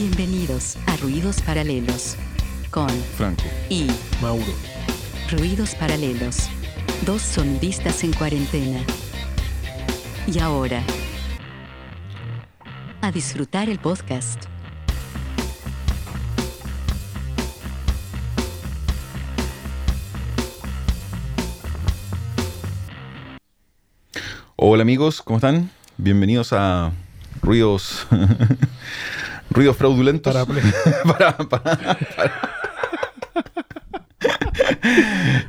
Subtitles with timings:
[0.00, 2.14] Bienvenidos a Ruidos Paralelos
[2.70, 3.42] con Franco.
[3.68, 3.88] y
[4.22, 4.44] Mauro.
[5.28, 6.48] Ruidos Paralelos,
[7.04, 8.78] dos sonidistas en cuarentena.
[10.28, 10.84] Y ahora,
[13.00, 14.44] a disfrutar el podcast.
[24.54, 25.72] Hola amigos, ¿cómo están?
[25.96, 26.92] Bienvenidos a
[27.42, 28.06] Ruidos
[29.58, 30.32] Ruidos fraudulentos.
[30.32, 30.46] Para.
[31.18, 31.98] Para- para-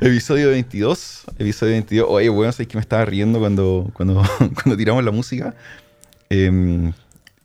[0.00, 1.26] episodio 22.
[1.38, 2.06] Episodio 22.
[2.10, 4.20] Oye, bueno, sabes que me estaba riendo cuando, cuando,
[4.54, 5.54] cuando tiramos la música.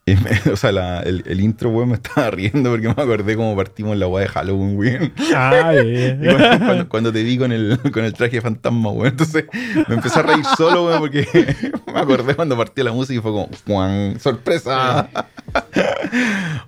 [0.52, 3.98] O sea, la- el, el intro, weón, me estaba riendo porque me acordé cómo partimos
[3.98, 5.14] la weá de Halloween, weón.
[5.36, 5.72] Ah,
[6.23, 9.08] cuando, cuando- cuando te vi con el, con el traje de fantasma, weón.
[9.08, 9.45] Entonces
[9.88, 11.26] me empecé a reír solo, weón, porque
[11.94, 14.20] me acordé cuando partió la música y fue como, ¡Juan!
[14.20, 15.09] ¡Sorpresa!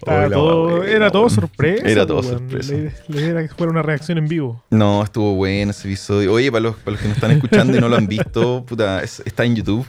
[0.02, 1.88] Hola, todo- era todo sorpresa.
[1.88, 2.74] Era todo sorpresa.
[2.74, 4.64] La idea- La idea era que fuera una reacción en vivo.
[4.72, 6.34] No, estuvo bueno ese episodio.
[6.34, 9.04] Oye, para los, para los que nos están escuchando y no lo han visto, puta,
[9.04, 9.86] es- está en YouTube.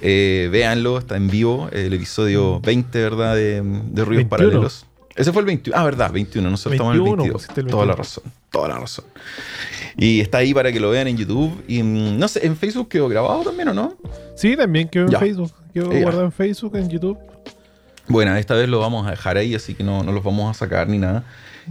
[0.00, 1.68] Eh, véanlo, está en vivo.
[1.72, 3.34] El episodio 20, ¿verdad?
[3.34, 4.28] De, de Ruidos 21.
[4.28, 4.86] Paralelos.
[5.16, 5.76] Ese fue el 21.
[5.78, 6.48] Ah, verdad, 21.
[6.48, 7.42] Nosotros estamos en el 21, 22.
[7.42, 8.02] pusiste el Toda la 21.
[8.02, 8.24] razón.
[8.50, 9.04] Toda la razón.
[9.96, 11.64] Y está ahí para que lo vean en YouTube.
[11.66, 13.94] Y mm, no sé, ¿en Facebook quedó grabado también o no?
[14.36, 15.18] Sí, también quedó en Ya.
[15.18, 15.52] Facebook.
[15.74, 16.02] Quedó Ya.
[16.02, 17.18] guardado en Facebook, en YouTube.
[18.06, 20.58] Bueno, esta vez lo vamos a dejar ahí, así que no, no los vamos a
[20.58, 21.24] sacar ni nada.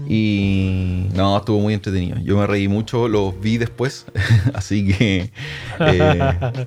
[0.08, 2.18] Y no, estuvo muy entretenido.
[2.20, 4.06] Yo me reí mucho, lo vi después,
[4.54, 5.32] así que
[5.80, 6.20] eh,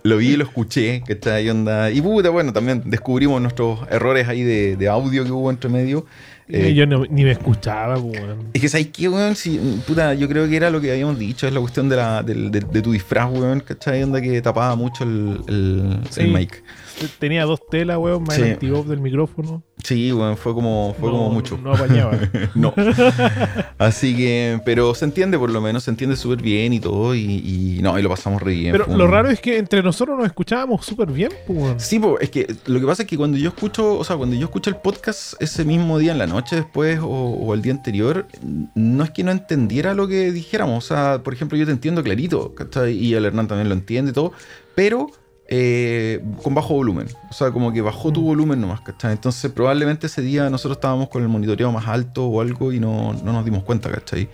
[0.02, 1.90] lo vi y lo escuché, ahí onda.
[1.90, 6.06] Y puta, bueno, también descubrimos nuestros errores ahí de, de audio que hubo entre medio.
[6.52, 8.48] Eh, yo no- ni me escuchaba, pues, weón.
[8.52, 9.36] es que ¿sabes qué, weón?
[9.36, 9.56] Si,
[9.86, 12.50] puta, yo creo que era lo que habíamos dicho, es la cuestión de, la, del-
[12.50, 14.02] de, de tu disfraz, weón, ¿cachai?
[14.02, 16.22] Onda que tapaba mucho el, el, Sí.
[16.22, 16.62] el mic.
[17.18, 18.42] Tenía dos telas, weón, más Sí.
[18.42, 19.62] el anti del micrófono.
[19.82, 21.58] Sí, weón, fue como, fue No- como mucho.
[21.62, 22.18] No apañaba.
[22.54, 22.74] no.
[23.78, 27.20] Así que, pero se entiende por lo menos, se entiende súper bien y todo, y,
[27.20, 28.72] y no, y lo pasamos re bien.
[28.72, 31.80] Pero lo un- raro es que entre nosotros nos escuchábamos súper bien, pues, weón.
[31.80, 34.36] Sí, po, es que lo que pasa es que cuando yo escucho, o sea, cuando
[34.36, 37.72] yo escucho el podcast ese mismo día en la noche después o, o el día
[37.72, 38.26] anterior,
[38.74, 40.84] no es que no entendiera lo que dijéramos.
[40.84, 42.92] O sea, por ejemplo, yo te entiendo clarito, ¿cachai?
[42.96, 44.32] Y el Hernán también lo entiende y todo,
[44.74, 45.10] pero
[45.52, 47.08] eh, con bajo volumen.
[47.28, 48.24] O sea, como que bajó tu Mm.
[48.24, 49.12] volumen nomás, ¿cachai?
[49.12, 53.12] Entonces, probablemente ese día nosotros estábamos con el monitoreado más alto o algo y no,
[53.24, 54.28] no nos dimos cuenta, ¿cachai?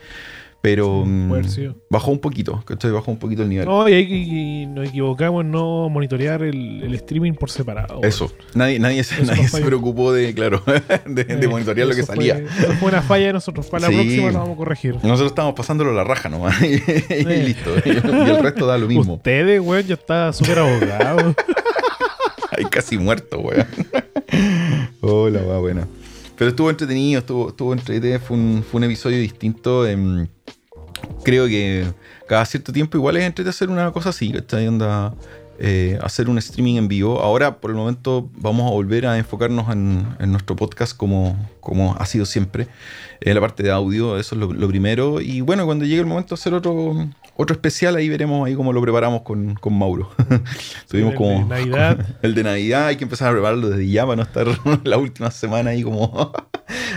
[0.67, 1.05] Pero
[1.47, 2.91] Sí, mm, bajó un poquito, ¿cachai?
[2.91, 3.67] Bajó un poquito el nivel.
[3.67, 8.01] No, y, ahí y nos equivocamos en no monitorear el, el streaming por separado.
[8.03, 10.61] Eso, nadie, nadie, se, nadie se preocupó de, claro,
[11.07, 12.35] de, de Eh, monitorear lo que salía.
[12.39, 13.69] Fue, eso fue una falla de nosotros.
[13.69, 13.95] Para la Sí.
[13.95, 14.95] próxima lo vamos a corregir.
[15.05, 16.83] Nosotros estábamos pasándolo la raja nomás y,
[17.15, 17.71] y listo.
[17.85, 19.15] Y el resto da lo mismo.
[19.15, 21.33] Ustedes, weón, yo estaba súper abogado.
[22.59, 23.67] Ay, casi muerto, weón.
[25.01, 25.89] Hola, weón, buena.
[26.37, 29.87] Pero estuvo entretenido, estuvo, estuvo entretenido, fue un, fue un episodio distinto.
[29.87, 30.27] em,
[31.25, 31.87] creo que
[32.29, 34.67] cada cierto tiempo igual es entretenido hacer una cosa así, ¿cachai?
[34.69, 35.15] Onda,
[35.59, 37.21] eh, hacer un streaming en vivo.
[37.21, 41.97] Ahora, por el momento, vamos a volver a enfocarnos en, en nuestro podcast como, como
[41.97, 42.69] ha sido siempre.
[43.21, 45.21] En la parte de audio, eso es lo, lo primero.
[45.21, 48.73] Y bueno, cuando llegue el momento de hacer otro, otro especial, ahí veremos ahí cómo
[48.73, 50.11] lo preparamos con, con Mauro.
[50.89, 51.31] Tuvimos el como...
[51.31, 52.07] de Navidad.
[52.23, 54.47] El de Navidad hay que empezar a prepararlo desde ya para no estar
[54.85, 56.33] la última semana ahí como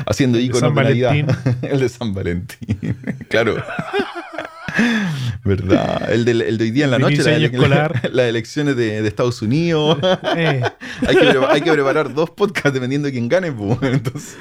[0.05, 1.13] haciendo El de Navidad.
[1.61, 2.97] El de San Valentín.
[3.29, 3.63] claro.
[5.43, 6.11] ¿Verdad?
[6.11, 9.07] El de, el de hoy día en la noche, inicio la- las elecciones de, de
[9.07, 9.97] Estados Unidos.
[10.37, 10.61] Eh,
[11.07, 13.51] hay, que, pre- hay que preparar dos podcasts dependiendo de quién gane.
[13.51, 14.37] pues, Entonces,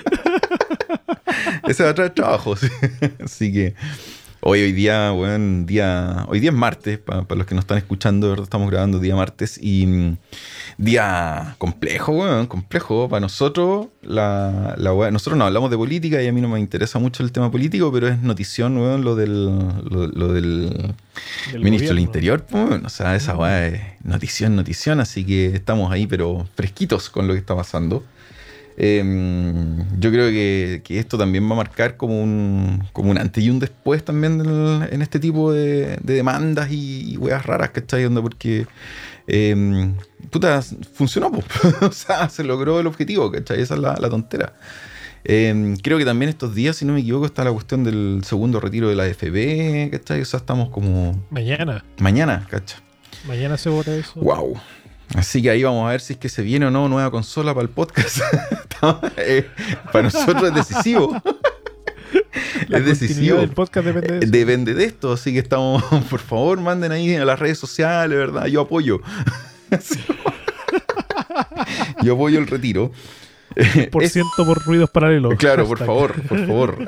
[1.67, 2.57] ese va a traer trabajo.
[2.57, 2.69] sí.
[3.25, 3.75] Así que
[4.41, 8.43] hoy, hoy día, bueno, día, hoy día es martes, para los que nos están escuchando,
[8.43, 10.17] estamos grabando día martes y mm,
[10.79, 13.09] día complejo, weón, complejo.
[13.09, 16.99] Para nosotros, la, la nosotros no hablamos de política y a mí no me interesa
[16.99, 20.95] mucho el tema político, pero es notición, lo del, lo, lo del
[21.53, 22.01] del ministro del.
[22.01, 27.11] Interior, pues, o sea, esa weá es notición, notición, así que estamos ahí, pero fresquitos
[27.11, 28.05] con lo que está pasando.
[28.81, 33.43] Em, yo creo que, que esto también va a marcar como un, como un antes
[33.43, 37.71] y un después también del- en este tipo de, de demandas y, y weas raras,
[37.71, 38.05] ¿cachai?
[38.05, 38.67] Onda porque,
[39.27, 39.95] em,
[40.31, 40.63] puta,
[40.95, 41.33] funcionó,
[41.81, 43.61] o sea, se logró el objetivo, ¿cachai?
[43.61, 44.55] Esa es la, la tontera.
[45.25, 48.61] Em, creo que también estos días, si no me equivoco, está la cuestión del segundo
[48.61, 50.21] retiro de la AFP, ¿cachai?
[50.21, 51.85] O sea, estamos como Mañana.
[51.99, 52.79] mañana, ¿cachai?
[53.27, 54.21] Mañana se vota eso.
[54.21, 54.55] Wow.
[55.15, 57.55] Así que ahí vamos a ver si es que se viene o no nueva consola
[57.55, 58.21] para el podcast.
[59.17, 59.45] Eh,
[59.93, 61.21] para nosotros es decisivo.
[62.69, 63.39] La es decisivo.
[63.39, 64.31] del podcast depende de eso.
[64.31, 68.47] Depende de esto, así que estamos, por favor, manden ahí a las redes sociales, ¿verdad?
[68.47, 69.01] Yo apoyo.
[72.03, 72.93] Yo apoyo el retiro.
[73.91, 75.35] Por Es- ciento por ruidos paralelos.
[75.37, 76.79] Claro, por favor, por favor.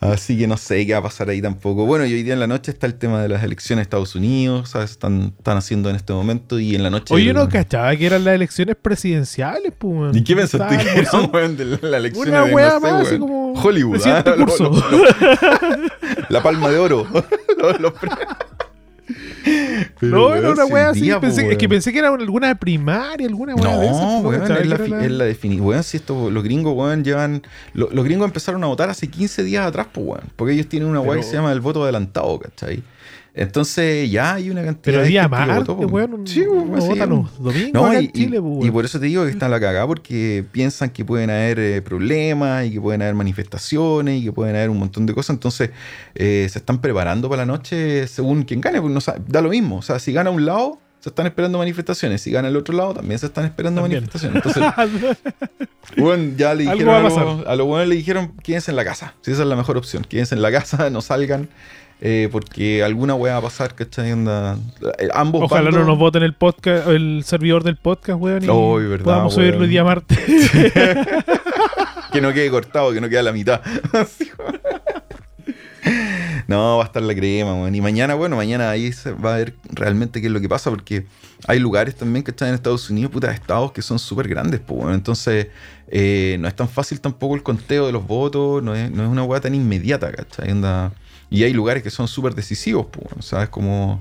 [0.00, 1.86] Así que no sé qué va a pasar ahí tampoco.
[1.86, 4.14] Bueno, y hoy día en la noche está el tema de las elecciones de Estados
[4.14, 4.90] Unidos, ¿sabes?
[4.92, 7.14] Están, están haciendo en este momento y en la noche...
[7.14, 9.94] Oye, yo no cachaba que eran las elecciones presidenciales, pues.
[9.96, 10.16] weón.
[10.16, 12.92] ¿Y qué pensaste que era, weón, de la, elección Una de, wea no sé, más,
[13.02, 14.24] así weón, como Hollywood, ¿ah?
[14.26, 15.04] Lo- lo- lo-
[16.28, 17.06] la palma de oro.
[17.80, 17.92] Los-
[19.98, 21.00] Pero, no, era una hoy así.
[21.00, 24.00] día, pensé- po, es que pensé que era alguna primaria, alguna wea de esas.
[24.00, 24.48] No, po, weón, es
[25.10, 25.66] la, definición.
[25.66, 27.42] Weón, si esto, los gringos, weón, llevan.
[27.72, 30.24] lo- los gringos empezaron a votar hace 15 días atrás, pues, weón.
[30.36, 32.82] Porque ellos tienen una weá Pero- que se llama el voto adelantado, ¿cachai?
[33.38, 35.86] Entonces ya hay una cantidad Pero de día gente que martes, votó, po.
[35.86, 36.26] weón.
[36.26, 36.70] Sí, weón.
[37.10, 39.30] los domingos No, acá y, en Chile, y- po, y por eso te digo que
[39.30, 43.14] está en la cagada porque piensan que pueden haber eh, problemas y que pueden haber
[43.14, 45.34] manifestaciones y que pueden haber un montón de cosas.
[45.34, 45.68] Entonces
[46.14, 48.80] eh, se están preparando para la noche según quien gane.
[48.80, 49.76] Pues no sa- da lo mismo.
[49.76, 52.22] O sea, si gana un lado, se están esperando manifestaciones.
[52.22, 54.00] Si gana el otro lado, también se están esperando También.
[54.04, 54.42] manifestaciones.
[54.46, 55.16] Entonces,
[55.96, 58.84] bueno, ya le Algo dijeron va a a los buenos le dijeron quédense en la
[58.84, 59.14] casa.
[59.20, 60.04] Si esa es la mejor opción.
[60.08, 61.48] Quédense en la casa, no salgan.
[62.00, 64.12] Eh, porque alguna weá va a pasar, ¿cachai?
[64.12, 64.58] Onda,
[64.98, 68.44] eh, ambos Ojalá no nos voten el podcast, el servidor del podcast, weón.
[68.44, 69.46] Y verdad, podamos weón.
[69.48, 70.18] subirlo el día martes.
[72.12, 73.60] Que no quede cortado, que no quede a la mitad.
[76.48, 77.74] No, va a estar la crema, weón.
[77.74, 80.70] Y mañana, bueno, mañana ahí se va a ver realmente qué es lo que pasa,
[80.70, 81.06] porque
[81.48, 84.78] hay lugares también que están en Estados Unidos, puta, estados que son súper grandes, pues,
[84.80, 84.94] bueno.
[84.94, 85.48] Entonces,
[85.88, 89.08] eh, no es tan fácil tampoco el conteo de los votos, no es, no es
[89.08, 90.52] una weá tan inmediata, ¿cachai?
[90.52, 90.92] Onda-
[91.30, 93.48] y hay lugares que son súper decisivos, pues, ¿sabes?
[93.48, 94.00] Como...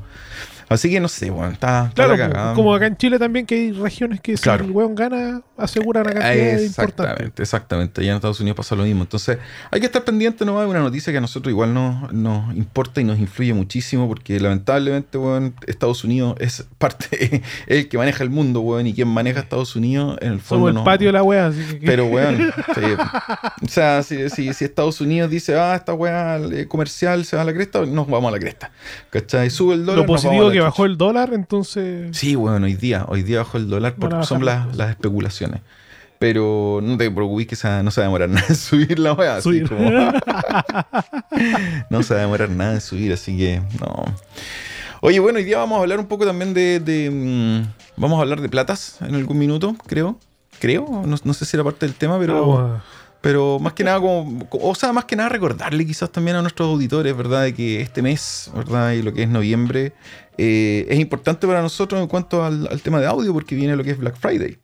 [0.67, 3.55] Así que no sé, bueno, está, está claro, la como acá en Chile también que
[3.55, 4.63] hay regiones que Claro.
[4.63, 6.63] si el weón gana, asegura una cantidad importante.
[6.63, 8.01] Exactamente, exactamente.
[8.01, 9.03] Allá en Estados Unidos pasa lo mismo.
[9.03, 9.37] Entonces,
[9.71, 12.99] hay que estar pendiente nomás de una noticia que a nosotros igual nos, nos importa
[12.99, 18.23] y nos influye muchísimo, porque lamentablemente, weón, Estados Unidos es parte, es el que maneja
[18.23, 20.65] el mundo, weón, y quien maneja Estados Unidos, en el fondo.
[20.65, 21.47] Somos el no- patio de la wea.
[21.47, 22.37] Así que, Pero, weón,
[22.73, 22.81] sí.
[23.65, 27.43] o sea, si, si- si Estados Unidos dice, ah, esta weá eh, comercial se va
[27.43, 28.71] a la cresta, nos vamos a la cresta.
[29.11, 29.49] ¿Cachai?
[29.49, 29.97] Sube el dólar.
[29.97, 32.15] lo nos vamos a positivo la que bajó el dólar, entonces.
[32.17, 35.61] Sí, bueno, hoy día, hoy día bajó el dólar porque son las, las especulaciones.
[36.17, 39.13] Pero no te preocupes que se- no se va a demorar nada en subir la
[39.13, 39.41] weá.
[39.41, 39.67] Subir.
[39.67, 39.91] como-
[41.89, 44.05] no se va a demorar nada en subir, así que no.
[45.01, 46.79] Oye, bueno, hoy día vamos a hablar un poco también de.
[46.79, 50.19] de, mm, vamos a hablar de platas en algún minuto, creo.
[50.59, 52.41] Creo, no, no sé si era parte del tema, pero.
[52.41, 52.83] Vamos a-
[53.21, 56.69] Pero más que nada, como, o sea, más que nada recordarle quizás también a nuestros
[56.69, 57.41] auditores, ¿verdad?
[57.43, 58.91] De que este mes, ¿verdad?
[58.93, 59.93] Y lo que es noviembre,
[60.37, 63.83] eh, es importante para nosotros en cuanto al, al tema de audio, porque viene lo
[63.83, 64.57] que es Black Friday.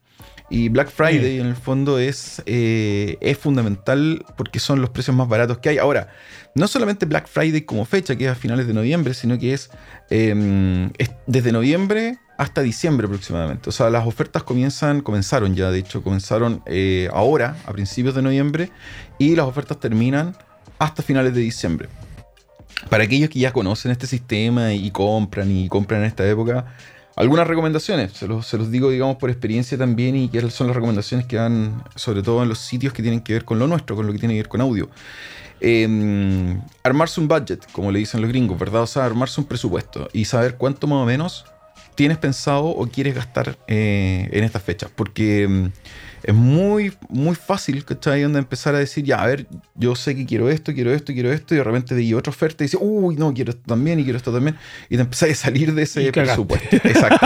[0.52, 5.30] Y Black Friday en el fondo es, eh, es fundamental porque son los precios más
[5.30, 5.78] baratos que hay.
[5.78, 6.10] Ahora,
[6.56, 9.70] no solamente Black Friday como fecha, que es a finales de noviembre, sino que es,
[10.10, 13.70] eh, es desde noviembre hasta diciembre aproximadamente.
[13.70, 18.22] O sea, las ofertas comienzan, comenzaron ya, de hecho, comenzaron eh, ahora, a principios de
[18.22, 18.72] noviembre,
[19.20, 20.36] y las ofertas terminan
[20.80, 21.88] hasta finales de diciembre.
[22.90, 26.66] Para aquellos que ya conocen este sistema y compran y compran en esta época,
[27.16, 31.36] algunas recomendaciones, se los, digo, digamos, por experiencia también, y que son las recomendaciones que
[31.36, 34.14] dan, sobre todo en los sitios que tienen que ver con lo nuestro, con lo
[34.14, 34.90] que tiene que ver con audio.
[35.60, 38.82] Eh, armarse un budget, como le dicen los gringos, ¿verdad?
[38.82, 41.46] O sea, armarse un presupuesto y saber cuánto más o menos
[41.96, 44.90] tienes pensado o quieres gastar eh, en estas fechas.
[44.96, 45.66] Porque mm,
[46.24, 48.22] es muy, muy fácil, ¿cachai?
[48.22, 51.32] Donde empezar a decir, ya, a ver, yo sé que quiero esto, quiero esto, quiero
[51.32, 54.04] esto, y de repente veía otra oferta y dice, uy, no, quiero esto también y
[54.04, 54.56] quiero esto también.
[54.90, 56.76] Y te empezás a salir de ese presupuesto.
[56.76, 57.26] Exacto.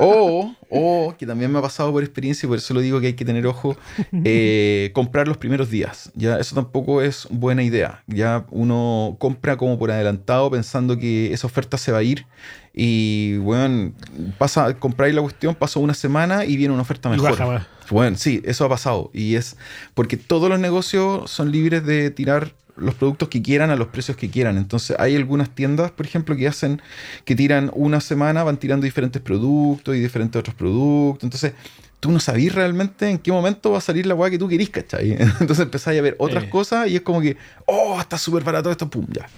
[0.00, 3.08] o, o, que también me ha pasado por experiencia y por eso lo digo que
[3.08, 3.76] hay que tener ojo,
[4.24, 6.10] eh, comprar los primeros días.
[6.14, 8.02] Ya, eso tampoco es buena idea.
[8.06, 12.26] Ya uno compra como por adelantado pensando que esa oferta se va a ir.
[12.72, 13.92] Y bueno,
[14.38, 17.36] pasa, compráis la cuestión, pasa una semana y viene una oferta mejor.
[17.38, 17.66] baja.
[17.90, 19.10] Bueno, sí, eso ha pasado.
[19.12, 19.56] Y es
[19.94, 24.16] porque todos los negocios son libres de tirar los productos que quieran a los precios
[24.16, 24.56] que quieran.
[24.56, 26.80] Entonces, hay algunas tiendas, por ejemplo, que hacen
[27.24, 31.24] que tiran una semana, van tirando diferentes productos y diferentes otros productos.
[31.24, 31.52] Entonces,
[31.98, 34.70] tú no sabís realmente en qué momento va a salir la weá que tú querís,
[34.70, 35.10] ¿cachai?
[35.40, 36.48] Entonces empezáis a ver otras Eh.
[36.50, 37.36] cosas y es como que,
[37.66, 39.28] oh, está súper barato esto, pum, ya.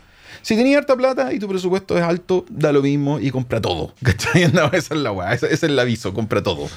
[0.42, 3.94] Si tenías harta plata y tu presupuesto es alto, da lo mismo y compra todo.
[4.72, 6.68] Esa es la weá, ese es el aviso, compra todo.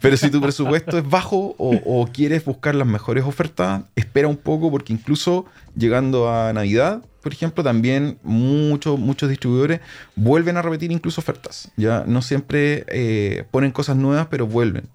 [0.00, 4.36] Pero si tu presupuesto es bajo o, o quieres buscar las mejores ofertas, espera un
[4.36, 9.80] poco porque incluso llegando a Navidad, por ejemplo, también muchos, muchos distribuidores
[10.16, 11.70] vuelven a repetir incluso ofertas.
[11.76, 14.88] Ya no siempre eh, ponen cosas nuevas, pero vuelven.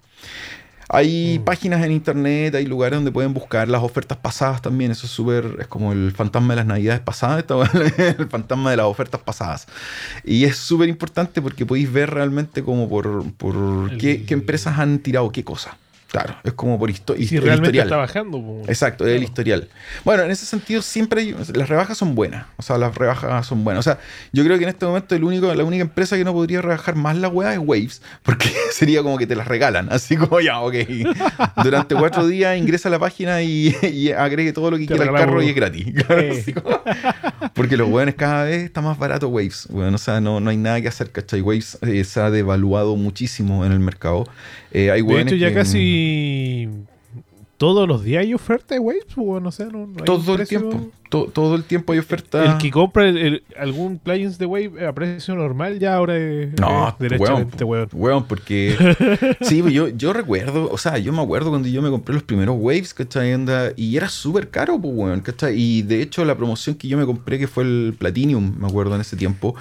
[0.89, 1.44] Hay Mm.
[1.44, 4.91] páginas en internet, hay lugares donde pueden buscar las ofertas pasadas también.
[4.91, 7.44] Eso es súper, es como el fantasma de las navidades pasadas,
[8.17, 9.67] el fantasma de las ofertas pasadas.
[10.24, 14.79] Y es súper importante porque podéis ver realmente como por, por El- qué, qué empresas
[14.79, 15.77] han tirado qué cosa.
[16.10, 17.88] Claro, es como por histo- Y si el realmente historial.
[17.88, 18.38] está bajando.
[18.42, 18.62] po.
[18.68, 19.30] Exacto, es el Claro.
[19.30, 19.70] historial.
[20.06, 22.46] Bueno, en ese sentido siempre hay- las rebajas son buenas.
[22.56, 23.86] O sea, las rebajas son buenas.
[23.86, 24.00] O sea,
[24.32, 26.96] yo creo que en este momento el único, la única empresa que no podría rebajar
[26.96, 29.90] más la weá es Waves, porque sería como que te las regalan.
[29.92, 30.76] Así como ya, ok.
[31.64, 35.12] Durante cuatro días ingresa a la página y, y agregue todo lo que Te quiera
[35.12, 35.88] al carro y es gratis.
[36.08, 36.24] Claro,
[36.64, 36.82] como-
[37.54, 39.68] porque los weones cada vez está más barato Waves.
[39.70, 41.42] Bueno, o sea, no, no hay nada que hacer, ¿cachai?
[41.42, 44.26] Waves eh, se ha devaluado muchísimo en el mercado.
[44.72, 45.97] Eh, hay De hecho, ya que- casi
[47.58, 50.92] todos los días hay oferta de Waves, pues, sé, no, Todo el precio- tiempo.
[51.10, 52.44] To- todo el tiempo hay oferta.
[52.44, 56.50] El que compra el- el- algún plugins de Wave a precio normal ya ahora es,
[56.60, 57.88] No, es derechamente weón.
[57.94, 58.75] Weón, porque.
[59.42, 62.58] sí, yo, yo recuerdo, o sea, yo me acuerdo cuando yo me compré los primeros
[62.60, 63.34] Waves, ¿cachai?
[63.77, 65.56] Y era súper caro, pues, weón, ¿cachai?
[65.58, 68.94] Y de hecho, la promoción que yo me compré, que fue el Platinum, me acuerdo
[68.96, 69.56] en ese tiempo,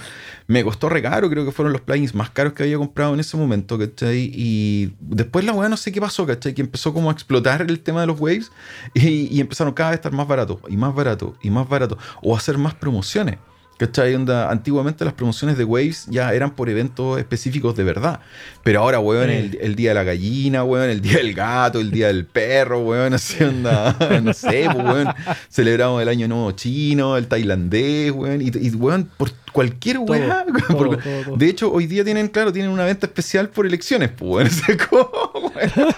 [0.49, 3.21] me costó re caro, creo que fueron los plugins más caros que había comprado en
[3.21, 4.31] ese momento, ¿cachai?
[4.33, 6.55] Y después la weá no sé qué pasó, ¿cachai?
[6.55, 8.53] Que empezó como a explotar el tema de los Waves
[8.95, 11.99] y, y empezaron cada vez a estar más baratos, y más baratos, y más baratos,
[12.23, 13.38] o a hacer más promociones.
[13.79, 14.15] ¿Cachai?
[14.15, 18.21] Onda, antiguamente las promociones de Waves ya eran por eventos específicos de verdad.
[18.62, 21.91] Pero ahora, weón, el, el día de la gallina, weón, el día del gato, el
[21.91, 25.09] día del perro, weón, así onda, no sé, pues, weón.
[25.50, 30.45] Celebramos el año nuevo chino, el tailandés, weón, y, y, weón, por cualquier weá.
[31.39, 34.47] de hecho, hoy día tienen, claro, tienen una venta especial por elecciones, pues, weón.
[34.69, 35.93] Es como, weón,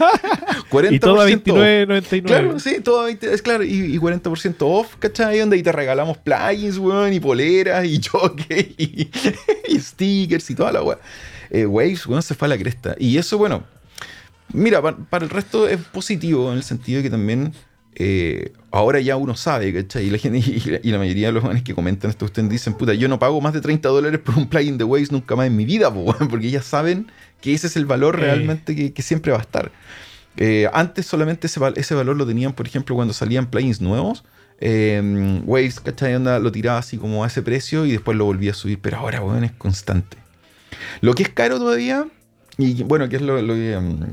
[0.71, 1.31] 40% Y todo a off.
[1.31, 2.23] 29.99.
[2.23, 5.41] Claro, sí, todo 20, es claro, y, y 40% off, ¿cachai?
[5.59, 9.11] Y te regalamos plugins, weón, y poleras, y jockey, y,
[9.67, 10.99] y stickers, y toda la weá.
[11.51, 12.95] Eh, Waves, weón, se fue a la cresta.
[12.97, 13.65] Y eso, bueno,
[14.53, 17.53] mira, pa- para, el resto es positivo en el sentido de que también
[17.99, 20.07] eh, ahora ya uno sabe, ¿cachai?
[20.07, 22.49] Y la, gente, y, la, y la mayoría de los jóvenes que comentan esto, ustedes
[22.49, 25.35] dicen, puta, yo no pago más de 30 dólares por un plugin de Waves nunca
[25.37, 28.93] más en mi vida, po, porque ya saben que ese es el valor realmente que,
[28.93, 29.71] que siempre va a estar.
[30.37, 34.25] Eh, antes solamente ese, val- ese valor lo tenían, por ejemplo, cuando salían plugins nuevos.
[34.61, 36.15] Eh, Waves, ¿cachai?
[36.15, 38.97] Onda, lo tiraba así como a ese precio y después lo volvía a subir, pero
[38.99, 40.17] ahora, weón, es constante.
[41.01, 42.07] Lo que es caro todavía,
[42.57, 44.05] y bueno, que es lo, lo que, mm,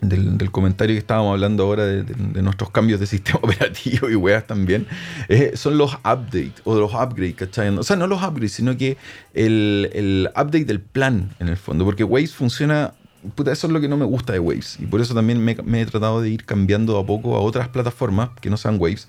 [0.00, 4.86] del, comentario que estábamos hablando ahora de nuestros cambios de sistema operativo y weas también,
[5.28, 7.68] eh, son los updates o los upgrades, ¿cachai?
[7.76, 8.96] O sea, no los upgrades, sino que
[9.32, 12.94] el, el update del plan en el fondo, porque Waves funciona
[13.34, 14.78] puta, eso es lo que no me gusta de Waves.
[14.80, 17.68] Y por eso también me, me he tratado de ir cambiando a poco a otras
[17.68, 19.08] plataformas que no sean Waves.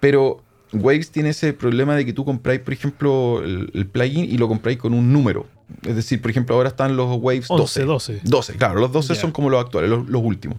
[0.00, 4.38] Pero Waves tiene ese problema de que tú compráis, por ejemplo, el, el plugin y
[4.38, 5.46] lo compráis con un número.
[5.82, 7.82] Es decir, por ejemplo, ahora están los Waves 12.
[7.82, 8.20] 11, 12.
[8.24, 9.20] 12, claro, los 12 Ya.
[9.20, 10.58] son como los actuales, los, los últimos.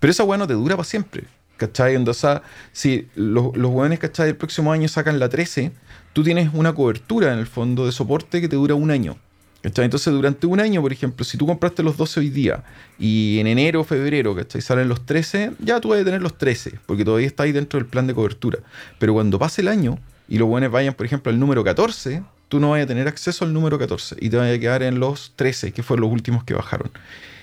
[0.00, 1.24] Pero esa weá no te dura para siempre.
[1.56, 1.94] ¿Cachai?
[1.94, 4.28] Entonces, sea, si los, los weones, ¿cachai?
[4.30, 5.70] El próximo año sacan la 13,
[6.12, 9.16] tú tienes una cobertura en el fondo de soporte que te dura un año.
[9.62, 9.84] ¿Cachai?
[9.84, 12.64] Entonces, durante un año, por ejemplo, si tú compraste los 12 hoy día
[12.98, 14.60] y en enero o febrero, ¿cachai?
[14.62, 17.78] Salen los 13, ya tú vas a tener los 13, porque todavía está ahí dentro
[17.78, 18.58] del plan de cobertura.
[18.98, 19.98] Pero cuando pase el año
[20.28, 23.44] y los buenos vayan, por ejemplo, al número 14, tú no vas a tener acceso
[23.44, 26.44] al número 14 y te vas a quedar en los 13, que fueron los últimos
[26.44, 26.90] que bajaron.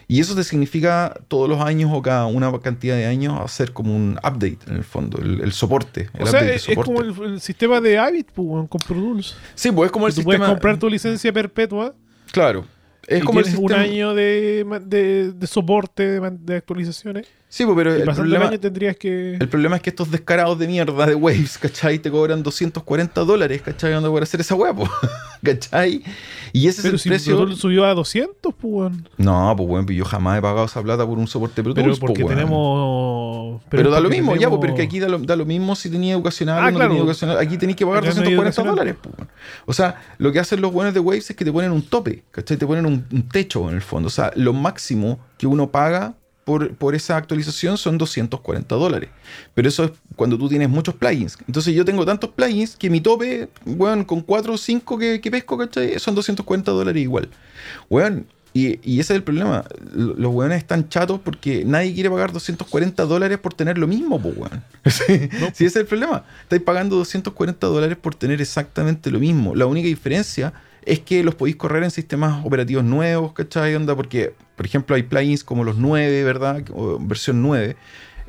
[0.07, 3.95] Y eso te significa todos los años o cada una cantidad de años hacer como
[3.95, 6.09] un update en el fondo, el, el soporte.
[6.13, 6.93] El O sea, es, soporte.
[6.93, 9.35] como el, el sistema de Avid pues, con Pro Tools.
[9.55, 10.37] Sí, pues es como el tú sistema.
[10.37, 11.95] puedes comprar tu licencia perpetua
[12.31, 12.65] Claro.
[13.07, 13.65] Es y como el sistema.
[13.65, 17.27] un año de, de, de soporte, de, de actualizaciones.
[17.53, 19.33] Sí, pues, pero el problema, el año tendrías que...
[19.35, 21.99] el problema es que estos descarados de mierda de Waves, ¿cachai?
[21.99, 23.91] Te cobran 240 dólares, ¿cachai?
[23.91, 24.73] Anda por hacer esa hueá,
[25.43, 26.01] ¿cachai?
[26.53, 27.35] Y ese Pero es si el precio.
[27.35, 29.05] Pro Tools subió a 200, pues, weón.
[29.17, 31.93] No, pues bueno, pues yo jamás he pagado esa plata por un soporte Pro Pero
[31.97, 32.35] porque pues, weón.
[32.37, 33.61] tenemos...
[33.67, 36.13] Pero, da lo mismo, ya, pues, porque aquí da lo, da lo mismo si tenía
[36.13, 36.91] educacional Ah, o no claro.
[36.91, 37.37] tenía educacional.
[37.37, 38.75] Aquí tenéis que pagar Acá no hay 240 educacional.
[38.75, 39.29] dólares, pues, weón.
[39.65, 42.23] O sea, lo que hacen los buenos de Waves es que te ponen un tope,
[42.31, 42.55] ¿cachai?
[42.55, 44.07] Te ponen un, un techo en el fondo.
[44.07, 49.09] O sea, lo máximo que uno paga por, por esa actualización son 240 dólares.
[49.53, 51.37] Pero eso es cuando tú tienes muchos plugins.
[51.47, 55.31] Entonces yo tengo tantos plugins que mi tope, weón, con 4 o 5 que, que
[55.31, 55.99] pesco, ¿cachai?
[55.99, 57.29] Son 240 dólares igual.
[57.89, 59.63] Weón, y, y ese es el problema.
[59.93, 64.35] Los weones están chatos porque nadie quiere pagar 240 dólares por tener lo mismo, pues
[64.35, 64.63] weón.
[64.89, 66.25] Sí, sí, ese es el problema.
[66.43, 69.55] Estáis pagando 240 dólares por tener exactamente lo mismo.
[69.55, 73.75] La única diferencia es que los podéis correr en sistemas operativos nuevos, ¿cachai?
[73.75, 76.61] Onda, porque, por ejemplo, hay plugins como los 9, ¿verdad?
[76.99, 77.75] Versión 9.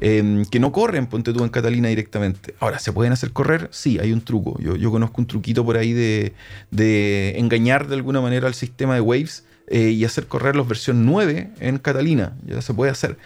[0.01, 2.55] eh, que no corren, ponte tú en Catalina directamente.
[2.59, 3.69] Ahora, ¿se pueden hacer correr?
[3.71, 4.59] Sí, hay un truco.
[4.59, 9.45] Yo, conozco un truquito por ahí de, engañar de alguna manera al sistema de Waves
[9.67, 12.33] eh, y hacer correr los versión 9 en Catalina.
[12.47, 13.19] Ya se puede hacer.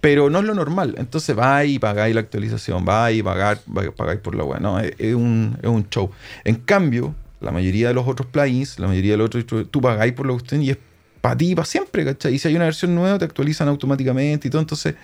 [0.00, 0.94] Pero no es lo normal.
[0.96, 3.58] Entonces va y pagáis la actualización, va y pagar,
[3.96, 4.60] pagáis por la web.
[4.60, 6.08] No, es, es un, es un show.
[6.44, 10.12] En cambio, la mayoría de los otros plugins, la mayoría de los otros, tú pagáis
[10.12, 10.78] por la cuestión y es
[11.24, 12.34] para ti, para siempre, ¿cachai?
[12.34, 14.60] Y si hay una versión nueva, te actualizan automáticamente y todo.
[14.60, 14.94] Entonces,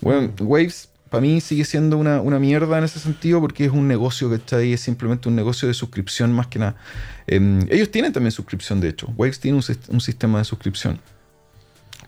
[0.00, 3.86] bueno, Waves para mí sigue siendo una, una, mierda en ese sentido porque es un
[3.86, 6.74] negocio que está ahí, es simplemente un negocio de suscripción más que nada.
[7.26, 9.12] Eh, ellos tienen también suscripción, de hecho.
[9.18, 10.98] Waves tiene un sistema de suscripción.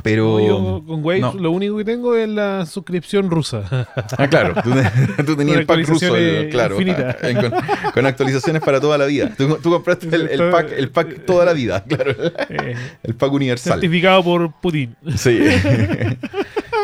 [0.03, 0.39] Pero.
[0.39, 1.35] No, yo con Waves no.
[1.35, 3.89] lo único que tengo es la suscripción rusa.
[4.17, 4.55] Ah, claro.
[4.63, 4.71] Tú,
[5.25, 6.15] tú tenías el pack ruso,
[6.51, 6.77] claro.
[6.77, 9.33] Con, con, actualizaciones para toda la vida.
[9.37, 12.15] Tú, tú compraste el, el, pack, el pack toda la vida, claro.
[12.49, 13.75] Eh, el pack universal.
[13.75, 14.97] Certificado por Putin.
[15.17, 15.41] Sí.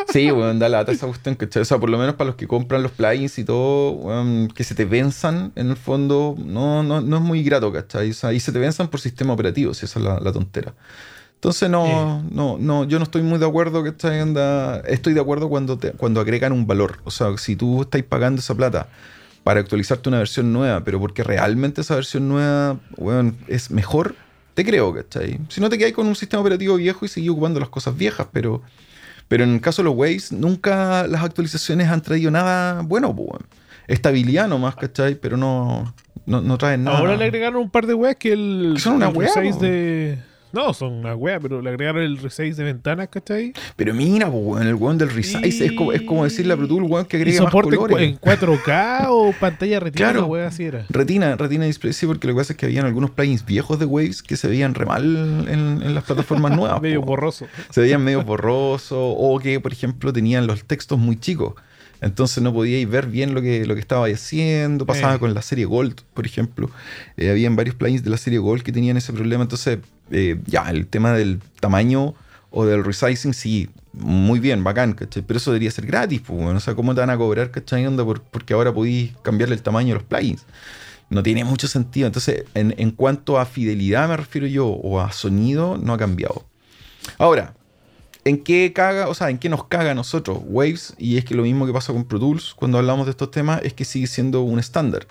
[0.09, 1.63] Sí, weón, da lata esa cuestión, ¿cachai?
[1.63, 4.65] O sea, por lo menos para los que compran los plugins y todo, weón, que
[4.65, 8.11] se te venzan, en el fondo, no, no, no es muy grato, ¿cachai?
[8.11, 10.75] O sea, y se te venzan por sistema operativo, si esa es la, la tontera.
[11.37, 12.29] Entonces no, eh.
[12.31, 14.81] no, no, yo no estoy muy de acuerdo que esta anda.
[14.81, 16.99] Estoy de acuerdo cuando, te, cuando agregan un valor.
[17.05, 18.89] O sea, si tú estás pagando esa plata
[19.45, 24.17] para actualizarte una versión nueva, pero porque realmente esa versión nueva bueno, es mejor,
[24.55, 25.39] te creo, ¿cachai?
[25.49, 28.27] Si no te quedas con un sistema operativo viejo y seguís ocupando las cosas viejas,
[28.33, 28.63] pero,
[29.29, 33.41] pero en el caso de los Waze, nunca las actualizaciones han traído nada bueno, pues,
[33.87, 35.15] estabilidad nomás, ¿cachai?
[35.15, 35.95] Pero no,
[36.27, 36.99] no, no traen nada.
[36.99, 38.73] Ahora le agregaron un par de weas que el.
[38.75, 40.19] ¿Que son una wea, 6 de.
[40.57, 43.53] No, son una wea, pero le agregaron el resize de ventanas, ¿cachai?
[43.77, 45.67] Pero mira, pues, el weón del resize y...
[45.67, 48.09] es, como, es como decirle a Pro Tools, weón, que agrega más colores.
[48.09, 50.87] en 4K o pantalla retina, claro, wea, así era.
[50.89, 53.85] Retina, retina display, sí, porque lo que pasa es que habían algunos plugins viejos de
[53.85, 56.81] Waves que se veían re mal en, en las plataformas nuevas.
[56.81, 57.47] medio borroso.
[57.69, 61.53] Se veían medio borroso o que, por ejemplo, tenían los textos muy chicos.
[62.01, 64.87] Entonces no podíais ver bien lo que, lo que estaba haciendo.
[64.87, 65.19] Pasaba eh.
[65.19, 66.71] con la serie Gold, por ejemplo.
[67.17, 69.43] Eh, habían varios plugins de la serie Gold que tenían ese problema.
[69.43, 69.79] Entonces,
[70.11, 72.15] eh, ya, el tema del tamaño
[72.51, 74.95] o del resizing, sí, muy bien, bacán.
[74.95, 76.59] Pero eso debería ser gratis, pues, bueno.
[76.59, 77.87] O sea, ¿cómo te van a cobrar, ¿cachai?
[77.87, 80.45] Onda por, porque ahora podéis cambiarle el tamaño de los plugins.
[81.09, 82.07] No tiene mucho sentido.
[82.07, 86.45] Entonces, en, en cuanto a fidelidad me refiero yo, o a sonido, no ha cambiado.
[87.19, 87.55] Ahora,
[88.27, 90.95] ¿En qué caga, o sea, en qué nos caga a nosotros Waves?
[90.99, 93.61] Y es que lo mismo que pasa con Pro Tools cuando hablamos de estos temas
[93.63, 95.07] es que sigue siendo un estándar.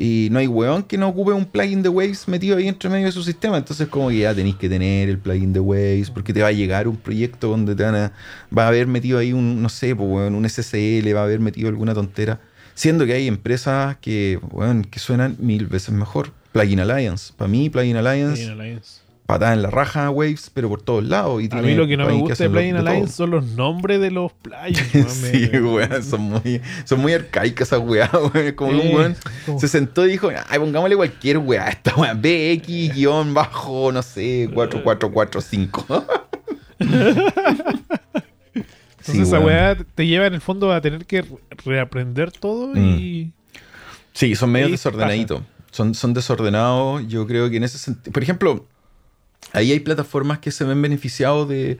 [0.00, 3.06] Y no hay weón que no ocupe un plugin de Waves metido ahí entre medio
[3.06, 3.58] de su sistema.
[3.58, 6.52] Entonces, como que ya tenéis que tener el plugin de Waves, porque te va a
[6.52, 8.12] llegar un proyecto donde te van a,
[8.56, 11.40] va a haber metido ahí un, no sé, pues, weón, un SSL, va a haber
[11.40, 12.40] metido alguna tontera.
[12.74, 16.30] Siendo que hay empresas que, weón, que suenan mil veces mejor.
[16.52, 17.32] Plugin Alliance.
[17.36, 18.44] Para mí, Plugin Alliance.
[18.44, 21.42] Plugin Alliance patada en la raja Waves, pero por todos lados.
[21.42, 24.10] Y a mí lo que no me gusta de Plugin Alliance son los nombres de
[24.10, 25.12] los plugins.
[25.30, 28.52] sí, weón, son muy, son muy arcaicas esas weas, weón.
[28.54, 29.16] Como un weón
[29.58, 32.14] se sentó y dijo, ay, pongámosle cualquier wea a esta wea.
[32.14, 35.86] BX guion bajo, no sé, 4445.
[36.78, 37.06] Entonces
[39.02, 41.26] sí, esa weá te lleva en el fondo a tener que
[41.66, 43.26] reaprender todo y...
[43.26, 43.32] Mm.
[44.14, 45.42] Sí, son medio desordenaditos.
[45.70, 47.06] Son, son desordenados.
[47.08, 48.10] Yo creo que en ese sentido...
[48.10, 48.66] Por ejemplo
[49.52, 51.78] Ahí hay plataformas que se ven beneficiados de,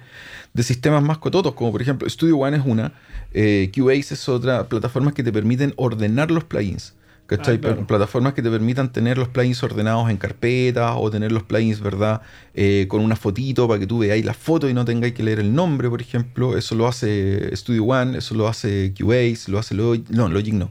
[0.55, 2.93] de sistemas más cototos, como por ejemplo Studio One es una,
[3.33, 6.95] eh, Cubase es otra, plataformas que te permiten ordenar los plugins.
[7.27, 7.57] ¿Cachai?
[7.57, 7.87] Ah, claro.
[7.87, 12.23] Plataformas que te permitan tener los plugins ordenados en carpetas o tener los plugins, ¿verdad?
[12.55, 15.39] Eh, con una fotito para que tú veáis la foto y no tengáis que leer
[15.39, 16.57] el nombre, por ejemplo.
[16.57, 20.09] Eso lo hace Studio One, eso lo hace Cubase, lo hace Logic.
[20.09, 20.71] No, Logic no.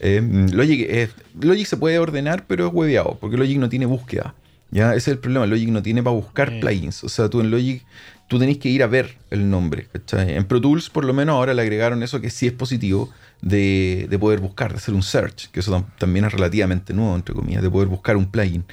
[0.00, 0.20] Eh,
[0.52, 4.34] Logic, Logic se puede ordenar, pero es hueveado, porque Logic no tiene búsqueda.
[4.70, 5.46] Ya, ese es el problema.
[5.46, 7.04] Logic no tiene para buscar plugins.
[7.04, 7.84] O sea, tú en Logic,
[8.28, 9.86] tú tenés que ir a ver el nombre.
[9.92, 10.34] ¿cachai?
[10.36, 13.10] En Pro Tools, por lo menos, ahora le agregaron eso que sí es positivo
[13.42, 17.34] de, de poder buscar, de hacer un search, que eso también es relativamente nuevo, entre
[17.34, 18.64] comillas, de poder buscar un plugin.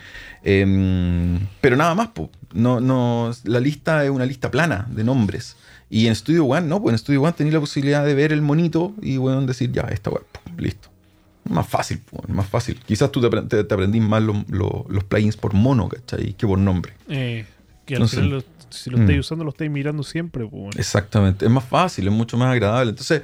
[0.43, 2.29] Eh, pero nada más, po.
[2.53, 5.55] No, no, la lista es una lista plana de nombres.
[5.89, 8.41] Y en Studio One, no, pues en Studio One tenéis la posibilidad de ver el
[8.41, 10.25] monito y bueno, decir, ya, esta web,
[10.57, 10.92] listo.
[11.49, 12.79] Más fácil, más fácil.
[12.85, 16.33] Quizás tú te, te, te aprendís más lo, lo, los plugins por mono, ¿cachai?
[16.33, 16.93] Que por nombre.
[17.09, 17.45] Eh,
[17.85, 19.19] que al final, lo, si lo estáis mm.
[19.19, 20.47] usando, lo estáis mirando siempre.
[20.47, 21.45] Pues, Exactamente.
[21.45, 22.91] Es más fácil, es mucho más agradable.
[22.91, 23.23] Entonces,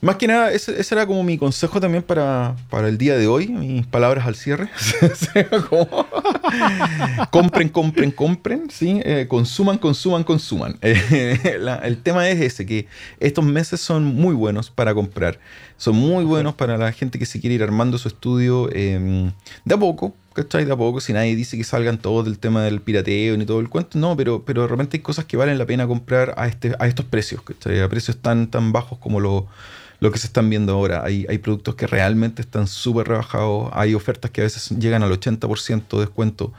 [0.00, 3.26] más que nada, ese, ese, era como mi consejo también para, para el día de
[3.26, 4.68] hoy, mis palabras al cierre.
[7.30, 9.00] compren, compren, compren, ¿sí?
[9.04, 10.78] Eh, consuman, consuman, consuman.
[11.10, 12.86] Eh, la, el tema es ese, que
[13.18, 15.38] estos meses son muy buenos para comprar.
[15.76, 19.30] Son muy buenos para la gente que se quiere ir armando su estudio eh,
[19.64, 20.64] de a poco, ¿cachai?
[20.64, 23.60] De a poco, si nadie dice que salgan todos del tema del pirateo ni todo
[23.60, 26.46] el cuento, no, pero, pero de repente hay cosas que valen la pena comprar a,
[26.46, 27.80] este, a estos precios, ¿cachai?
[27.80, 29.44] A precios tan, tan bajos como los
[30.00, 31.02] lo que se están viendo ahora.
[31.04, 35.10] Hay, hay productos que realmente están súper rebajados, hay ofertas que a veces llegan al
[35.12, 36.52] 80% de descuento.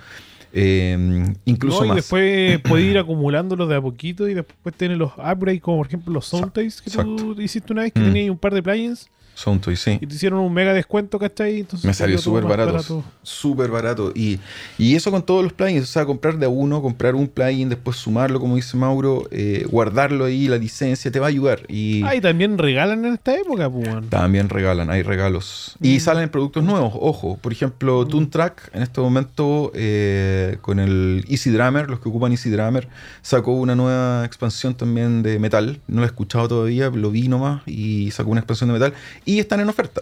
[0.52, 1.96] Eh, incluso No, y más.
[1.98, 6.12] después puede ir acumulándolos de a poquito y después tiene los upgrades, como por ejemplo
[6.14, 8.06] los Soundtaste que tú hiciste una vez, que Mm.
[8.06, 9.08] tenías un par de plugins
[9.40, 9.98] Soundtoy, sí.
[10.02, 11.62] y te hicieron un mega descuento, ¿cachai?
[11.62, 13.04] Entonces Me salió súper barato.
[13.24, 14.12] Súper barato.
[14.14, 14.38] Y,
[14.78, 15.84] y eso con todos los plugins.
[15.84, 19.66] O sea, comprar de a uno, comprar un plugin, después sumarlo, como dice Mauro, eh,
[19.70, 21.62] guardarlo ahí, la licencia, te va a ayudar.
[21.70, 23.88] Y Ah, y también regalan en esta época, pues.
[24.10, 25.78] también regalan, hay regalos.
[25.82, 26.00] Y Mm.
[26.02, 27.38] salen productos nuevos, ojo.
[27.38, 32.50] Por ejemplo, Toontrack en este momento eh, con el Easy Drummer, los que ocupan Easy
[32.50, 32.88] Drummer,
[33.22, 35.80] sacó una nueva expansión también de metal.
[35.88, 38.94] No la he escuchado todavía, lo vi nomás y sacó una expansión de metal.
[39.30, 40.02] Y están en oferta.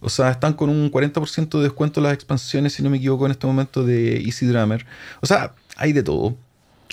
[0.00, 3.32] O sea, están con un 40% de descuento las expansiones, si no me equivoco, en
[3.32, 4.84] este momento de Easy Drummer.
[5.22, 6.36] O sea, hay de todo.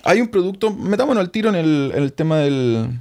[0.06, 3.00] Hay un producto, metámonos al tiro en el, en el tema del.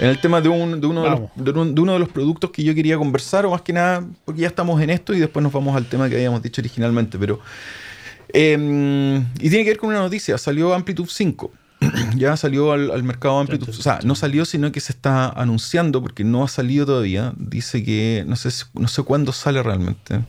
[0.00, 1.30] En el tema de, un- de uno de, los, Vamos.
[1.36, 4.04] de un- de uno de los productos que yo quería conversar, o más que nada,
[4.24, 7.18] porque ya estamos en esto y después nos vamos al tema que habíamos dicho originalmente.
[7.18, 7.40] Pero.
[8.32, 11.50] eh, y tiene que ver con una noticia: salió Amplitude 5.
[12.16, 13.70] ya salió al, al mercado Amplitude.
[13.70, 17.32] O sea, no salió, sino que se está anunciando porque no ha salido todavía.
[17.36, 20.24] Dice que no sé, no sé cuándo sale realmente.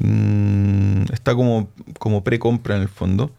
[0.00, 3.30] Mm, está como, como pre-compra en el fondo.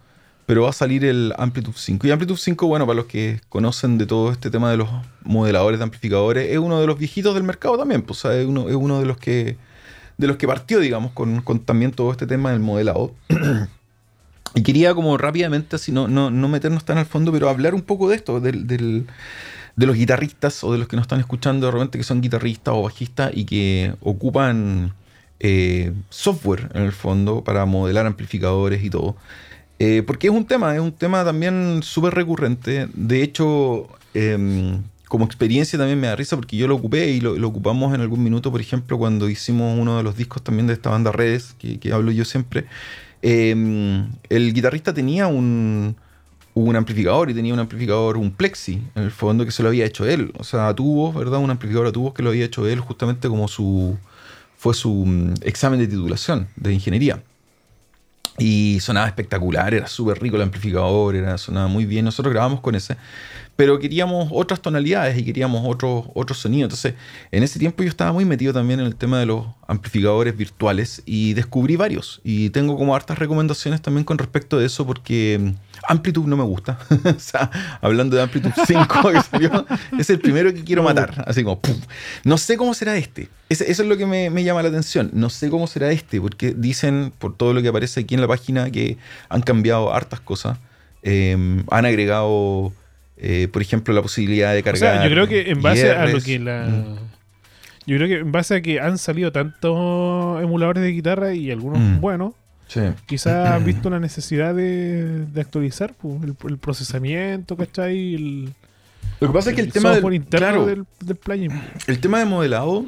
[0.46, 2.08] Pero va a salir el Amplitude 5.
[2.08, 4.88] Y Amplitude 5, bueno, para los que conocen de todo este tema de los
[5.24, 8.02] modeladores de amplificadores, es uno de los viejitos del mercado también.
[8.02, 9.58] Pues, o sea, es, uno, es uno de los que
[10.18, 13.14] de los que partió, digamos, con, con también todo este tema del modelado.
[14.56, 17.82] y quería como rápidamente, así no, no, no meternos tan al fondo, pero hablar un
[17.82, 19.08] poco de esto, del, del-
[19.76, 22.74] de los guitarristas o de los que nos están escuchando de repente que son guitarristas
[22.76, 24.94] o bajistas y que ocupan
[25.40, 29.16] eh, software en el fondo para modelar amplificadores y todo.
[29.80, 32.88] Eh, porque es un tema, es un tema también súper recurrente.
[32.94, 37.34] De hecho, em, como experiencia también me da risa porque yo lo ocupé y lo,
[37.48, 40.90] ocupamos en algún minuto, por ejemplo, cuando hicimos uno de los discos también de esta
[40.90, 42.66] banda Redes, que hablo yo siempre.
[43.30, 45.98] Em, el guitarrista tenía un,
[46.54, 49.84] un amplificador y tenía un amplificador, un plexi, en el fondo, que se lo había
[49.84, 50.32] hecho él.
[50.38, 51.40] O sea, tubos, ¿verdad?
[51.40, 53.98] Un amplificador a tubos que lo había hecho él justamente como su...
[54.58, 57.22] fue su mm, examen de titulación de ingeniería.
[58.38, 62.06] Y sonaba espectacular, era súper rico el amplificador, era, sonaba muy bien.
[62.06, 62.96] Nosotros grabamos con ese,
[63.58, 66.68] pero queríamos otras tonalidades y queríamos otros otros sonidos.
[66.68, 66.94] Entonces,
[67.32, 71.02] en ese tiempo yo estaba muy metido también en el tema de los amplificadores virtuales
[71.06, 72.22] y descubrí varios.
[72.24, 75.50] Y tengo como hartas recomendaciones también con respecto de eso porque mm,
[75.90, 76.78] Amplitude no me gusta.
[77.04, 77.50] o sea,
[77.82, 79.66] hablando de Amplitude 5 que salió,
[79.98, 81.26] es el primero que quiero matar.
[81.26, 81.76] Así como, ¡pum!
[82.24, 83.28] no sé cómo será este.
[83.50, 85.10] Eso es lo que me, me llama la atención.
[85.14, 88.28] No sé cómo será este, porque dicen, por todo lo que aparece aquí en la
[88.28, 88.98] página, que
[89.30, 90.60] han cambiado hartas cosas.
[91.02, 92.74] Eh, han agregado,
[93.18, 94.78] eh, por ejemplo, la posibilidad de O cargar.
[94.80, 96.68] sea, yo creo que en base a lo que la.
[96.68, 96.96] Mm.
[97.88, 101.80] Yo creo que en base a que han salido tantos emuladores de guitarra y algunos
[101.80, 102.02] Mm.
[102.02, 102.34] buenos,
[102.68, 102.82] Sí.
[103.06, 108.16] quizás han visto la necesidad de, de actualizar pues, el, el procesamiento, ¿cachai?
[108.16, 108.54] El,
[109.22, 111.52] Lo que pasa es que el, tema del, interno claro, del, del plugin.
[111.88, 112.86] el tema de modelado,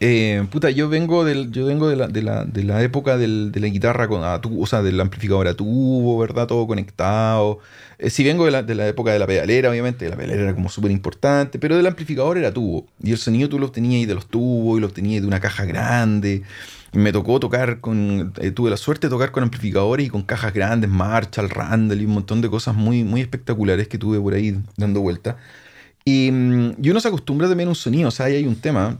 [0.00, 3.50] eh, puta, yo vengo del, yo vengo de la, de la, de la época del-
[3.52, 6.46] de la guitarra con a tu- o sea, del amplificador a tubo, ¿verdad?
[6.46, 7.60] Todo conectado.
[7.98, 10.54] Eh, sí vengo de la, de la época de la pedalera, obviamente, la pedalera era
[10.54, 12.86] como súper importante, pero del amplificador era tubo.
[13.02, 15.40] Y el sonido tú lo obtenías ahí de los tubos y lo obtenías de una
[15.40, 16.42] caja grande.
[16.92, 20.52] Me tocó tocar con, eh, tuve la suerte de tocar con amplificadores y con cajas
[20.52, 24.58] grandes, Marshall, Randall y un montón de cosas muy, muy espectaculares que tuve por ahí
[24.76, 25.36] dando vuelta.
[26.04, 28.56] Y, mm, y uno se acostumbra también a un sonido, o sea, ahí hay un
[28.56, 28.98] tema.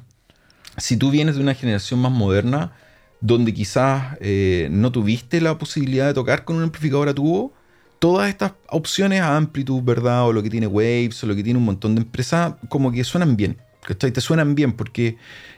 [0.79, 2.73] Si tú vienes de una generación más moderna,
[3.21, 7.53] donde quizás eh, no tuviste la posibilidad de tocar con un amplificador a tubo,
[8.07, 10.29] todas estas opciones a Amplitude, ¿verdad?
[10.29, 13.03] O lo que tiene Waves, o lo que tiene un montón de empresas, como que
[13.03, 14.13] suenan bien, ¿cachai?
[14.13, 15.17] Te suenan bien porque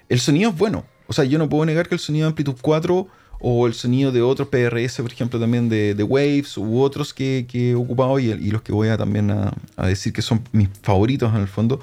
[0.08, 0.86] el sonido es bueno.
[1.08, 3.06] O sea, yo no puedo negar que el sonido de Amplitude 4
[3.40, 7.44] o el sonido de otros PRS, por ejemplo, también de, de Waves u otros que,
[7.46, 9.52] que he ocupado y, y los que voy a también a,
[9.86, 11.80] decir que son mis favoritos en el fondo,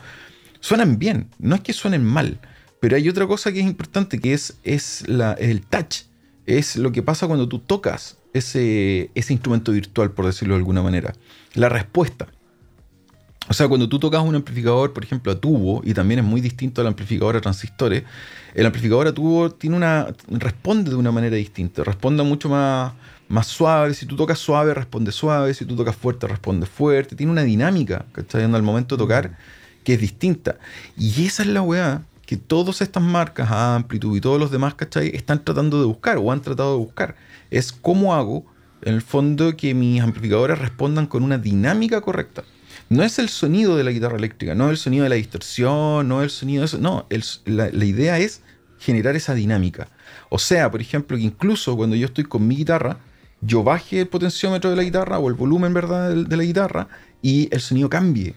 [0.61, 1.29] suenan bien.
[1.37, 2.39] No es que suenen mal,
[2.79, 6.05] pero hay otra cosa que es importante que es, es la, el touch.
[6.47, 10.81] Es lo que pasa cuando tú tocas ese, ese instrumento virtual, por decirlo de alguna
[10.81, 11.13] manera.
[11.53, 12.27] La respuesta.
[13.47, 16.41] O sea, cuando tú tocas un amplificador, por ejemplo, a tubo, y también es muy
[16.41, 18.03] distinto al amplificador a transistores,
[18.55, 22.93] el amplificador a tubo tiene una, responde de una manera distinta, responde mucho más,
[23.27, 23.93] más suave.
[23.93, 25.53] Si tú tocas suave, responde suave.
[25.53, 27.15] Si tú tocas fuerte, responde fuerte.
[27.15, 28.43] Tiene una dinámica, ¿cachai?
[28.43, 29.37] Al momento de tocar,
[29.83, 30.57] que es distinta.
[30.97, 35.15] Y esa es la weá que todas estas marcas, Amplitude y todos los demás, ¿cachai?
[35.15, 37.15] Están tratando de buscar o han tratado de buscar.
[37.55, 38.45] Es cómo hago,
[38.81, 42.43] en el fondo, que mis amplificadores respondan con una dinámica correcta.
[42.89, 46.05] No es el sonido de la guitarra eléctrica, no es el sonido de la distorsión,
[46.05, 46.79] no es el sonido de eso.
[46.79, 47.07] No,
[47.45, 48.41] la, idea es
[48.77, 49.87] generar esa dinámica.
[50.29, 52.97] O sea, por ejemplo, que incluso cuando yo estoy con mi guitarra,
[53.39, 56.89] yo baje el potenciómetro de la guitarra o el volumen, ¿verdad?, de, de la guitarra
[57.21, 58.35] y el sonido cambie,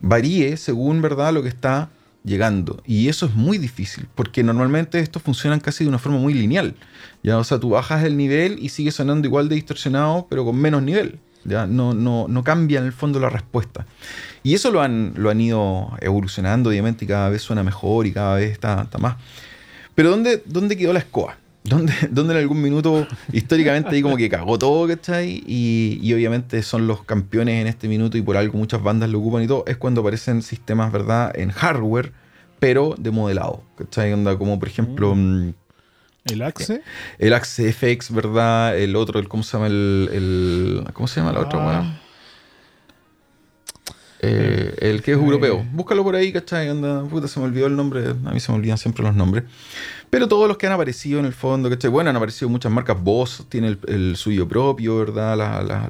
[0.00, 1.90] varíe según, ¿verdad?, lo que está
[2.24, 2.82] llegando.
[2.86, 6.74] Y eso es muy difícil, porque normalmente esto funciona casi de una forma muy lineal.
[7.22, 7.38] ¿ya?
[7.38, 10.82] O sea, tú bajas el nivel y sigue sonando igual de distorsionado, pero con menos
[10.82, 11.20] nivel.
[11.44, 11.66] ¿ya?
[11.66, 13.86] No, no, no cambia en el fondo la respuesta.
[14.42, 18.12] Y eso lo han, lo han ido evolucionando, obviamente, y cada vez suena mejor y
[18.12, 19.16] cada vez está, está más.
[19.94, 21.36] Pero ¿dónde, ¿dónde quedó la escoba?
[21.64, 25.42] ¿Dónde, ¿Dónde, en algún minuto históricamente ahí como que cagó todo, ¿cachai?
[25.46, 29.18] Y, y, obviamente son los campeones en este minuto y por algo muchas bandas lo
[29.18, 31.32] ocupan y todo, es cuando aparecen sistemas, ¿verdad?
[31.34, 32.12] En hardware,
[32.58, 34.12] pero de modelado, ¿cachai?
[34.12, 35.14] Onda como por ejemplo...
[35.14, 35.54] Mm.
[36.26, 36.82] ¿El Axe?
[37.18, 38.78] El Axe FX, ¿verdad?
[38.78, 39.66] El otro, el, ¿cómo se llama?
[39.66, 42.00] El, el ¿Cómo se llama la otra, ah.
[44.20, 45.64] Eh, el que es europeo.
[45.72, 46.68] Búscalo por ahí, ¿cachai?
[46.68, 48.08] Anda, puta, se me olvidó el nombre.
[48.08, 49.44] A mí se me olvidan siempre los nombres.
[50.10, 51.90] Pero todos los que han aparecido en el fondo, ¿cachai?
[51.90, 53.02] Bueno, han aparecido muchas marcas.
[53.02, 55.36] Boss tiene el, suyo propio, ¿verdad?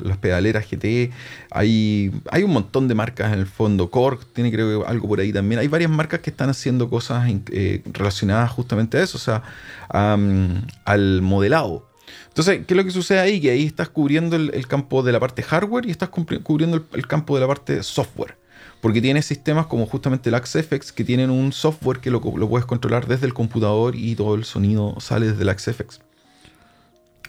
[0.03, 1.13] las pedaleras GT.
[1.51, 3.91] Hay, hay un montón de marcas en el fondo.
[3.91, 5.61] Korg tiene creo que algo por ahí también.
[5.61, 9.43] Hay varias marcas que están haciendo cosas eh, relacionadas justamente a eso, o sea,
[9.89, 11.87] al modelado.
[12.29, 13.41] Entonces, ¿qué es lo que sucede ahí?
[13.41, 17.35] Que ahí estás cubriendo el, campo de la parte hardware y estás cubriendo el, campo
[17.35, 18.37] de la parte software.
[18.81, 22.67] Porque tienes sistemas como justamente el AxeFX que tienen un software que lo, lo puedes
[22.67, 26.01] controlar desde el computador y todo el sonido sale desde el AxeFX.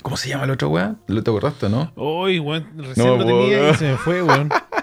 [0.02, 0.96] ¿Cómo se llama la otra weá?
[1.08, 1.92] ¿Lo te acordaste, no?
[1.96, 4.50] Uy, weón, recién lo tenía y se me fue, weón.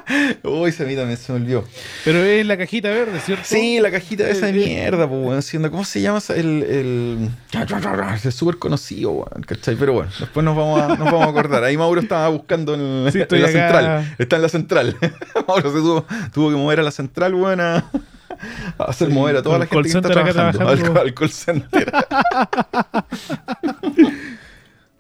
[0.43, 1.65] Uy, se me también se me olvidó.
[2.05, 3.45] Pero es la cajita verde, ¿cierto?
[3.47, 5.43] Sí, la cajita esa de mierda, pues, weón.
[5.43, 6.21] Siendo, ¿Cómo se llama?
[6.29, 6.63] El.
[6.63, 7.31] el...
[8.25, 9.77] Es súper conocido, weón, ¿cachai?
[9.77, 11.65] Pero bueno, después nos vamos a, nos vamos a acordar.
[11.65, 14.15] Ahí Mauro estaba buscando en, sí, en la central.
[14.19, 14.97] Está en la central.
[15.49, 17.85] Mauro se tuvo, tuvo que mover a la central, weón, a
[18.79, 20.69] hacer mover a toda la gente que está trabajando.
[20.69, 21.93] Al, al call center.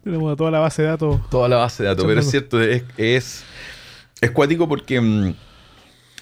[0.05, 1.20] Tenemos toda la base de datos.
[1.31, 3.44] Toda la base de datos, pero es cierto, es, es,
[4.30, 5.35] cuático porque mm,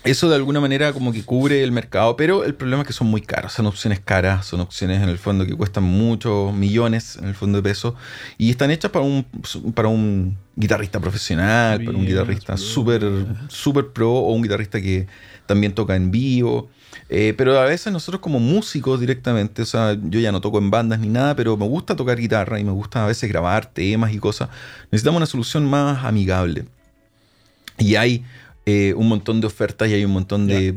[0.05, 3.09] eso de alguna manera como que cubre el mercado, pero el problema es que son
[3.09, 7.29] muy caros, son opciones caras, son opciones en el fondo que cuestan muchos millones en
[7.29, 7.95] el fondo de peso
[8.39, 9.27] y están hechas para un,
[9.75, 13.03] para un guitarrista profesional, para un guitarrista súper
[13.49, 15.07] super pro o un guitarrista que
[15.47, 16.71] también toca en vivo.
[17.09, 20.71] Eh, pero a veces nosotros como músicos directamente, o sea, yo ya no toco en
[20.71, 24.13] bandas ni nada, pero me gusta tocar guitarra y me gusta a veces grabar temas
[24.13, 24.49] y cosas.
[24.91, 26.65] Necesitamos una solución más amigable.
[27.81, 28.25] Y hay
[28.67, 30.73] eh, un montón de ofertas y hay un montón de,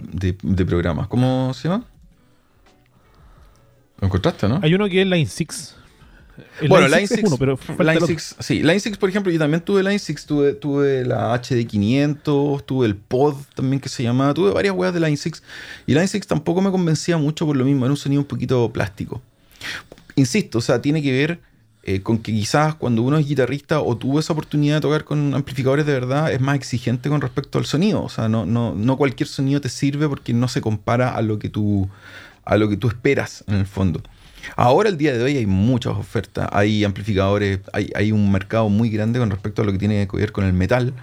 [0.65, 1.07] programas.
[1.07, 1.85] ¿Cómo se llama?
[3.99, 4.59] ¿Lo encontraste, no?
[4.63, 5.75] Hay uno que es Line 6
[6.67, 9.99] bueno, Line 6, pero Line 6, sí, Line 6, por ejemplo, yo también tuve Line
[9.99, 14.93] 6, tuve, tuve la HD500, tuve el Pod también que se llamaba, tuve varias weas
[14.93, 15.43] de Line 6
[15.85, 18.71] y Line 6 tampoco me convencía mucho por lo mismo, era un sonido un poquito
[18.71, 19.21] plástico.
[20.15, 21.39] Insisto, o sea, tiene que ver
[21.83, 25.33] eh, con que quizás cuando uno es guitarrista o tuvo esa oportunidad de tocar con
[25.35, 28.97] amplificadores de verdad, es más exigente con respecto al sonido, o sea, no, no, no
[28.97, 31.89] cualquier sonido te sirve porque no se compara a lo que tú,
[32.45, 34.01] a lo que tú esperas en el fondo.
[34.55, 36.47] Ahora, el día de hoy, hay muchas ofertas.
[36.51, 40.31] Hay amplificadores, hay, un mercado muy grande con respecto a lo que tiene que ver
[40.31, 40.93] con el metal.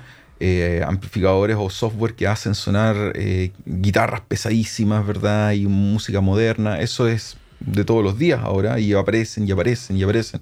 [0.43, 5.53] Eh, amplificadores o software que hacen sonar eh, guitarras pesadísimas, ¿verdad?
[5.53, 6.81] Y música moderna.
[6.81, 10.41] Eso es de todos los días ahora y aparecen y aparecen y aparecen.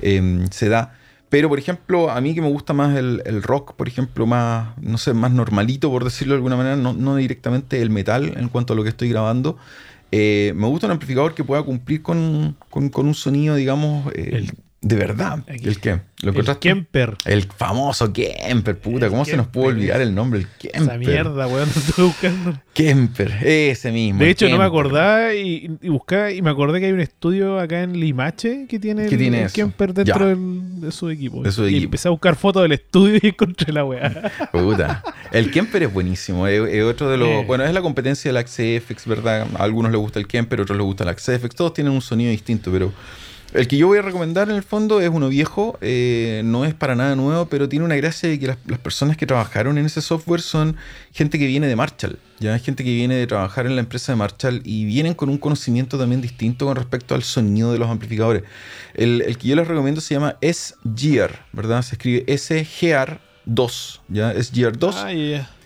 [0.00, 0.94] Em, se da.
[1.28, 4.96] Pero, por ejemplo, a mí que me gusta más el, rock, por ejemplo, más, no
[4.96, 8.72] sé, más normalito, por decirlo de alguna manera, no, no directamente el metal en cuanto
[8.72, 9.58] a lo que estoy grabando,
[10.12, 14.46] eh, me gusta un amplificador que pueda cumplir con, un sonido, digamos, eh,
[14.86, 15.40] de verdad.
[15.48, 16.00] ¿El, qué?
[16.20, 17.16] ¿Lo el Kemper.
[17.24, 19.08] El famoso Kemper, puta.
[19.08, 20.40] ¿Cómo se nos puede olvidar el nombre?
[20.40, 20.82] El Kemper.
[20.82, 22.60] Esa mierda, weón, no estoy buscando.
[22.72, 24.20] Kemper, ese mismo.
[24.20, 27.82] De hecho, no me acordaba y, buscaba y me acordé que hay un estudio acá
[27.82, 31.42] en Limache que tiene, el, Kemper dentro de su equipo.
[31.68, 34.30] y empecé a buscar fotos del estudio y encontré la weá.
[34.52, 35.02] Puta.
[35.32, 36.46] El Kemper es buenísimo.
[36.46, 37.44] Es, otro de los.
[37.44, 39.48] Bueno, es la competencia del AXFX, ¿verdad?
[39.58, 41.56] A algunos les gusta el Kemper, a otros les gusta el AXFX.
[41.56, 42.92] Todos tienen un sonido distinto, pero.
[43.56, 46.74] El que yo voy a recomendar en el fondo es uno viejo, eh, no es
[46.74, 50.02] para nada nuevo, pero tiene una gracia de que las, personas que trabajaron en ese
[50.02, 50.76] software son
[51.12, 54.16] gente que viene de Marshall, ya gente que viene de trabajar en la empresa de
[54.16, 58.42] Marshall y vienen con un conocimiento también distinto con respecto al sonido de los amplificadores.
[58.92, 61.80] El, que yo les recomiendo se llama SGR, ¿verdad?
[61.80, 64.34] Se escribe SGR2, ¿ya?
[64.34, 64.94] SGR2.
[64.96, 65.12] Ah,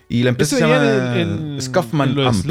[0.07, 2.45] Y la empresa se llama Scuffman Amp.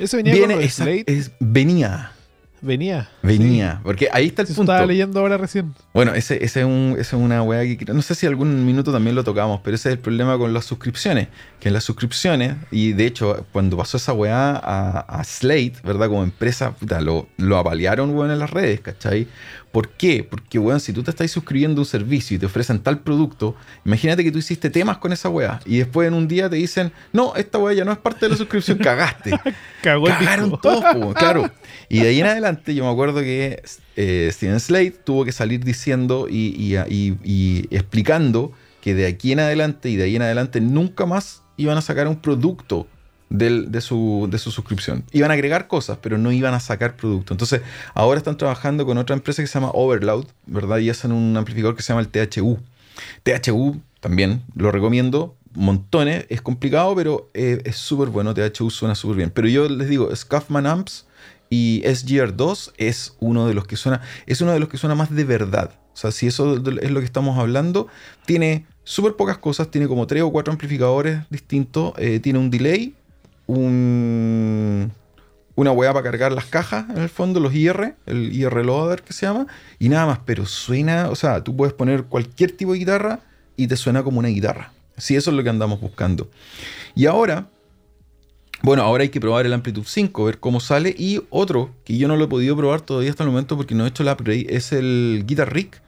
[0.00, 1.30] Ese venía, con Slate.
[1.38, 2.12] venía
[2.62, 3.08] Venía.
[3.22, 3.80] Venía.
[3.82, 4.72] Porque ahí está el punto.
[4.72, 5.74] Estaba leyendo ahora recién.
[5.94, 8.92] Bueno, ese, ese, es, un, ese es una weá que no sé si algún minuto
[8.92, 11.28] también lo tocamos, pero ese es el problema con las suscripciones.
[11.60, 16.08] Que en las suscripciones, y de hecho, cuando pasó esa weá a, Slate, ¿verdad?
[16.08, 19.28] Como empresa, puta, lo, lo apalearon, weón, en las redes, ¿cachai?
[19.72, 20.24] ¿Por qué?
[20.24, 23.54] Porque, weón, si tú te estás suscribiendo a un servicio y te ofrecen tal producto,
[23.84, 26.92] imagínate que tú hiciste temas con esa weá y después en un día te dicen,
[27.12, 29.38] no, esta weá ya no es parte de la suscripción, cagaste.
[29.82, 31.50] Cagaron todos, claro.
[31.88, 33.62] Y de ahí en adelante yo me acuerdo que
[33.96, 39.88] eh, Steven Slate tuvo que salir diciendo y, y explicando que de aquí en adelante
[39.90, 42.86] y de ahí en adelante nunca más iban a sacar un producto
[43.28, 45.04] de, su, suscripción.
[45.12, 47.32] Iban a agregar cosas, pero no iban a sacar producto.
[47.32, 47.62] Entonces,
[47.94, 50.78] ahora están trabajando con otra empresa que se llama Overloud, ¿verdad?
[50.78, 52.58] Y hacen un amplificador que se llama el THU.
[53.22, 58.34] THU también lo recomiendo, montones, es complicado, pero eh, es súper bueno.
[58.34, 59.30] THU suena súper bien.
[59.30, 61.06] Pero yo les digo, Scuffman Amps
[61.48, 65.14] y SGR2 es uno de los que suena, es uno de los que suena más
[65.14, 65.70] de verdad.
[65.92, 67.88] O sea, si eso es lo que estamos hablando,
[68.24, 72.92] tiene súper pocas cosas, tiene como tres o cuatro amplificadores distintos, eh, tiene un delay
[73.46, 74.90] un,
[75.54, 79.12] una weá para cargar las cajas, en el fondo, los IR, el IR loader que
[79.12, 79.46] se llama,
[79.78, 83.20] y nada más, pero suena, o sea, tú puedes poner cualquier tipo de guitarra
[83.56, 84.72] y te suena como una guitarra.
[84.96, 86.28] Sí, eso es lo que andamos buscando.
[86.96, 87.46] Y ahora,
[88.62, 90.96] bueno, ahora hay que probar el Amplitude 5, ver cómo sale.
[90.98, 93.84] Y otro que yo no lo he podido probar todavía hasta el momento porque no
[93.84, 95.80] he hecho el upgrade es el Guitar Rig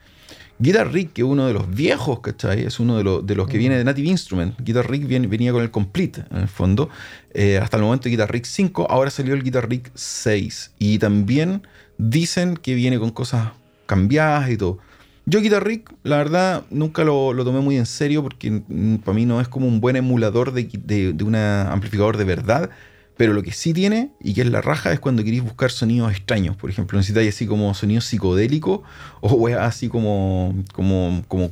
[0.59, 2.61] Guitar Rig, que es uno de los viejos, ¿cachai?
[2.61, 4.59] Es uno de, los, de los que viene de Native Instrument.
[4.61, 6.89] Guitar Rig venía con el Complete, en el fondo.
[7.33, 10.71] Eh, hasta el momento Guitar Rig 5, ahora salió el Guitar Rig 6.
[10.79, 13.51] Y también dicen que viene con cosas
[13.85, 14.79] cambiadas y todo.
[15.25, 18.61] Yo Guitar Rig, la verdad, nunca lo, tomé muy en serio porque
[19.03, 22.69] para mí no es como un buen emulador de, de, de un amplificador de verdad
[23.17, 26.11] pero lo que sí tiene, y que es la raja, es cuando queréis buscar sonidos
[26.11, 26.55] extraños.
[26.55, 28.81] Por ejemplo, necesitáis así como sonidos psicodélicos,
[29.21, 31.49] o weá así como, como, como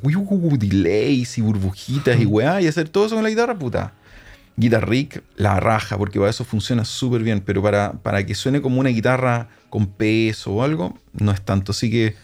[0.57, 3.93] delays y burbujitas y weá, y hacer todo eso con la guitarra, puta.
[4.57, 8.61] Guitar Rig, la raja, porque para eso funciona súper bien, pero para, para que suene
[8.61, 11.71] como una guitarra con peso o algo, no es tanto.
[11.71, 12.15] Así que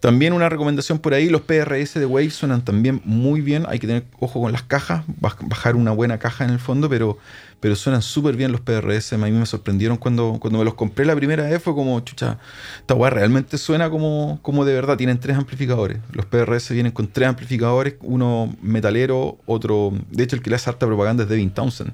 [0.00, 3.86] también una recomendación por ahí, los PRS de Wave suenan también muy bien, hay que
[3.86, 5.04] tener ojo con las cajas,
[5.40, 7.18] bajar una buena caja en el fondo, pero
[7.60, 9.14] pero suenan súper bien los PRS.
[9.14, 11.62] A mí me sorprendieron cuando, cuando me los compré la primera vez.
[11.62, 12.38] Fue como, chucha,
[12.78, 14.96] esta weá realmente suena como, como de verdad.
[14.96, 15.98] Tienen tres amplificadores.
[16.12, 19.92] Los PRS vienen con tres amplificadores: uno metalero, otro.
[20.10, 21.92] De hecho, el que le hace harta propaganda es Devin Townsend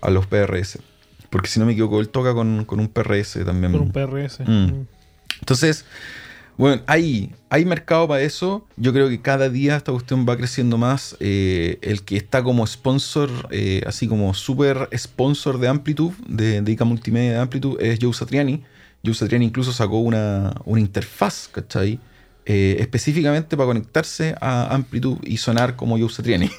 [0.00, 0.80] a los PRS.
[1.30, 3.72] Porque si no me equivoco, él toca con, un PRS también.
[3.72, 4.40] Con un PRS.
[4.40, 4.52] Mm.
[4.52, 4.86] Mm.
[5.40, 5.84] Entonces.
[6.56, 8.66] Bueno, hay, hay mercado para eso.
[8.76, 11.16] Yo creo que cada día esta cuestión va creciendo más.
[11.20, 16.72] Eh, el que está como sponsor, eh, así como super sponsor de Amplitude, de, de
[16.72, 18.62] ICA Multimedia de Amplitude, es Joe Satriani.
[19.04, 22.00] Joe Satriani incluso sacó una, una interfaz, ¿cachai?
[22.46, 26.50] Eh, específicamente para conectarse a Amplitude y sonar como Joe Satriani.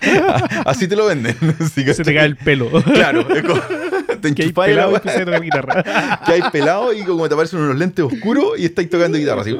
[0.66, 1.36] Así te lo venden.
[1.74, 2.70] Se te cae el pelo.
[2.82, 3.60] Claro, es como,
[4.20, 6.20] te que hay pelado y guitarra.
[6.26, 9.56] que hay pelado y como te aparecen unos lentes oscuros y estáis tocando guitarra así.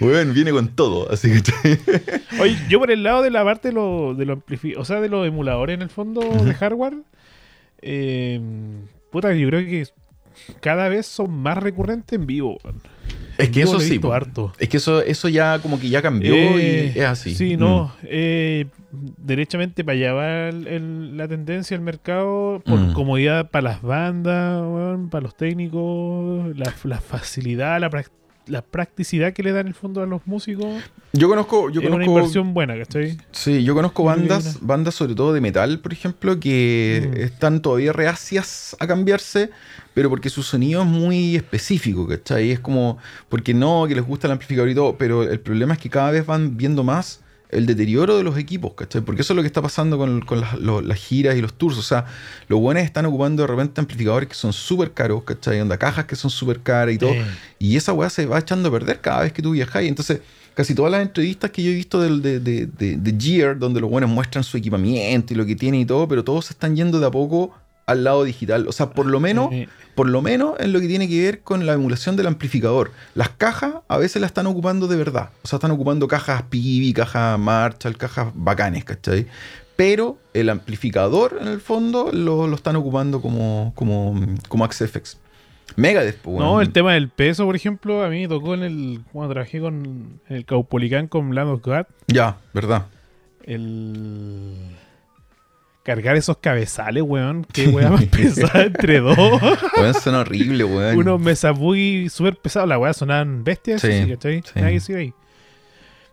[0.00, 1.78] bueno, viene con todo, así que...
[2.40, 4.42] Oye, yo por el lado de la parte de los lo
[4.76, 6.98] o sea, de los emuladores en el fondo de hardware,
[7.82, 8.40] eh,
[9.10, 9.86] puta, yo creo que
[10.60, 12.58] cada vez son más recurrentes en vivo.
[13.38, 14.00] Es que eso sí.
[14.58, 17.34] Es que eso, eso ya como que ya cambió y eh, es así.
[17.34, 17.86] Sí, no.
[18.02, 18.06] Mm.
[18.06, 22.92] Eh, derechamente para allá va la tendencia del mercado por mm.
[22.92, 24.62] comodidad para las bandas,
[25.10, 27.90] para los técnicos, la, la facilidad, la,
[28.46, 30.66] la practicidad que le da en el fondo a los músicos.
[31.12, 33.16] Yo conozco, yo conozco una inversión buena, ¿cachai?
[33.30, 37.20] Sí, yo conozco bandas, bandas sobre todo de metal, por ejemplo, que mm.
[37.20, 39.50] están todavía reacias a cambiarse,
[39.94, 42.50] pero porque su sonido es muy específico, ¿cachai?
[42.50, 42.98] Es como,
[43.28, 46.10] porque no, que les gusta el amplificador y todo, pero el problema es que cada
[46.10, 47.22] vez van viendo más
[47.52, 49.00] el deterioro de los equipos, ¿cachai?
[49.02, 51.78] Porque eso es lo que está pasando con, las, giras y los tours.
[51.78, 52.06] O sea,
[52.48, 55.60] los buenos están ocupando de repente amplificadores que son súper caros, ¿cachai?
[55.60, 57.12] Onda cajas que son súper caras y todo.
[57.58, 59.82] Y esa weá se va echando a perder cada vez que tú viajas.
[59.82, 60.20] Y entonces,
[60.54, 63.90] casi todas las entrevistas que yo he visto de, de, de, de Gear, donde los
[63.90, 67.00] buenos muestran su equipamiento y lo que tienen y todo, pero todos se están yendo
[67.00, 67.54] de a poco
[67.90, 68.68] al lado digital.
[68.68, 69.50] O sea, por lo menos,
[69.94, 72.92] por lo menos en lo que tiene que ver con la emulación del amplificador.
[73.14, 75.30] Las cajas a veces las están ocupando de verdad.
[75.42, 79.26] O sea, están ocupando cajas Pibi, cajas Marshall, cajas bacanes, ¿cachai?
[79.74, 84.14] Pero el amplificador, en el fondo, lo, están ocupando como, como,
[84.48, 84.68] como.
[85.76, 86.38] Mega después.
[86.38, 89.00] No, el tema del peso, por ejemplo, a mí me tocó en el.
[89.12, 91.86] Cuando trabajé con el Caupolicán con Land of God.
[92.08, 92.86] Ya, verdad.
[93.44, 94.54] El
[95.82, 97.46] cargar esos cabezales, weón.
[97.52, 99.16] Qué weá más pesada entre dos.
[99.76, 100.98] Weón, son horribles, weón.
[100.98, 102.68] Unos mesabuggy súper pesados.
[102.68, 104.42] La weá sonaban bestias, Sí, sí, ¿cachai?
[104.42, 104.60] sí.
[104.60, 105.14] Nadie sigue ahí.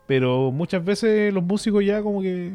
[0.08, 2.54] Pero muchas veces los músicos ya como que...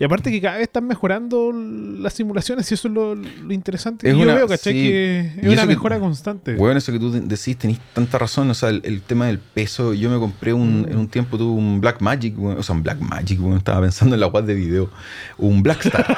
[0.00, 4.08] Y aparte que cada vez están mejorando las simulaciones y eso es lo, lo interesante.
[4.08, 4.72] Es que yo veo, ¿cachai?
[4.72, 4.78] sí.
[4.82, 6.56] Que Y es una que- mejora constante.
[6.56, 8.50] Weón, eso que tú de- decís, tenés tanta razón.
[8.50, 9.94] O sea, el, el tema del peso.
[9.94, 12.98] Yo me compré un, en un tiempo, tuve un Black Magic, o sea, un Black
[13.00, 14.90] Magic, weón, estaba pensando en la web de video.
[15.38, 16.16] Un Black Star.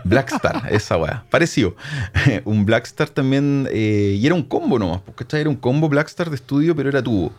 [0.04, 1.24] Black Star, esa weá.
[1.30, 1.74] Parecido.
[2.44, 3.66] un Black Star también.
[3.70, 5.40] eh, y era un combo nomás, ¿cachai?
[5.40, 7.32] Era un combo Black Star de estudio, pero era tubo.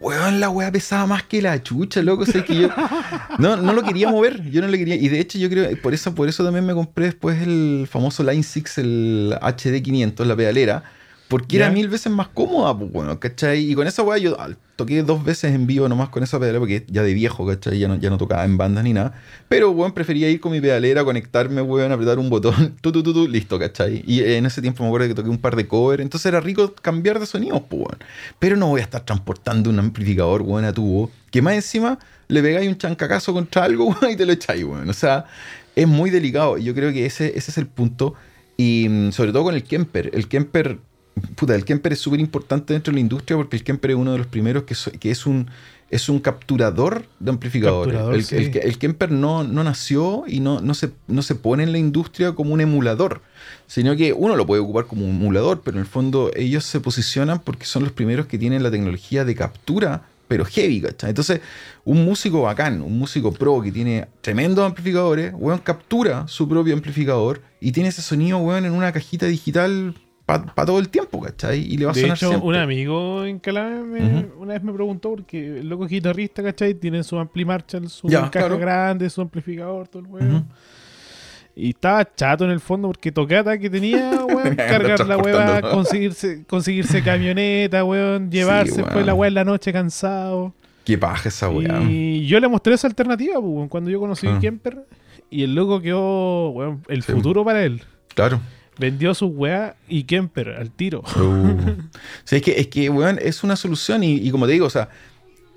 [0.00, 2.22] Weón, la weá pesaba más que la chucha, loco.
[2.22, 2.68] O sea, que yo
[3.38, 4.50] no, no lo quería mover.
[4.50, 4.94] Yo no le quería.
[4.94, 8.22] Y de hecho, yo creo, por eso, por eso también me compré después el famoso
[8.22, 10.84] Line 6, el HD500, la pedalera.
[11.30, 13.70] Porque era mil veces más cómoda, pues, bueno, ¿cachai?
[13.70, 16.58] Y con esa weá yo ah, toqué dos veces en vivo nomás con esa pedalera,
[16.58, 17.78] porque ya de viejo, ¿cachai?
[17.78, 19.14] Ya no, ya no tocaba en bandas ni nada.
[19.48, 23.14] Pero, weón, prefería ir con mi pedalera, conectarme, weón, apretar un botón, tu, tu, tu,
[23.14, 24.02] tu, listo, ¿cachai?
[24.04, 26.74] Y en ese tiempo me acuerdo que toqué un par de covers, entonces era rico
[26.74, 27.98] cambiar de sonidos, pues, weón.
[28.40, 32.42] Pero no voy a estar transportando un amplificador, weón, a tubo, que más encima le
[32.42, 34.90] pegáis un chancacazo contra algo, weón, y te lo echáis, weón.
[34.90, 35.26] O sea,
[35.76, 36.58] es muy delicado.
[36.58, 38.14] Y yo creo que ese, ese es el punto.
[38.56, 40.10] Y mm, sobre todo con el Kemper.
[40.12, 40.78] El Kemper,
[41.36, 44.12] puta, el Kemper es súper importante dentro de la industria porque el Kemper es uno
[44.12, 45.48] de los primeros que, so- que es un
[45.90, 47.94] es un capturador de amplificadores.
[47.94, 48.36] Capturador, el, sí.
[48.36, 51.78] el, el Kemper no, no nació y no, no, se, no se pone en la
[51.78, 53.22] industria como un emulador,
[53.66, 56.78] sino que uno lo puede ocupar como un emulador, pero en el fondo ellos se
[56.78, 61.10] posicionan porque son los primeros que tienen la tecnología de captura, pero heavy, ¿cachai?
[61.10, 61.40] Entonces,
[61.84, 67.42] un músico bacán, un músico pro que tiene tremendos amplificadores, weón, captura su propio amplificador
[67.60, 69.96] y tiene ese sonido, weón, en una cajita digital
[70.38, 71.60] para todo el tiempo, ¿cachai?
[71.60, 72.48] Y le va a De sonar hecho, siempre.
[72.48, 76.74] un amigo en Calama me- una vez me preguntó, porque el loco es guitarrista, ¿cachai?
[76.74, 78.58] Tiene su Ampli Marshall, su Ya, caja claro.
[78.58, 80.34] grande, su amplificador, todo el weón.
[80.36, 80.44] Ujú.
[81.56, 86.44] Y estaba chato en el fondo porque tocata que tenía, weón, cargar la weá, conseguirse,
[86.46, 88.84] conseguirse camioneta, weón, llevarse weón.
[88.84, 90.54] después la weá en la noche cansado.
[90.84, 91.82] Qué paja esa weá.
[91.82, 94.86] Y yo le mostré esa alternativa, pues, weón, cuando yo conocí a Kemper.
[95.32, 97.12] Y el loco quedó, weón, el Sí.
[97.12, 97.82] futuro para él.
[98.14, 98.40] Claro.
[98.80, 101.02] Vendió su weá y Kemper al tiro.
[101.16, 101.82] Uh.
[102.24, 104.88] Sí, es que, es que, weón, es una solución y, como te digo, o sea,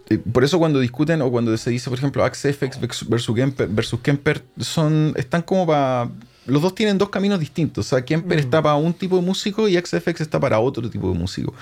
[0.09, 3.33] eh, por eso cuando discuten o cuando se dice, por ejemplo, Axe FX versus- versus
[3.35, 6.09] Kemper, versus Kemper son, están como para...
[6.45, 7.85] Los dos tienen dos caminos distintos.
[7.85, 8.41] O sea, Kemper Mm.
[8.41, 11.53] está para un tipo de músico y Axe FX está para otro tipo de músico.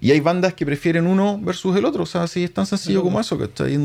[0.00, 2.02] Y hay bandas que prefieren uno versus el otro.
[2.02, 3.78] O sea, sí, es tan sencillo como eso, ¿cachai?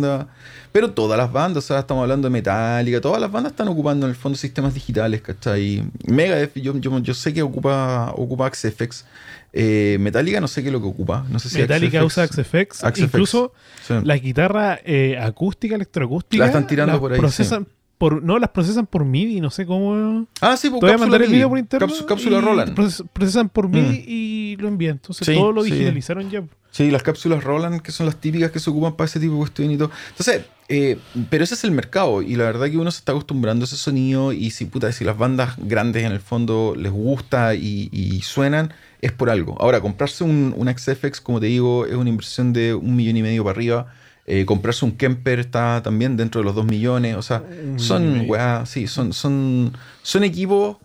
[0.72, 4.06] Pero todas las bandas, o sea, estamos hablando de Metallica, todas las bandas están ocupando
[4.06, 5.84] en el fondo sistemas digitales, ¿cachai?
[6.08, 9.06] Megadeth, yo, yo, yo sé que ocupa, ocupa Axe FX.
[9.52, 11.26] Eh, Metallica no sé qué es lo que ocupa.
[11.30, 12.84] No sé si Metallica usa FX XFX.
[12.84, 13.14] Axe FX.
[13.14, 13.54] Incluso
[13.88, 13.96] Sí.
[14.04, 16.42] las guitarras eh, acústica, electroacústica.
[16.44, 17.68] La están tirando por ahí, Procesan
[18.00, 20.26] por, no, las procesan por MIDI, no sé cómo.
[20.42, 21.36] Ah, sí, pues Te voy a mandar el MIDI.
[21.38, 21.86] video por interno.
[21.88, 22.76] Cápsula, cápsula y Roland.
[22.76, 24.04] proces- procesan por MIDI Mm.
[24.08, 24.94] y lo envían.
[24.94, 25.70] Entonces Sí, todo lo sí.
[25.72, 26.44] digitalizaron ya.
[26.72, 29.40] Sí, las cápsulas Roland, que son las típicas que se ocupan para ese tipo de
[29.40, 29.92] cuestión y todo.
[30.12, 30.98] Entonces, eh,
[31.30, 33.76] pero ese es el mercado y la verdad que uno se está acostumbrando a ese
[33.76, 38.22] sonido y si, puta, si las bandas grandes en el fondo les gusta y, y
[38.22, 38.72] suenan,
[39.02, 39.58] es por algo.
[39.60, 43.24] Ahora, comprarse un, un XFX, como te digo, es una inversión de un millón y
[43.24, 43.88] medio para arriba.
[44.32, 47.16] Eh, comprarse un Kemper está también dentro de los dos millones.
[47.16, 47.44] O sea,
[47.76, 50.78] y son, weá, sí, son, son, son equipos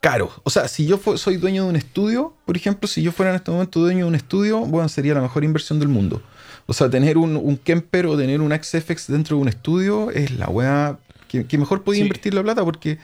[0.00, 0.30] caros.
[0.44, 3.36] O sea, si yo soy dueño de un estudio, por ejemplo, si yo fuera en
[3.36, 6.22] este momento dueño de un estudio, bueno, sería la mejor inversión del mundo.
[6.66, 10.30] O sea, tener un, un Kemper o tener un XFX dentro de un estudio es
[10.38, 12.06] la weá que, que mejor podía Sí.
[12.06, 12.98] invertir la plata porque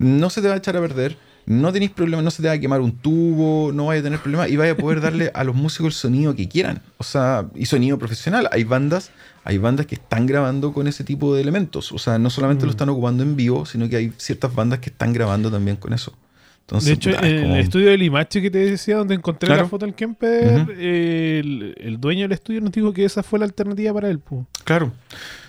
[0.00, 1.16] no se te va a echar a perder.
[1.50, 4.18] No tenéis problemas, no se te va a quemar un tubo, no vaya a tener
[4.18, 6.82] problemas y vaya a poder darle a los músicos el sonido que quieran.
[6.98, 8.50] O sea, y sonido profesional.
[8.52, 9.10] Hay bandas,
[9.44, 11.90] hay bandas que están grabando con ese tipo de elementos.
[11.92, 12.72] O sea, no solamente lo Mm.
[12.72, 16.12] están ocupando en vivo, sino que hay ciertas bandas que están grabando también con eso.
[16.60, 19.62] Entonces, de hecho, en como- el estudio de Limache que te decía, donde encontré Claro.
[19.62, 23.38] la foto del Kemper, eh, el, el dueño del estudio nos dijo que esa fue
[23.38, 24.18] la alternativa para él.
[24.18, 24.44] pu.
[24.64, 24.92] Claro.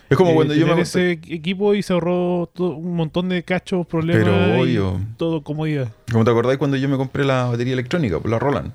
[0.10, 3.44] Es como Eh, cuando yo me ese equipo y se ahorró todo- un montón de
[3.44, 4.24] cachos, problemas.
[4.24, 5.02] Pero y obvio.
[5.18, 5.90] Todo comodidad.
[6.12, 8.72] Como te acordáis cuando yo me compré la batería electrónica, pues la Roland.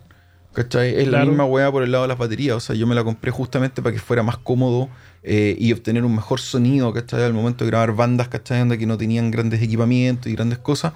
[0.52, 0.90] ¿Cachai?
[0.94, 1.26] Es la Claro.
[1.26, 2.56] misma weá por el lado de las baterías.
[2.56, 4.88] O sea, yo me la compré justamente para que fuera más cómodo
[5.24, 7.24] eh, y obtener un mejor sonido, ¿cachai?
[7.24, 8.60] Al momento de grabar bandas, ¿cachai?
[8.60, 10.92] Onda que no tenían grandes equipamientos y grandes cosas.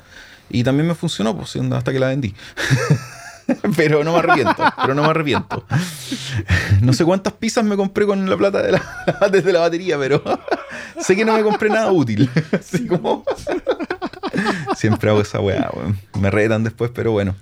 [0.50, 2.34] Y también me funcionó, pues, hasta que la vendí.
[3.76, 5.64] pero no me arrepiento, pero no me arrepiento.
[6.82, 8.82] No sé cuántas pizzas me compré con la plata de la,
[9.32, 10.22] desde la batería, pero
[11.00, 12.28] sé que no me compré nada útil.
[12.52, 13.24] Así como...
[14.76, 15.98] Siempre hago esa weá, weón.
[16.20, 17.34] Me retan después, pero bueno.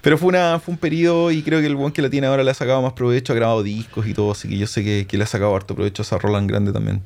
[0.00, 2.42] Pero fue, una, fue un periodo y creo que el buen que la tiene ahora
[2.42, 5.06] le ha sacado más provecho, ha grabado discos y todo, así que yo sé que,
[5.06, 7.02] que le ha sacado harto provecho a esa Roland grande también.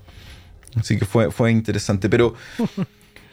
[0.76, 2.09] Así que fue, fue interesante.
[2.09, 2.34] Pero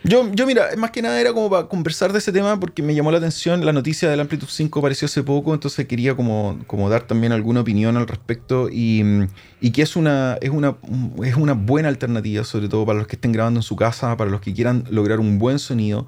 [0.06, 2.94] Yo, yo, mira, más que nada era como para conversar de ese tema porque me
[2.94, 3.66] llamó la atención.
[3.66, 7.62] La noticia del Amplitude 5 apareció hace poco, entonces quería como, como dar también alguna
[7.62, 9.02] opinión al respecto y,
[9.62, 10.76] y, que es una, es, una,
[11.24, 14.30] es una buena alternativa, sobre todo para los que estén grabando en su casa, para
[14.30, 16.06] los que quieran lograr un buen sonido,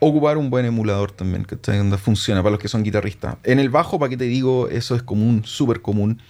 [0.00, 1.56] ocupar un buen emulador también, que
[1.98, 3.36] funciona para los que son guitarristas.
[3.44, 6.20] En el bajo, para qué te digo, eso es común, súper común.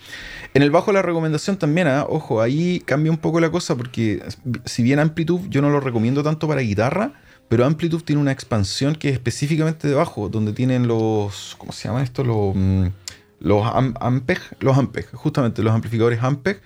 [0.54, 2.06] En el bajo la recomendación también, ¿ah?
[2.08, 4.22] ojo, ahí cambia un poco la cosa porque
[4.64, 7.12] si bien Amplitude yo no lo recomiendo tanto para guitarra,
[7.48, 11.88] pero Amplitude tiene una expansión que es específicamente de bajo, donde tienen los, ¿cómo se
[11.88, 12.24] llama esto?
[12.24, 12.86] Los, mm,
[13.40, 13.64] los
[14.00, 16.60] Ampeg, los Ampeg, justamente los amplificadores Ampeg.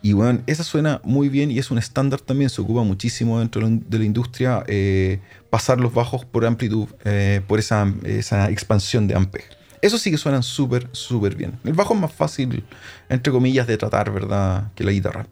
[0.00, 3.68] Y bueno, esa suena muy bien y es un estándar también, se ocupa muchísimo dentro
[3.68, 5.20] de la industria eh,
[5.50, 9.44] pasar los bajos por Amplitude, eh, por esa, esa expansión de Ampeg.
[9.82, 11.58] Eso sí que suenan súper, súper bien.
[11.64, 12.64] El bajo es más fácil,
[13.08, 14.72] entre comillas, de tratar, ¿verdad?
[14.74, 15.26] Que la guitarra.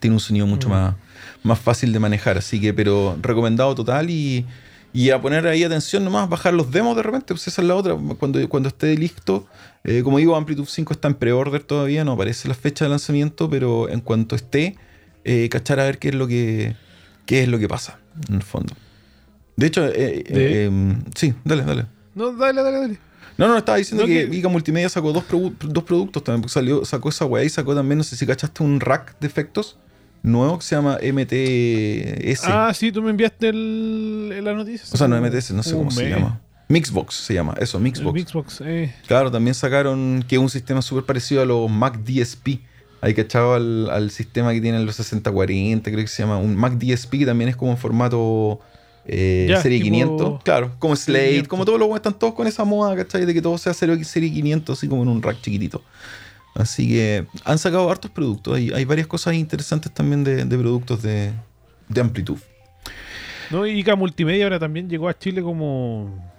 [0.00, 0.72] Tiene un sonido mucho mm.
[0.72, 0.94] más,
[1.42, 4.46] más fácil de manejar, así que, pero recomendado total y,
[4.92, 7.74] y a poner ahí atención nomás, bajar los demos de repente, pues esa es la
[7.74, 7.96] otra.
[8.18, 9.46] Cuando, cuando esté listo,
[9.84, 13.48] eh, como digo, Amplitude 5 está en pre-order todavía, no aparece la fecha de lanzamiento,
[13.48, 14.76] pero en cuanto esté,
[15.24, 16.76] eh, cachar a ver qué es lo que,
[17.24, 18.74] qué es lo que pasa, en el fondo.
[19.56, 20.24] De hecho, eh,
[20.66, 21.86] em, sí, dale, dale.
[22.14, 22.98] No, dale, dale, dale.
[23.38, 27.08] No, no, estaba diciendo que, Ica Multimedia sacó dos, dos productos también, porque salió, sacó
[27.08, 29.78] esa weá y sacó también, no sé si cachaste un rack de efectos
[30.22, 32.44] nuevo que se llama MTS.
[32.44, 34.86] Ah, sí, tú me enviaste el, la noticia.
[34.92, 36.40] O sea, no MTS, no sé cómo se llama.
[36.68, 38.14] Mixbox se llama, eso, Mixbox.
[38.14, 38.94] Mixbox, eh.
[39.06, 42.60] Claro, también sacaron que es un sistema súper parecido a los Mac DSP.
[43.02, 46.38] Hay que al, al sistema que tienen los 6040, creo que se llama.
[46.38, 48.60] Un Mac DSP que también es como en formato
[49.04, 50.42] eh, serie 500.
[50.44, 53.26] Claro, como Slate, como todos los están todos con esa moda, ¿cachai?
[53.26, 55.82] De que todo sea serie 500, así como en un rack chiquitito.
[56.54, 58.56] Así que han sacado hartos productos.
[58.56, 61.32] Hay, hay varias cosas interesantes también de, productos de,
[61.88, 62.38] de amplitud.
[63.50, 66.31] No, y Multimedia ahora también llegó a Chile como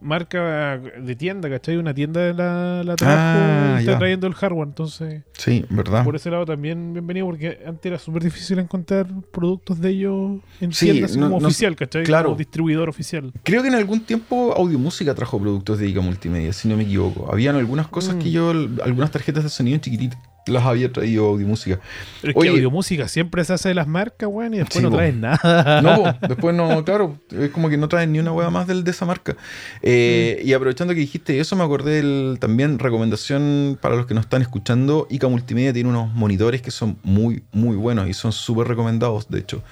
[0.00, 1.76] marca de tienda, ¿cachai?
[1.76, 5.22] Una tienda de la, la trabajo ah, está trayendo el hardware, entonces.
[5.32, 6.04] Sí, verdad.
[6.04, 10.70] Por ese lado también bienvenido, porque antes era súper difícil encontrar productos de ellos en
[10.70, 12.04] tiendas como oficial, ¿cachai?
[12.04, 12.26] Claro.
[12.26, 13.32] Como distribuidor oficial.
[13.42, 16.84] Creo que en algún tiempo Audio Música trajo productos de ICA Multimedia, si no me
[16.84, 17.30] equivoco.
[17.30, 18.32] Habían algunas cosas que mm.
[18.32, 18.50] yo,
[18.82, 21.80] algunas tarjetas de sonido chiquititas las había traído Audiomúsica.
[22.20, 25.20] Pero es que Audiomúsica siempre se hace de las marcas, weón, y después no traen
[25.20, 25.82] nada.
[25.82, 28.90] No, después no, claro, es como que no traen ni una weá más del, de
[28.90, 29.36] esa marca.
[29.82, 30.48] Eh, mm.
[30.48, 34.42] Y aprovechando que dijiste eso, me acordé del, también recomendación para los que nos están
[34.42, 35.06] escuchando.
[35.10, 39.40] ICA Multimedia tiene unos monitores que son muy, muy buenos y son súper recomendados, de
[39.40, 39.62] hecho.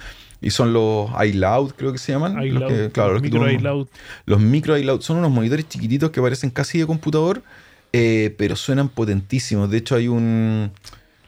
[0.41, 2.35] Y son los iLoud, creo que se llaman.
[2.53, 3.87] los claro, los micro iLoud.
[4.25, 7.41] Los micro iLoud son unos monitores chiquititos que parecen casi de computador
[7.93, 9.69] eh, pero suenan potentísimos.
[9.69, 10.71] De hecho, hay un.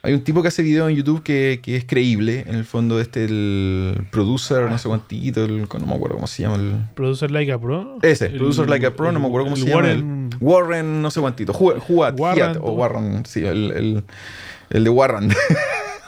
[0.03, 2.43] Hay un tipo que hace video en YouTube que, que es creíble.
[2.47, 6.41] En el fondo, este, el producer, no sé cuantito, el, no me acuerdo cómo se
[6.41, 6.55] llama.
[6.55, 7.99] El, producer Like a Pro.
[8.01, 9.91] Ese, producer Like a Pro, no me acuerdo cómo se llama.
[9.91, 11.53] El, Warren, no sé cuantito.
[11.53, 14.03] Juat, Warren, o Warren, sí, el, el,
[14.71, 15.31] el de Warren.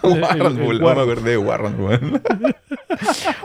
[0.04, 1.76] Warren, no me acordé de Warren,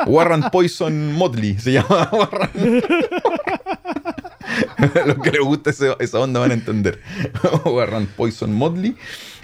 [0.06, 2.82] Warren Poison Motley se llama Warren.
[5.06, 7.00] Los que les gusta esa onda van a entender.
[7.64, 8.96] Warren Poison Motley.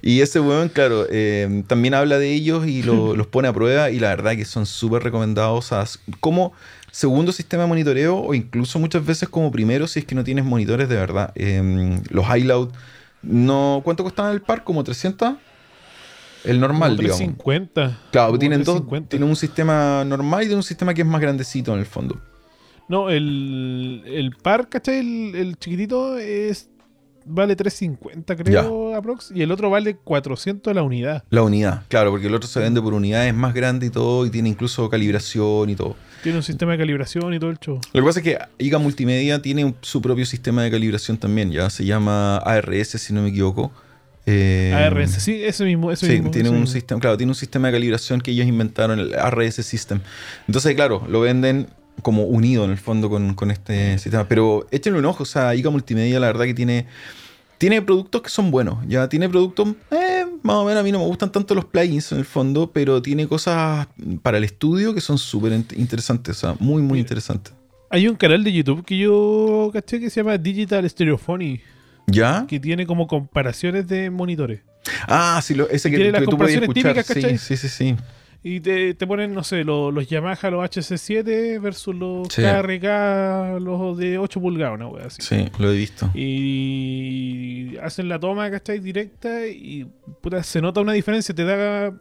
[0.03, 3.91] Y ese weón, claro, eh, también habla de ellos y los pone a prueba.
[3.91, 5.73] Y la verdad que son súper recomendados
[6.21, 6.53] como
[6.91, 10.45] segundo sistema de monitoreo o incluso muchas veces como primero si es que no tienes
[10.45, 11.33] monitores de verdad.
[11.35, 12.71] Eh, los iLoud,
[13.23, 14.65] no, ¿cuánto costaban el par?
[14.65, 15.35] ¿Como 300?
[16.45, 17.19] El normal, digamos.
[17.19, 17.99] 50.
[18.13, 18.83] Claro, tienen dos.
[19.09, 22.21] Tienen un sistema normal y tienen un sistema que es más grandecito en el fondo.
[22.89, 24.99] No, el, el par, ¿cachai?
[24.99, 26.69] El, chiquitito es
[27.27, 31.25] vale 350 creo aprox y el otro vale 400 la unidad.
[31.31, 34.31] La unidad, claro, porque el otro se vende por unidades más grande y todo y
[34.31, 35.97] tiene incluso calibración y todo.
[36.23, 37.81] Tiene un sistema de calibración y todo el show.
[37.93, 41.71] Lo que pasa es que IGA Multimedia tiene su propio sistema de calibración también, ya
[41.71, 43.73] se llama ARS si no me equivoco.
[44.27, 45.91] Eh, ARS, sí, ese mismo.
[45.93, 49.15] Ese sí, tiene un sistema, claro, tiene un sistema de calibración que ellos inventaron, el
[49.15, 50.01] ARS System.
[50.47, 51.69] Entonces, claro, lo venden
[52.03, 54.29] como unido en el fondo con, este sistema.
[54.29, 56.87] Pero échenle un ojo, o sea, ICA Multimedia la verdad que tiene,
[57.59, 60.99] tiene productos que son buenos, ya tiene productos, eh, más o menos a mí no
[60.99, 63.89] me gustan tanto los plugins en el fondo, pero tiene cosas
[64.23, 67.55] para el estudio que son súper interesantes, o sea, muy, muy interesantes.
[67.91, 71.61] Hay un canal de YouTube que yo caché que se llama Digital Stereophony.
[72.07, 72.45] ¿Ya?
[72.47, 74.61] Que tiene como comparaciones de monitores.
[75.07, 77.05] Ah, sí, ese que, que, tú puedes escuchar.
[77.05, 77.97] sí, sí, sí, sí.
[78.47, 83.97] Y te, te ponen, no sé, los, los Yamaha, los HC7 versus los KRK, los
[83.97, 85.23] de 8 pulgadas, una wea así.
[85.23, 86.11] Sí, lo he visto.
[86.15, 88.81] Y hacen la toma, ¿cachai?
[88.81, 89.87] Directa y
[90.21, 91.93] puta, se nota una diferencia, te da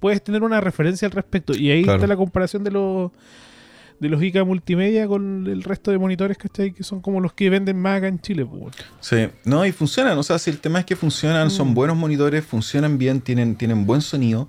[0.00, 1.54] puedes tener una referencia al respecto.
[1.56, 1.98] Y ahí Claro.
[1.98, 3.10] está la comparación de los
[4.00, 6.72] de los ICA multimedia con el resto de monitores ¿cachai?
[6.72, 8.46] que son como los que venden más acá en Chile.
[8.46, 8.76] pues.
[9.00, 10.16] Sí, no, y funcionan.
[10.18, 11.74] O sea, si el tema es que funcionan, son Mm.
[11.74, 14.48] buenos monitores, funcionan bien, tienen, tienen buen sonido.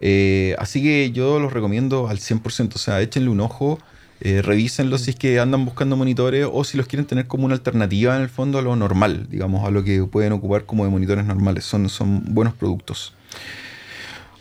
[0.00, 2.74] Eh, así que yo los recomiendo al 100%.
[2.74, 3.78] O sea, échenle un ojo,
[4.22, 7.54] eh, revísenlo si es que andan buscando monitores o si los quieren tener como una
[7.54, 10.90] alternativa en el fondo a lo normal, digamos, a lo que pueden ocupar como de
[10.90, 11.64] monitores normales.
[11.64, 13.14] Son, son buenos productos.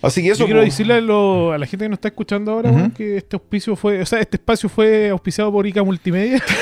[0.02, 0.40] Así que eso.
[0.40, 3.18] Yo quiero pues, decirle a, lo- a la gente que nos está escuchando ahora que
[3.18, 6.42] este auspicio fue, o sea, este espacio fue auspiciado por ICA Multimedia.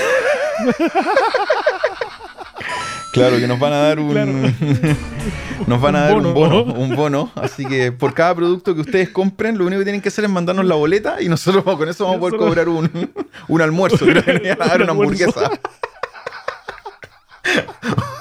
[3.17, 4.11] Claro, que nos van a dar un.
[4.11, 4.31] Claro.
[5.67, 6.73] nos van a dar bono, un bono, ¿no?
[6.79, 7.31] un bono.
[7.35, 10.29] Así que por cada producto que ustedes compren, lo único que tienen que hacer es
[10.29, 13.11] mandarnos la boleta y nosotros con eso vamos a poder cobrar un,
[13.47, 14.05] un almuerzo.
[14.05, 15.51] Creo que a dar una hamburguesa.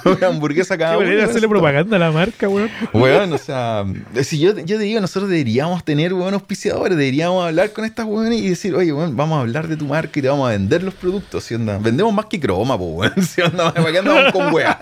[0.05, 1.25] Una hamburguesa cada uno.
[1.25, 2.71] hacerle propaganda a la marca, weón.
[2.93, 3.85] Weón, o sea,
[4.23, 8.41] si yo, yo te digo, nosotros deberíamos tener weón auspiciadores, deberíamos hablar con estas weones
[8.41, 10.83] y decir, oye, weón, vamos a hablar de tu marca y te vamos a vender
[10.83, 11.79] los productos, ¿sí onda?
[11.79, 13.73] Vendemos más que croma, pues, weón, ¿sí onda?
[13.73, 14.81] ¿Para qué andamos con weá?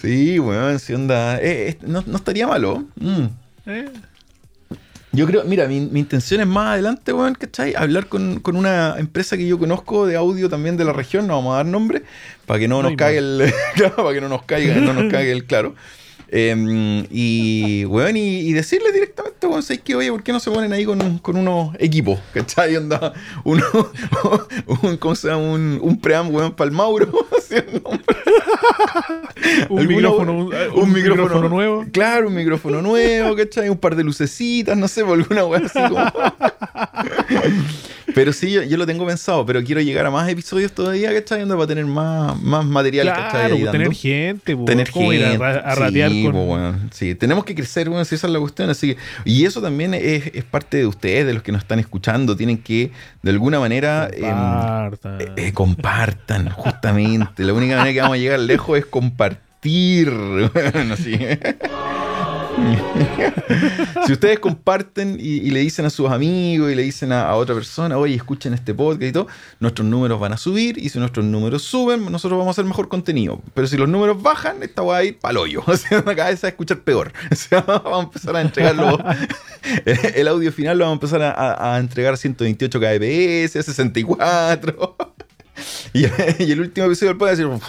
[0.00, 1.38] Sí, weón, ¿sí onda?
[1.38, 2.84] Eh, eh, no, no estaría malo.
[2.96, 3.24] Mm.
[3.66, 3.90] Eh,
[5.14, 7.74] Yo creo, mira, mi, mi intención es más adelante, weón, ¿cachai?
[7.76, 11.36] Hablar con, con una empresa que yo conozco de audio también de la región, no
[11.36, 12.02] vamos a dar nombre,
[12.46, 13.52] para que no nos Ay, caiga el.
[13.96, 15.74] para que no nos caiga, no nos caiga el claro.
[16.36, 19.94] Em, y, weón, y, y decirle directamente, weón, ¿sabes qué?
[19.94, 22.18] Oye, ¿por qué no se ponen ahí con, con unos equipos?
[22.32, 22.76] ¿Cachai?
[22.76, 23.12] Onda,
[23.44, 23.62] uno,
[24.82, 25.44] un, ¿cómo se llama?
[25.44, 27.06] Un, un pream, weón, para el Mauro.
[27.40, 27.54] ¿sí?
[29.68, 31.84] un, micrófono, un, un micrófono, nuevo.
[31.92, 33.68] Claro, un micrófono nuevo, ¿cachai?
[33.68, 36.04] Un par de lucecitas, no sé, por alguna weá así como.
[38.14, 41.42] pero sí, yo, yo lo tengo pensado, pero quiero llegar a más episodios todavía, ¿cachai?
[41.42, 43.30] Onda para tener más, más material, ¿cachai?
[43.30, 44.00] Claro, Ahí pues, tener dando.
[44.00, 45.44] gente, pues, Tener ¿cómo ir a, gente.
[45.44, 46.32] ra- a ratear sí, con...
[46.32, 46.90] po, weón.
[46.92, 48.70] Sí, tenemos que crecer, bueno, si esa es la cuestión.
[48.70, 51.78] Así que, y eso también es, es parte de ustedes, de los que nos están
[51.78, 52.36] escuchando.
[52.36, 52.90] Tienen que,
[53.22, 55.20] de alguna manera, em, Compartan.
[55.20, 57.42] eh, eh, compartan, justamente.
[57.44, 59.44] La única manera que vamos a llegar lejos es compartir.
[59.64, 61.16] Bueno, sí.
[64.06, 67.98] si ustedes comparten y, le dicen a sus amigos y le dicen a, otra persona,
[67.98, 69.26] oye, escuchen este podcast y todo,
[69.60, 72.88] nuestros números van a subir y si nuestros números suben, nosotros vamos a hacer mejor
[72.88, 73.40] contenido.
[73.54, 75.62] Pero si los números bajan, esta va a ir pa'l hoyo.
[75.74, 77.12] O sea, cada vez a escuchar peor.
[77.32, 78.98] O sea, vamos a empezar a entregarlo.
[80.14, 83.62] el audio final lo vamos a empezar a, a- a entregar a 128 kbps, a
[83.62, 84.96] 64.
[85.92, 87.60] Y, el último episodio del podcast decir,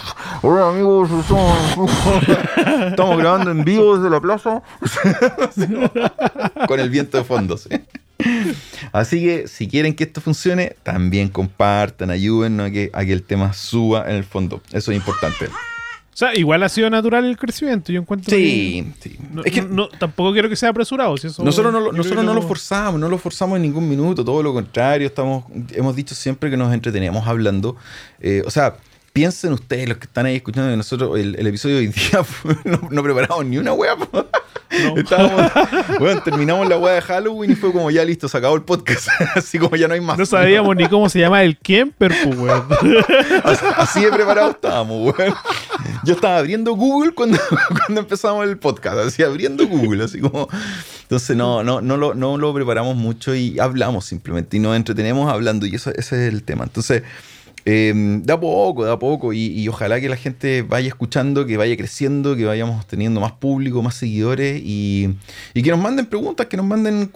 [0.42, 1.10] hola amigos,
[2.90, 4.62] estamos, grabando en vivo desde la plaza.
[6.66, 7.56] Con el viento de fondo.
[7.56, 7.68] ¿sí?
[8.92, 13.52] Así que si quieren que esto funcione, también compartan, ayúdennos a a que el tema
[13.52, 14.60] suba en el fondo.
[14.72, 15.48] Eso es importante.
[16.16, 17.92] O sea, igual ha sido natural el crecimiento.
[17.92, 19.18] Yo encuentro Sí, sí.
[19.34, 21.14] No, Es que no- tampoco quiero que sea apresurado.
[21.18, 24.42] Si eso, Nosotros no, nosotros no lo forzamos, no lo forzamos en ningún minuto, todo
[24.42, 25.44] lo contrario, estamos,
[25.74, 27.76] hemos dicho siempre que nos entreteníamos hablando.
[28.18, 28.76] Eh, o sea,
[29.16, 32.22] piensen ustedes, los que están ahí escuchando, que nosotros el, el episodio de hoy día
[32.24, 33.96] fue- no, no preparamos ni una wea.
[33.96, 34.26] No.
[34.96, 35.50] Estábamos,
[35.98, 39.08] bueno, terminamos la wea de Halloween y fue como ya listo, se acabó el podcast,
[39.34, 40.18] así como ya no hay más.
[40.18, 42.64] No sabíamos ni cómo se llama el Kemper, pues, weón.
[43.44, 45.34] Así, así de preparados estábamos, weón.
[46.04, 47.38] Yo estaba abriendo Google cuando,
[47.86, 50.46] cuando empezamos el podcast, así abriendo Google, así como.
[51.02, 55.32] Entonces no, no, no, lo, no lo preparamos mucho y hablamos simplemente y nos entretenemos
[55.32, 56.64] hablando y eso, ese es el tema.
[56.64, 57.02] Entonces,
[57.68, 57.92] eh,
[58.22, 62.36] da poco, da poco y, y ojalá que la gente vaya escuchando, que vaya creciendo,
[62.36, 65.16] que vayamos teniendo más público, más seguidores y,
[65.52, 67.10] y que nos manden preguntas, que nos manden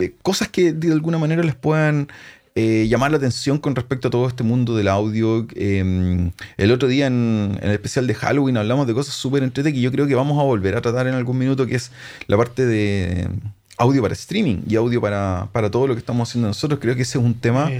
[0.00, 2.08] eh, cosas que de alguna manera les puedan
[2.54, 5.46] eh, llamar la atención con respecto a todo este mundo del audio.
[5.54, 9.76] Eh, el otro día en, en el especial de Halloween hablamos de cosas súper entretenidas
[9.76, 11.92] que yo creo que vamos a volver a tratar en algún minuto, que es
[12.28, 13.28] la parte de
[13.76, 16.80] audio para streaming y audio para, para todo lo que estamos haciendo nosotros.
[16.80, 17.70] Creo que ese es un tema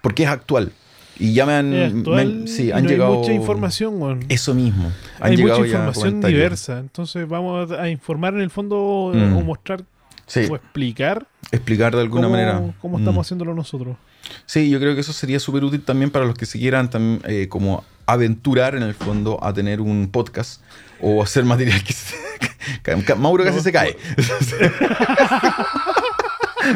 [0.00, 0.72] porque es actual.
[1.20, 3.12] Y ya me han, es me actual han- sí, han no llegado...
[3.12, 4.24] Hay mucha información, weón.
[4.28, 4.92] Eso mismo.
[5.20, 6.78] Han Hay mucha llegado ya información diversa.
[6.78, 9.36] Entonces vamos a informar en el fondo Mm.
[9.36, 9.82] o mostrar
[10.26, 12.62] Sí, o explicar explicar de alguna cómo, manera.
[12.80, 13.00] cómo Mm.
[13.00, 13.96] estamos haciéndolo nosotros.
[14.44, 17.22] Sí, yo creo que eso sería súper útil también para los que se quieran también,
[17.26, 20.60] eh, como aventurar en el fondo a tener un podcast
[21.00, 22.14] o hacer material que se...
[23.16, 23.62] Mauro casi No.
[23.62, 23.96] se cae.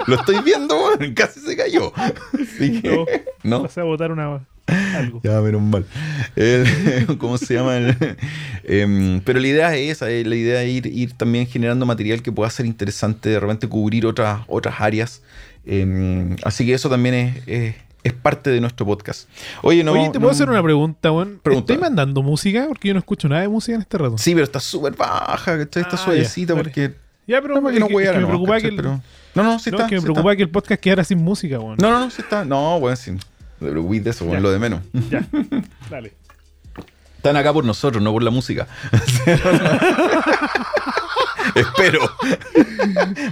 [0.06, 0.76] Lo estoy viendo,
[1.14, 1.92] casi se cayó.
[1.96, 3.62] Así que, ¿no?
[3.62, 4.40] Pasé a botar una,
[4.96, 5.20] algo.
[5.22, 5.84] Ya, menos mal.
[6.36, 7.76] El- ¿Cómo se llama?
[7.76, 7.96] El-
[8.64, 12.22] em, pero la idea es esa, eh, la idea es ir, ir también generando material
[12.22, 15.22] que pueda ser interesante, de repente cubrir otras, otras áreas.
[15.66, 17.74] Em, así que eso también es, es-
[18.04, 19.28] es parte de nuestro podcast.
[19.62, 19.92] Oye, no.
[19.92, 21.00] Oye, ¿te no- puedo hacer una pregunta?
[21.10, 21.50] Pregunta.
[21.52, 22.64] ¿Estoy mandando música?
[22.66, 24.18] Porque yo no escucho nada de música en este rato.
[24.18, 25.54] Sí, pero está súper baja.
[25.54, 26.64] Está Ah, suavecita ya, vale.
[26.64, 26.94] porque.
[27.26, 28.70] Ya, pero No, que no que- que me nomás, preocupaba que ¿cachai?
[28.70, 29.00] el, Pero-
[29.34, 29.84] No, no, sí no, está.
[29.84, 30.36] es que me sí está.
[30.36, 31.76] que el podcast quedara sin música, weón.
[31.80, 32.44] No, no, no, sí está.
[32.44, 33.12] No, bueno, sí.
[33.12, 33.18] No
[33.60, 34.40] te preocupes de eso, Ya.
[34.40, 34.80] lo de menos.
[35.10, 35.24] Ya,
[35.90, 36.12] dale.
[37.16, 38.66] Están acá por nosotros, no por la música.
[41.54, 42.00] Espero.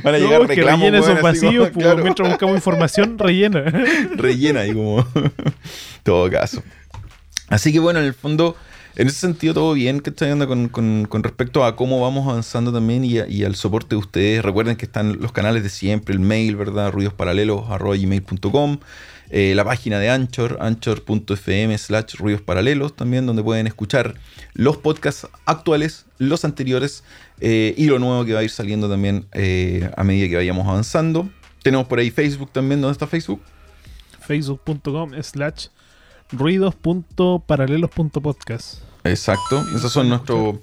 [0.02, 0.80] Van a No, llegar es que reclamos.
[0.80, 3.60] rellena weón, esos vacíos, como- pues, claro, mientras buscamos información, rellena.
[4.16, 5.06] rellena y como.
[6.02, 6.62] todo caso.
[7.48, 8.56] Así que bueno, en el fondo,
[8.96, 12.72] en ese sentido, todo bien que está yendo con, con- respecto a cómo vamos avanzando
[12.72, 14.42] también y, y al soporte de ustedes.
[14.44, 16.90] Recuerden que están los canales de siempre, el mail, ¿verdad?
[16.92, 18.78] ruidosparalelos.gmail.com
[19.32, 24.14] eh, la página de Anchor, anchor.fm slash ruidos paralelos también, donde pueden escuchar
[24.54, 27.04] los podcasts actuales, los anteriores
[27.40, 30.66] eh, y lo nuevo que va a ir saliendo también eh, a medida que vayamos
[30.66, 31.30] avanzando.
[31.62, 33.40] Tenemos por ahí Facebook también, ¿dónde está Facebook?
[34.26, 35.66] Facebook.com slash
[36.32, 38.82] ruidos.paralelos.podcast.
[39.02, 40.56] Exacto, esos son nuestros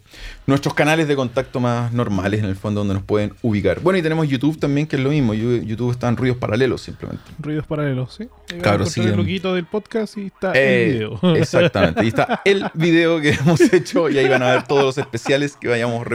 [0.46, 3.80] nuestros canales de contacto más normales en el fondo donde nos pueden ubicar.
[3.80, 5.34] Bueno, y tenemos YouTube también, que es lo mismo.
[5.34, 7.24] YouTube está en ruidos paralelos simplemente.
[7.40, 8.30] Ruidos paralelos, ¿sí?
[8.54, 11.20] Ahí Claro, sí, el loguito del podcast y está Eh, el video.
[11.36, 14.98] Exactamente, ahí está el video que hemos hecho y ahí van a ver todos los
[15.00, 16.06] especiales que vayamos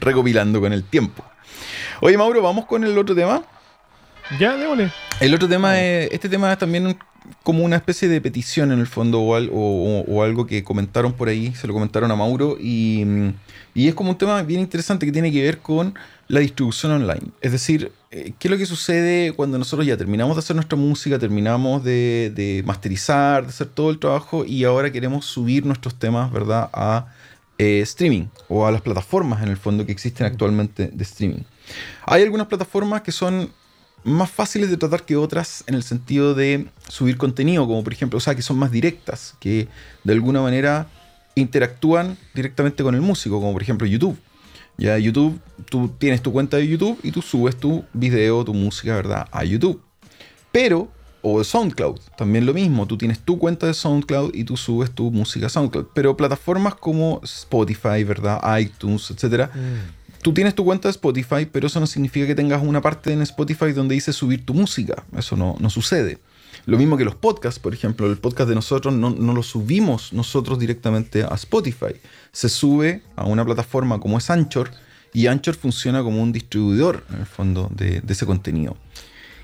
[0.00, 1.24] recopilando con el tiempo.
[2.00, 3.42] Oye, Mauro, vamos con el otro tema.
[4.38, 4.90] Ya, démosle.
[5.20, 6.96] El otro tema es, este tema es también
[7.42, 10.64] como una especie de petición en el fondo o, al- o- o- o algo que
[10.64, 13.04] comentaron por ahí, se lo comentaron a Mauro y,
[13.74, 15.94] y es como un tema bien interesante que tiene que ver con
[16.28, 17.32] la distribución online.
[17.40, 20.78] Es decir, eh, ¿qué es lo que sucede cuando nosotros ya terminamos de hacer nuestra
[20.78, 25.98] música, terminamos de, de masterizar, de hacer todo el trabajo y ahora queremos subir nuestros
[25.98, 27.06] temas, ¿verdad?, a
[27.58, 31.42] eh, streaming o a las plataformas en el fondo que existen actualmente de streaming.
[32.06, 33.50] Hay algunas plataformas que son
[34.04, 38.16] más fáciles de tratar que otras en el sentido de subir contenido, como por ejemplo,
[38.16, 39.68] o sea, que son más directas, que
[40.04, 40.88] de alguna manera
[41.34, 44.18] interactúan directamente con el músico, como por ejemplo YouTube.
[44.76, 48.94] Ya YouTube, tú tienes tu cuenta de YouTube y tú subes tu video, tu música,
[48.94, 49.26] ¿verdad?
[49.32, 49.82] A YouTube.
[50.52, 50.88] Pero,
[51.20, 55.10] o SoundCloud, también lo mismo, tú tienes tu cuenta de SoundCloud y tú subes tu
[55.10, 55.86] música a SoundCloud.
[55.94, 58.40] Pero plataformas como Spotify, ¿verdad?
[58.58, 59.50] iTunes, etcétera,
[60.22, 63.22] tú tienes tu cuenta de Spotify, pero eso no significa que tengas una parte en
[63.22, 65.04] Spotify donde dice subir tu música.
[65.16, 66.18] Eso no, no sucede.
[66.66, 70.12] Lo mismo que los podcasts, por ejemplo, el podcast de nosotros no, no lo subimos
[70.12, 71.94] nosotros directamente a Spotify.
[72.32, 74.70] Se sube a una plataforma como es Anchor
[75.12, 78.76] y Anchor funciona como un distribuidor, en el fondo, de, ese contenido.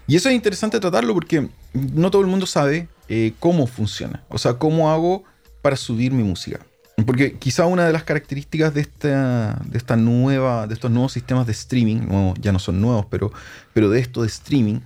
[0.06, 4.22] Y eso es interesante tratarlo porque no todo el mundo sabe eh, cómo funciona.
[4.28, 5.24] O sea, cómo hago
[5.62, 6.60] para subir mi música.
[7.06, 11.44] Porque quizá una de las características de esta, de esta nueva, de estos nuevos sistemas
[11.46, 13.32] de streaming, ya no son nuevos, pero,
[13.72, 14.78] pero de esto de streaming,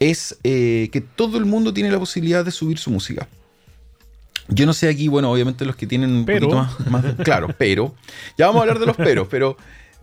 [0.00, 3.28] es eh, que todo el mundo tiene la posibilidad de subir su música.
[4.48, 6.48] Yo no sé aquí, bueno, obviamente los que tienen un Pero.
[6.50, 6.56] poquito
[6.90, 7.94] más, más- Claro, pero.
[8.36, 9.56] Ya vamos a hablar de los peros, pero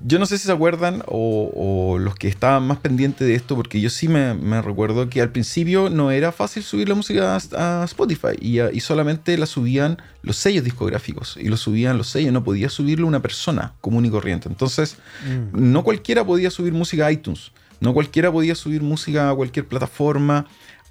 [0.03, 3.55] yo no sé si se acuerdan o, o los que estaban más pendientes de esto,
[3.55, 7.81] porque yo sí me, recuerdo que al principio no era fácil subir la música a,
[7.81, 12.07] a Spotify y, a- y solamente la subían los sellos discográficos y lo subían los
[12.07, 14.49] sellos, no podía subirlo una persona común y corriente.
[14.49, 15.71] Entonces, Mm.
[15.71, 20.45] no cualquiera podía subir música a iTunes, no cualquiera podía subir música a cualquier plataforma,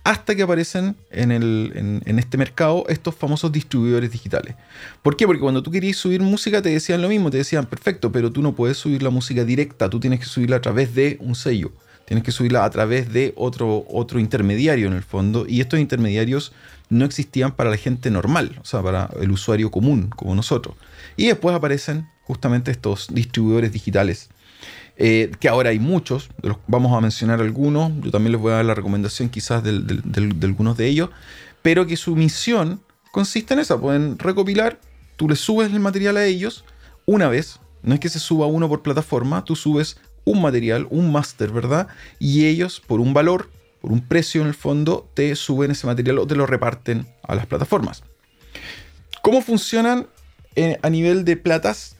[0.04, 4.54] hasta que aparecen en, este mercado estos famosos distribuidores digitales.
[5.02, 5.26] ¿Por qué?
[5.26, 8.42] Porque cuando tú querías subir música te decían lo mismo, te decían, perfecto, pero tú
[8.42, 11.72] no puedes subir la música directa, tú tienes que subirla a través de un sello,
[12.06, 16.52] tienes que subirla a través de otro, otro intermediario en el fondo, y estos intermediarios
[16.88, 20.74] no existían para la gente normal, o sea, para el usuario común, como nosotros.
[21.16, 24.30] Y después aparecen justamente estos distribuidores digitales
[25.02, 28.56] eh, que ahora hay muchos, los- vamos a mencionar algunos, yo también les voy a
[28.56, 31.08] dar la recomendación quizás de algunos de ellos,
[31.62, 32.80] pero que su misión
[33.10, 34.78] consiste en esa, pueden recopilar,
[35.16, 36.64] tú le subes el material a ellos
[37.06, 41.10] una vez, no es que se suba uno por plataforma, tú subes un material, un
[41.10, 41.88] máster, ¿verdad?
[42.18, 46.18] Y ellos por un valor, por un precio en el fondo, te suben ese material
[46.18, 48.02] o te lo reparten a las plataformas.
[49.22, 50.06] ¿Cómo funcionan
[50.56, 51.96] eh, a nivel de platas?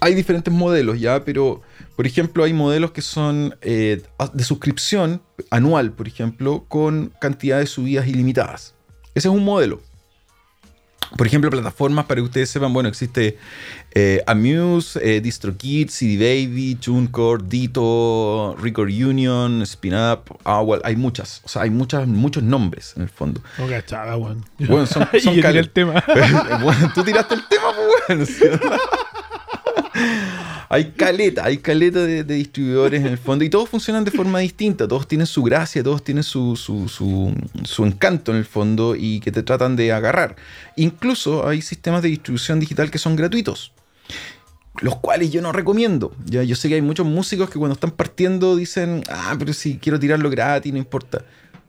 [0.00, 1.62] Hay diferentes modelos ya, pero
[1.96, 7.66] por ejemplo hay modelos que son eh, de suscripción anual, por ejemplo, con cantidad de
[7.66, 8.74] subidas ilimitadas.
[9.14, 9.80] Ese es un modelo.
[11.16, 13.38] Por ejemplo, plataformas para que ustedes sepan, bueno, existe
[13.94, 16.16] eh, Amuse, eh, DistroKid, CD
[16.46, 22.42] Baby, TuneCore, Dito, Record Union, Spin Up, Owl, hay muchas, o sea, hay muchas, muchos
[22.42, 23.40] nombres en el fondo.
[23.56, 24.44] No cachaba, weón.
[24.58, 26.02] Bueno, son, son yo tiré cale- el tema.
[26.62, 27.66] bueno, tú tiraste el tema,
[28.08, 28.66] pues bueno.
[30.68, 34.86] hay caleta, hay caleta de, distribuidores en el fondo y todos funcionan de forma distinta,
[34.88, 39.32] todos tienen su gracia, todos tienen su, su, su, encanto en el fondo y que
[39.32, 40.36] te tratan de agarrar.
[40.76, 43.72] Incluso hay sistemas de distribución digital que son gratuitos
[44.82, 46.12] los cuales yo no recomiendo.
[46.26, 49.78] Ya, yo sé que hay muchos músicos que cuando están partiendo dicen, ah, pero si
[49.78, 51.24] quiero tirarlo gratis, no importa.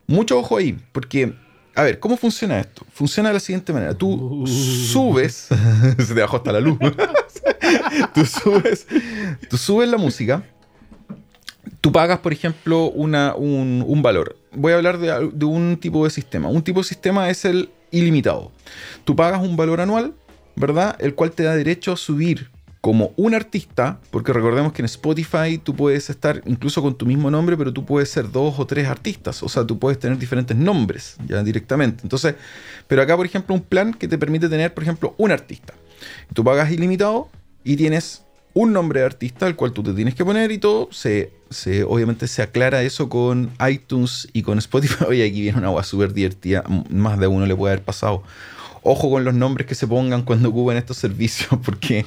[0.06, 1.32] Mucho ojo ahí, porque
[1.78, 2.84] a ver, ¿cómo funciona esto?
[2.92, 3.94] Funciona de la siguiente manera.
[3.94, 4.46] Tú uh.
[4.48, 5.46] subes,
[5.98, 6.76] se te bajó hasta la luz.
[8.14, 8.86] tú, subes,
[9.48, 10.42] tú subes la música,
[11.80, 14.36] tú pagas, por ejemplo, una, un, valor.
[14.52, 16.48] Voy a hablar de, de un tipo de sistema.
[16.48, 18.52] Un tipo de sistema es el ilimitado.
[19.04, 20.14] Tú pagas un valor anual,
[20.56, 20.96] ¿verdad?
[20.98, 22.50] El cual te da derecho a subir
[22.80, 27.30] como un artista, porque recordemos que en Spotify tú puedes estar incluso con tu mismo
[27.30, 30.56] nombre, pero tú puedes ser dos o tres artistas, o sea, tú puedes tener diferentes
[30.56, 32.02] nombres ya directamente.
[32.02, 32.36] Entonces,
[32.86, 35.74] pero acá, por ejemplo, un plan que te permite tener, por ejemplo, un artista.
[36.32, 37.28] Tú pagas ilimitado
[37.64, 38.22] y tienes
[38.54, 40.88] un nombre de artista al cual tú te tienes que poner y todo.
[40.90, 45.04] Se, se obviamente se aclara eso con iTunes y con Spotify.
[45.08, 46.64] Oye, aquí viene una agua súper divertida.
[46.90, 48.22] Más de uno le puede haber pasado
[48.82, 52.04] ojo con los nombres que se pongan cuando ocupen estos servicios, porque,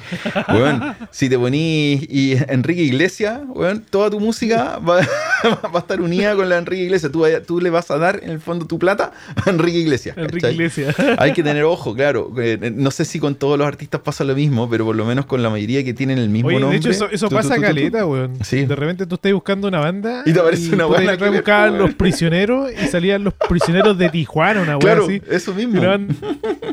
[0.48, 5.00] weón, si te ponís y Enrique Iglesias, weón, toda tu música va,
[5.74, 7.12] a estar unida con la Enrique Iglesias.
[7.12, 9.12] Tú, tú, le vas a dar, en el fondo, tu plata
[9.44, 10.16] a Enrique Iglesias.
[10.16, 10.96] Enrique Iglesias.
[11.18, 12.32] Hay que tener ojo, claro.
[12.38, 15.26] Eh, no sé si con todos los artistas pasa lo mismo, pero por lo menos
[15.26, 16.78] con la mayoría que tienen el mismo Oye, nombre.
[16.78, 18.38] De hecho, eso, pasa caleta, weón.
[18.42, 18.64] Sí.
[18.64, 21.16] De repente tú estás buscando una banda y te aparece una buena.
[21.16, 25.22] que buscar los prisioneros y salían los prisioneros de Tijuana, una weón claro, así.
[25.30, 25.80] Eso mismo.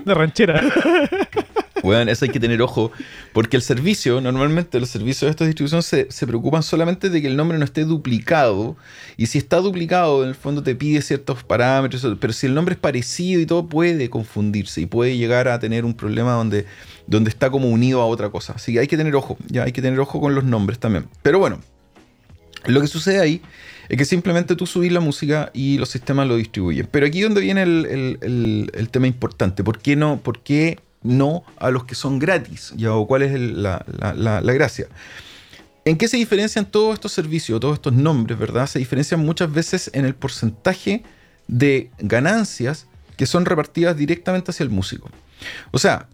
[0.05, 0.61] De ranchera.
[1.81, 2.91] Bueno, eso hay que tener ojo,
[3.33, 7.37] porque el servicio, normalmente los servicios de esta distribución se, preocupan solamente de que el
[7.37, 8.75] nombre no esté duplicado,
[9.17, 12.73] y si está duplicado, en el fondo te pide ciertos parámetros, pero si el nombre
[12.73, 16.65] es parecido y todo, puede confundirse y puede llegar a tener un problema donde,
[17.07, 18.53] donde está como unido a otra cosa.
[18.53, 21.07] Así que hay que tener ojo, ya hay que tener ojo con los nombres también.
[21.21, 21.59] Pero bueno,
[22.65, 23.41] lo que sucede ahí
[23.89, 26.87] es que simplemente tú subís la música y los sistemas lo distribuyen.
[26.91, 29.63] Pero aquí es donde viene el, tema importante.
[29.63, 30.19] ¿Por qué no?
[30.21, 32.71] ¿Por qué no a los que son gratis?
[32.77, 32.93] ¿Ya?
[32.93, 33.83] ¿O cuál es la,
[34.53, 34.87] gracia?
[35.85, 38.67] ¿En qué se diferencian todos estos servicios, todos estos nombres, verdad?
[38.67, 41.01] Se diferencian muchas veces en el porcentaje
[41.47, 42.85] de ganancias
[43.17, 45.09] que son repartidas directamente hacia el músico.
[45.71, 46.07] O sea,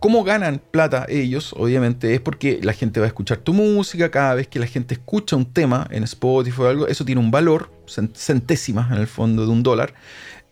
[0.00, 1.54] ¿Cómo ganan plata ellos?
[1.56, 4.94] Obviamente es porque la gente va a escuchar tu música, cada vez que la gente
[4.94, 7.70] escucha un tema en Spotify o algo, eso tiene un valor,
[8.14, 9.94] centésimas en el fondo de un dólar.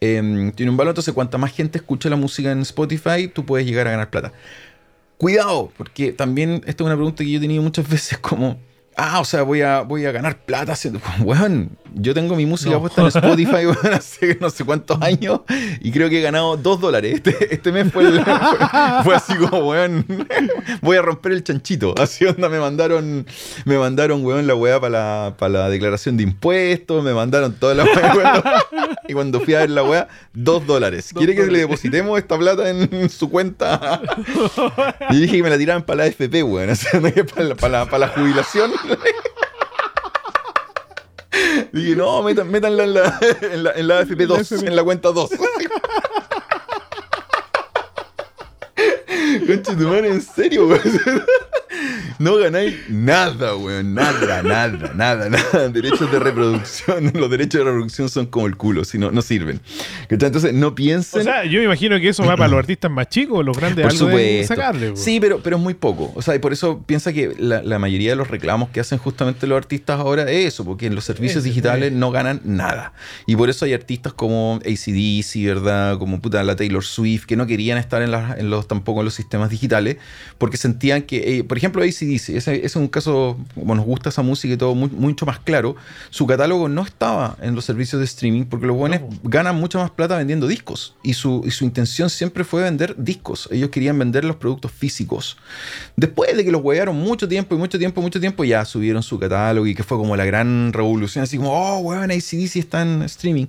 [0.01, 3.67] Em, tiene un valor, entonces cuanta más gente escucha la música en Spotify, tú puedes
[3.67, 4.33] llegar a ganar plata.
[5.19, 8.59] Cuidado, porque también esta es una pregunta que yo he tenido muchas veces como
[8.97, 11.01] Ah, o sea, voy a, voy a ganar plata haciendo.
[11.21, 15.41] Weón, yo tengo mi música puesta en Spotify hace no sé cuántos años
[15.81, 17.15] y creo que he ganado dos dólares.
[17.15, 18.05] Este, este mes fue,
[19.05, 20.07] fue, así como, weón,
[20.83, 21.95] voy a romper el chanchito.
[21.99, 23.27] Así onda, me mandaron,
[23.65, 27.85] me mandaron, weón, la weá para la, la declaración de impuestos, me mandaron toda la
[27.85, 28.65] weá,
[29.09, 31.13] Y cuando fui a ver la weá, dos dólares.
[31.15, 34.01] ¿Quiere que le depositemos esta plata en su cuenta?
[35.11, 36.77] Y dije que me la tiraban para la FP, weón,
[37.61, 38.73] para para la jubilación.
[41.73, 45.31] Dije, no, métanla en la, en la, en la FP2, en la cuenta 2.
[49.47, 50.69] Conche tu madre, en serio.
[52.19, 53.95] No ganáis nada, weón.
[53.95, 55.69] Nada, nada, nada, nada.
[55.69, 57.13] Derechos de reproducción.
[57.15, 59.61] Los derechos de reproducción son como el culo, si no, no sirven.
[60.09, 61.21] Entonces, no piensen.
[61.21, 63.83] O sea, yo me imagino que eso va para los artistas más chicos, los grandes
[63.83, 64.55] por algo supuesto.
[64.55, 64.97] sacarle.
[64.97, 66.13] Sí, pero, pero es muy poco.
[66.15, 69.47] O sea, y por eso piensa que la, mayoría de los reclamos que hacen justamente
[69.47, 72.95] los artistas ahora es eso, porque en los servicios digitales no ganan nada.
[73.27, 75.99] Y por eso hay artistas como ACDC, ¿verdad?
[75.99, 79.15] Como puta la Taylor Swift, que no querían estar en, en los, tampoco en los
[79.15, 79.99] sistemas digitales,
[80.39, 84.09] porque sentían que, eh, por ejemplo, ACDC dice, ese, es un caso, como nos gusta
[84.09, 85.77] esa música y todo, mucho más claro,
[86.11, 89.91] su catálogo no estaba en los servicios de streaming porque los buenos ganan mucha más
[89.91, 94.25] plata vendiendo discos y su, y su intención siempre fue vender discos, ellos querían vender
[94.25, 95.37] los productos físicos.
[95.97, 99.19] Después de que los huevearon mucho tiempo y mucho tiempo, mucho tiempo, ya subieron su
[99.19, 103.03] catálogo y que fue como la gran revolución, así como, oh, weón, ACDC está en
[103.03, 103.47] streaming.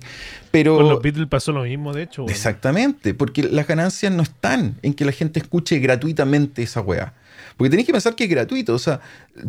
[0.50, 2.26] Pero, Con los Beatles pasó lo mismo, de hecho.
[2.28, 7.14] Exactamente, porque las ganancias no están en que la gente escuche gratuitamente esa weá.
[7.58, 8.72] Porque tenéis que pensar que es gratuito.
[8.72, 9.00] O sea,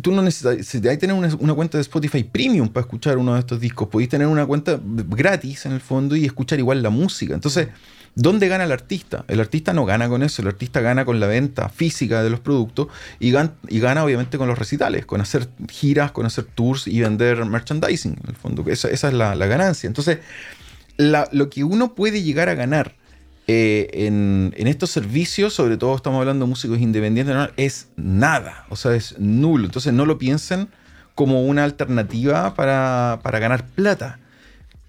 [0.02, 0.66] tú no necesitas.
[0.66, 3.88] Si hay que tener una, cuenta de Spotify Premium para escuchar uno de estos discos,
[3.88, 7.32] podéis tener una cuenta gratis en el fondo y escuchar igual la música.
[7.32, 7.68] Entonces.
[8.16, 9.24] ¿Dónde gana el artista?
[9.28, 12.40] El artista no gana con eso, el artista gana con la venta física de los
[12.40, 12.88] productos
[13.20, 17.44] y, y gana obviamente con los recitales, con hacer giras, con hacer tours y vender
[17.44, 18.64] merchandising, en el fondo.
[18.66, 19.86] Esa es la, ganancia.
[19.86, 20.18] Entonces,
[20.98, 22.96] lo que uno puede llegar a ganar
[23.52, 27.48] eh, en, en estos servicios, sobre todo estamos hablando de músicos independientes, ¿no?
[27.56, 29.64] es nada, o sea, es nulo.
[29.64, 30.68] Entonces no lo piensen
[31.16, 34.20] como una alternativa para, para ganar plata.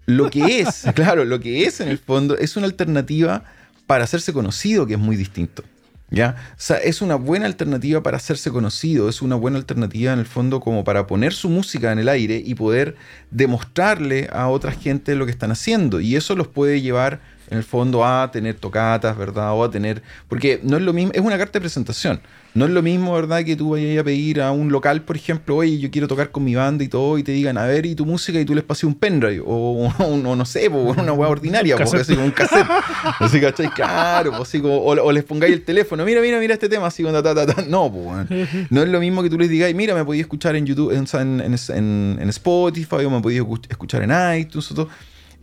[0.06, 3.46] Lo que es, claro, lo que es en el fondo es una alternativa
[3.88, 5.64] para hacerse conocido, que es muy distinto.
[6.12, 6.36] ¿Ya?
[6.52, 10.26] O sea, es una buena alternativa para hacerse conocido, es una buena alternativa en el
[10.28, 12.96] fondo como para poner su música en el aire y poder
[13.32, 16.00] demostrarle a otra gente lo que están haciendo.
[16.00, 17.22] Y eso los puede llevar
[17.52, 19.52] en el fondo a tener tocatas, ¿verdad?
[19.52, 20.02] O a tener...
[20.30, 22.22] Porque no es lo mismo, es una carta de presentación.
[22.54, 23.44] No es lo mismo, ¿verdad?
[23.44, 26.46] Que tú vayas a pedir a un local, por ejemplo, oye, yo quiero tocar con
[26.46, 28.64] mi banda y todo, y te digan, a ver, y tu música, y tú les
[28.64, 29.94] pases un pendrive, o,
[30.24, 32.68] no sé, una hueá ordinaria, porque así como un cassette.
[33.20, 33.70] así, ¿cachai?
[33.72, 37.22] Claro, así como, o, les pongáis el teléfono, mira, mira, mira este tema, así ta,
[37.22, 37.64] ta, ta.
[37.68, 38.28] No, pues,
[38.70, 41.06] no es lo mismo que tú les digáis, mira, me podías escuchar en YouTube, en,
[41.42, 44.90] en, en, Spotify, o me podías escuchar en iTunes, o todo.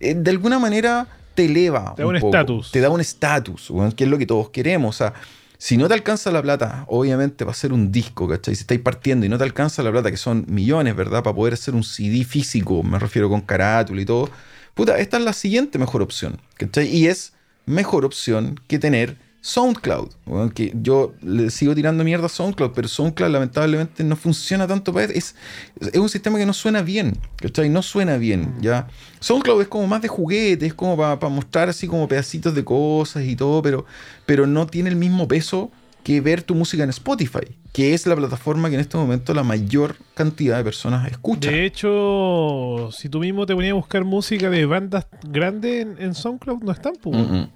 [0.00, 1.06] Eh, de alguna manera
[1.38, 1.94] te eleva.
[1.94, 2.72] Te da un estatus.
[2.72, 4.96] Te da un estatus, que es lo que todos queremos.
[4.96, 5.14] O sea,
[5.56, 8.56] si no te alcanza la plata, obviamente va a ser un disco, ¿cachai?
[8.56, 11.22] Si estáis partiendo y no te alcanza la plata, que son millones, ¿verdad?
[11.22, 14.28] Para poder hacer un CD físico, me refiero con carátula y todo.
[14.74, 16.88] Puta, esta es la siguiente mejor opción, ¿cachai?
[16.88, 17.34] Y es
[17.66, 20.10] mejor opción que tener SoundCloud.
[20.54, 25.06] que yo le sigo tirando mierda a SoundCloud, pero SoundCloud lamentablemente no funciona tanto para
[25.06, 25.36] es,
[25.80, 27.68] es un sistema que no suena bien, ¿cachai?
[27.68, 28.60] No suena bien, mm.
[28.60, 28.88] ¿ya?
[29.20, 33.24] SoundCloud es como más de juguete, es como para mostrar así como pedacitos de cosas
[33.24, 33.86] y todo, pero,
[34.26, 35.70] pero no tiene el mismo peso
[36.02, 39.42] que ver tu música en Spotify, que es la plataforma que en este momento la
[39.42, 41.50] mayor cantidad de personas escucha.
[41.50, 46.62] De hecho, si tú mismo te ponías a buscar música de bandas grandes en, SoundCloud,
[46.62, 47.48] no están, pues.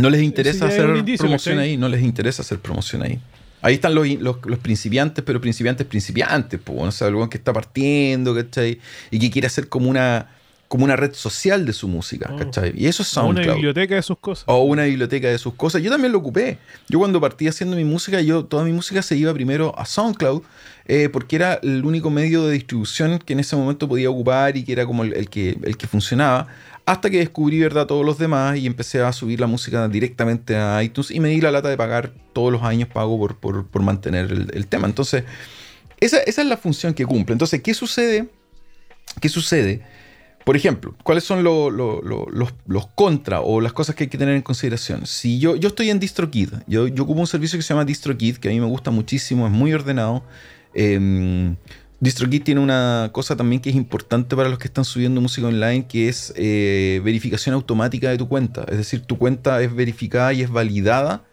[0.00, 3.20] No les interesa hacer promoción ahí, no les interesa hacer promoción ahí.
[3.62, 8.80] Ahí están los, principiantes, pero principiantes, principiantes, pues, o sea, algo que está partiendo, ¿cachai?
[9.10, 10.28] Y que quiere hacer como una,
[10.66, 12.38] como una red social de su música, oh.
[12.38, 12.72] ¿cachai?
[12.74, 13.48] Y eso es SoundCloud.
[13.48, 14.44] O una biblioteca de sus cosas.
[14.46, 15.82] O una biblioteca de sus cosas.
[15.82, 16.56] Yo también lo ocupé.
[16.88, 20.42] Yo cuando partí haciendo mi música, yo toda mi música se iba primero a SoundCloud,
[20.86, 24.64] eh, porque era el único medio de distribución que en ese momento podía ocupar y
[24.64, 26.46] que era como el, que, el que funcionaba.
[26.90, 30.82] Hasta que descubrí, ¿verdad?, todos los demás y empecé a subir la música directamente a
[30.82, 34.66] iTunes y me di la lata de pagar todos los años pago por, mantener el,
[34.66, 34.88] tema.
[34.88, 35.22] Entonces,
[36.00, 37.34] esa, es la función que cumple.
[37.34, 38.28] Entonces, ¿qué sucede?
[39.20, 39.82] ¿Qué sucede?
[40.44, 44.42] Por ejemplo, ¿cuáles son los, los, contra o las cosas que hay que tener en
[44.42, 45.06] consideración?
[45.06, 48.38] Si yo, yo estoy en DistroKid, yo, yo ocupo un servicio que se llama DistroKid,
[48.38, 50.24] que a mí me gusta muchísimo, es muy ordenado.
[50.74, 51.54] Eh,
[52.00, 55.86] DistroKid tiene una cosa también que es importante para los que están subiendo música online,
[55.86, 58.64] que es eh, verificación automática de tu cuenta.
[58.68, 61.24] Es decir, tu cuenta es verificada y es validada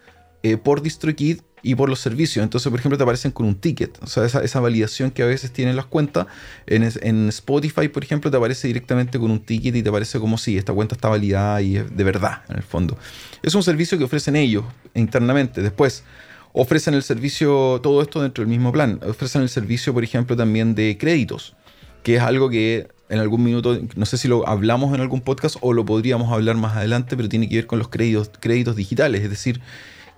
[0.44, 2.44] eh, por DistroKid y por los servicios.
[2.44, 3.98] Entonces, por ejemplo, te aparecen con un ticket.
[4.02, 6.28] O sea, esa, validación que a veces tienen las cuentas.
[6.66, 10.58] En, Spotify, por ejemplo, te aparece directamente con un ticket y te aparece como si
[10.58, 12.98] esta cuenta está validada y es de verdad, en el fondo.
[13.42, 15.62] Es un servicio que ofrecen ellos internamente.
[15.62, 16.04] Después,
[16.54, 19.00] ofrecen el servicio, todo esto dentro del mismo plan.
[19.08, 21.56] Ofrecen el servicio, por ejemplo, también de créditos,
[22.04, 25.58] que es algo que en algún minuto, no sé si lo hablamos en algún podcast
[25.62, 29.22] o lo podríamos hablar más adelante, pero tiene que ver con los créditos, créditos digitales,
[29.22, 29.62] es decir,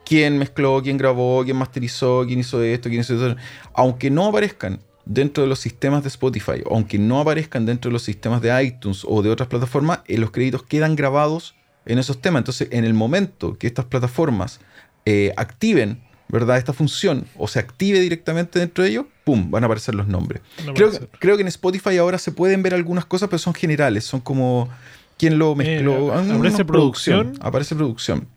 [0.05, 3.35] quién mezcló, quién grabó, quién masterizó, quién hizo esto, quién hizo eso.
[3.73, 8.03] Aunque no aparezcan dentro de los sistemas de Spotify, aunque no aparezcan dentro de los
[8.03, 11.55] sistemas de iTunes o de otras plataformas, eh, los créditos quedan grabados
[11.85, 12.41] en esos temas.
[12.41, 14.59] Entonces, en el momento que estas plataformas
[15.05, 16.57] eh, activen ¿verdad?
[16.57, 19.51] Esta función o se active directamente dentro de ello, ¡pum!
[19.51, 20.41] van a aparecer los nombres.
[20.75, 24.21] creo, creo, que en Spotify ahora se pueden ver algunas cosas, pero son generales, son
[24.21, 24.69] como
[25.17, 26.13] quién lo mezcló.
[26.15, 27.33] Eh, aparece producción.
[27.41, 28.27] Aparece producción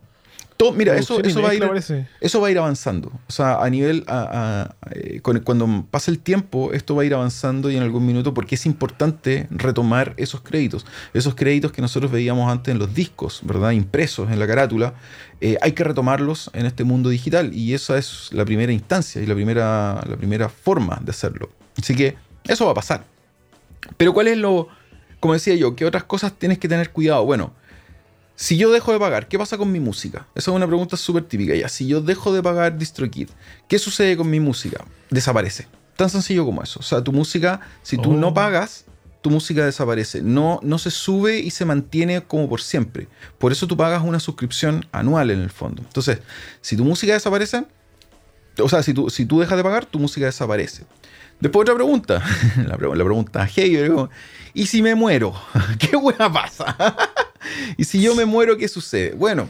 [0.70, 1.64] mira, eso, eso, va a ir,
[2.20, 3.08] eso va a ir avanzando.
[3.26, 4.04] O sea, a nivel,
[4.92, 8.54] eh, cuando pase el tiempo, esto va a ir avanzando y en algún minuto, porque
[8.54, 10.86] es importante retomar esos créditos.
[11.14, 13.72] Esos créditos que nosotros veíamos antes en los discos, ¿verdad?
[13.72, 14.94] Impresos en la carátula,
[15.40, 19.26] eh, hay que retomarlos en este mundo digital y esa es la primera instancia y
[19.26, 21.50] la primera, la primera forma de hacerlo.
[21.76, 23.04] Así que eso va a pasar.
[23.96, 24.68] Pero ¿cuál es lo,
[25.18, 27.24] como decía yo, qué otras cosas tienes que tener cuidado?
[27.24, 27.52] Bueno,
[28.36, 30.26] si yo dejo de pagar, ¿qué pasa con mi música?
[30.34, 31.68] Esa es una pregunta súper típica ya.
[31.68, 33.28] Si yo dejo de pagar DistroKid,
[33.68, 34.84] ¿qué sucede con mi música?
[35.10, 35.66] Desaparece.
[35.96, 36.80] Tan sencillo como eso.
[36.80, 38.34] O sea, tu música, si tú no oh.
[38.34, 38.86] pagas,
[39.20, 40.22] tu música desaparece.
[40.22, 43.06] No, no se sube y se mantiene como por siempre.
[43.38, 45.82] Por eso tú pagas una suscripción anual en el fondo.
[45.82, 46.18] Entonces,
[46.60, 47.64] si tu música desaparece,
[48.58, 50.84] o sea, si tú, si tú dejas de pagar, tu música desaparece.
[51.40, 52.22] Después otra pregunta.
[52.66, 53.90] la, pregunta hey,
[54.54, 55.34] ¿y si me muero?
[55.78, 56.76] ¿Qué hueá pasa?
[57.76, 59.14] y si yo me muero, ¿qué sucede?
[59.14, 59.48] Bueno,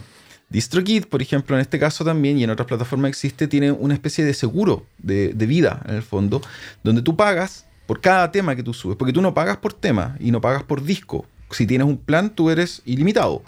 [0.49, 4.23] DistroKid, por ejemplo, en este caso también y en otras plataformas existe, tiene una especie
[4.23, 6.41] de seguro de, vida, en el fondo,
[6.83, 10.15] donde tú pagas por cada tema que tú subes, porque tú no pagas por tema
[10.19, 11.25] y no pagas por disco.
[11.49, 13.43] Si tienes un plan, tú eres ilimitado.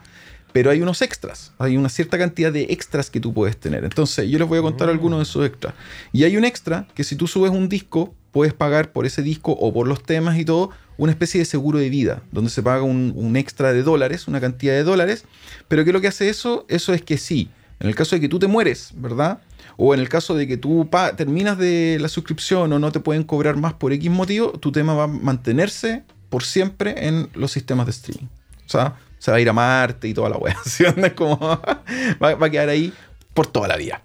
[0.51, 3.83] pero hay unos extras, hay una cierta cantidad de extras que tú puedes tener.
[3.83, 5.73] Entonces, yo les voy a contar algunos de esos extras.
[6.13, 9.53] Y hay un extra que si tú subes un disco, puedes pagar por ese disco
[9.53, 12.81] o por los temas y todo una especie de seguro de vida, donde se paga
[12.81, 15.23] un, extra de dólares, una cantidad de dólares.
[15.69, 16.65] Pero ¿qué es lo que hace eso?
[16.67, 19.39] Eso es que sí, en el caso de que tú te mueres, ¿verdad?
[19.77, 23.23] O en el caso de que tú terminas de la suscripción o no te pueden
[23.23, 27.85] cobrar más por X motivo, tu tema va a mantenerse por siempre en los sistemas
[27.85, 28.27] de streaming.
[28.65, 30.57] O sea, se va a ir a Marte y toda la wea.
[31.15, 31.37] Como
[32.21, 32.91] va, a quedar ahí
[33.33, 34.01] por toda la vida.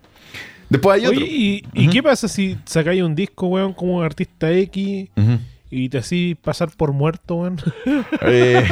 [0.71, 1.21] Después hay otro.
[1.23, 5.09] ¿y, qué pasa si sacáis un disco, weón, como artista X
[5.73, 7.61] y te así pasar por muerto, weón?
[8.23, 8.67] Eh,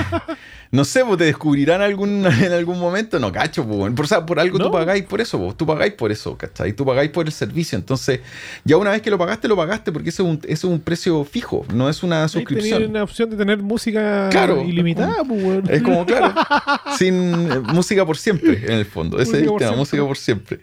[0.71, 3.19] no sé, pues te descubrirán algún, en algún momento.
[3.19, 6.37] No, cacho, pues, por, por algo tú pagáis por eso, pues, tú pagáis por eso,
[6.37, 6.73] ¿cachai?
[6.73, 7.79] Tú pagáis por el servicio.
[7.79, 8.21] Entonces,
[8.65, 11.25] ya una vez que lo pagaste, lo pagaste porque eso es un, es un precio
[11.25, 12.79] fijo, no es una suscripción.
[12.79, 14.29] Tienes una opción de tener música
[14.67, 16.35] ilimitada, pues, Es como, claro,
[16.99, 19.19] sin eh, música por siempre, en el fondo.
[19.19, 20.61] Ese es el tema, música por siempre.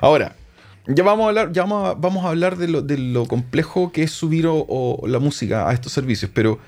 [0.00, 0.34] Ahora,
[0.86, 4.10] ya vamos a hablar, ya vamos a, hablar de lo, de lo, complejo que es
[4.10, 6.58] subir o, la música a estos servicios, pero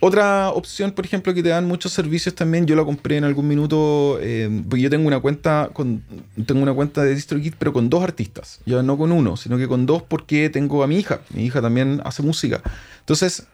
[0.00, 3.48] otra opción, por ejemplo, que te dan muchos servicios también, yo la compré en algún
[3.48, 5.70] minuto, eh, porque yo tengo una cuenta
[6.46, 9.66] tengo una cuenta de DistroKid, pero con dos artistas, ya no con uno, sino que
[9.66, 12.60] con dos porque tengo a mi hija, mi hija también hace música.
[13.00, 13.46] Entonces,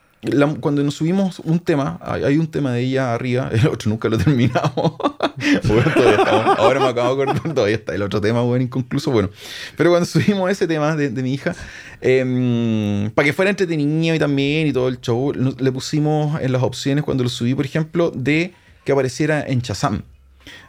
[0.60, 4.18] cuando nos subimos un tema, hay, un tema de ella arriba, el otro nunca lo
[4.18, 4.70] terminamos.
[6.58, 9.10] ahora me acabo de acordar, todavía está el otro tema, bueno, inconcluso.
[9.10, 9.30] Bueno,
[9.76, 11.54] pero cuando subimos ese tema de, mi hija,
[12.02, 16.62] em, para que fuera entretenido y también y todo el show, le pusimos en las
[16.62, 18.52] opciones cuando lo subí, por ejemplo, de
[18.84, 20.02] que apareciera en Chazam.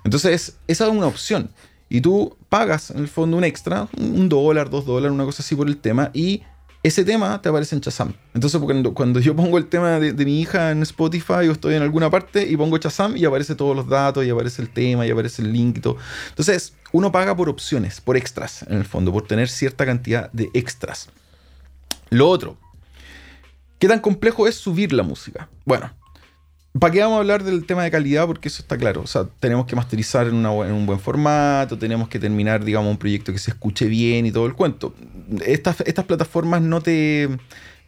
[0.03, 1.49] Entonces, esa es una opción.
[1.89, 5.55] Y tú pagas en el fondo un extra, un dólar, dos dólares, una cosa así
[5.55, 6.41] por el tema, y
[6.83, 8.13] ese tema te aparece en Chazam.
[8.33, 11.83] Entonces, cuando, cuando yo pongo el tema de, mi hija en Spotify o estoy en
[11.83, 15.11] alguna parte y pongo Chazam y aparece todos los datos y aparece el tema y
[15.11, 15.97] aparece el link y todo.
[16.29, 20.49] Entonces, uno paga por opciones, por extras, en el fondo, por tener cierta cantidad de
[20.53, 21.09] extras.
[22.09, 22.57] Lo otro,
[23.77, 25.49] ¿qué tan complejo es subir la música?
[25.65, 25.91] Bueno,
[26.79, 28.25] ¿Para qué vamos a hablar del tema de calidad?
[28.27, 29.01] Porque eso está claro.
[29.01, 33.33] O sea, tenemos que masterizar en, un buen formato, tenemos que terminar, digamos, un proyecto
[33.33, 34.93] que se escuche bien y todo el cuento.
[35.45, 37.29] Estas, estas plataformas no te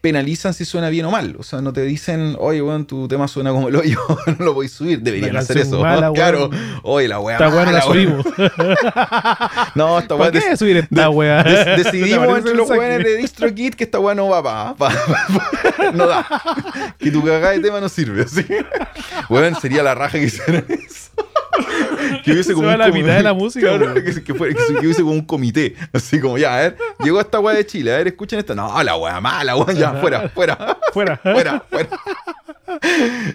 [0.04, 1.38] penalizan si suena bien o mal.
[1.40, 3.98] O sea, no te dicen, oye, weón, tu tema suena como el hoyo,
[4.38, 5.02] no lo voy a subir.
[5.02, 5.82] Deberían hacer eso.
[6.14, 6.50] claro,
[6.84, 7.38] oye, la weá.
[7.38, 8.26] Esta weá la subimos.
[9.76, 10.30] no, esta weá.
[10.30, 11.42] ¿Por qué subir esta weá?
[11.44, 14.76] decidimos entre los weones de DistroKit que esta weá no va.
[14.76, 14.92] Pa,
[15.94, 16.28] no da.
[17.00, 18.28] Que tu cagada de tema no sirve.
[18.28, 18.46] ¿sí?
[19.30, 21.12] Weón, sería la raja que hicieran eso
[22.24, 23.68] que hubiese como un la mitad de la música.
[24.24, 25.76] que, hubiese como un comité.
[25.92, 28.56] Así como, ya, a ver, llegó esta weá de Chile, a ver, escuchen esta.
[28.56, 30.78] No, la weá mala, weá, ya, fuera, fuera.
[30.94, 31.18] Fuera.
[31.18, 31.90] fuera, fuera.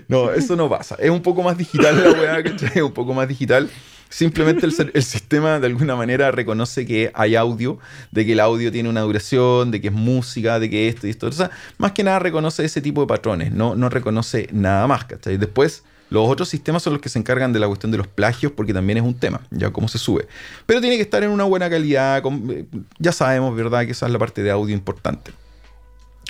[0.08, 0.96] No, eso no pasa.
[0.98, 2.70] Es un poco más digital la weá, ¿cachai?
[2.74, 3.68] Es un poco más digital.
[4.10, 7.78] Simplemente el, el, sistema de alguna manera reconoce que hay audio,
[8.10, 11.10] de que el audio tiene una duración, de que es música, de que esto y
[11.10, 11.26] esto.
[11.26, 15.04] O sea, más que nada reconoce ese tipo de patrones, no, no reconoce nada más,
[15.04, 15.36] ¿cachai?
[15.36, 18.52] Después los otros sistemas son los que se encargan de la cuestión de los plagios,
[18.52, 20.26] porque también es un tema, ya cómo se sube.
[20.66, 22.66] Pero tiene que estar en una buena calidad, eh,
[22.98, 25.32] ya sabemos, ¿verdad?, que esa es la parte de audio importante.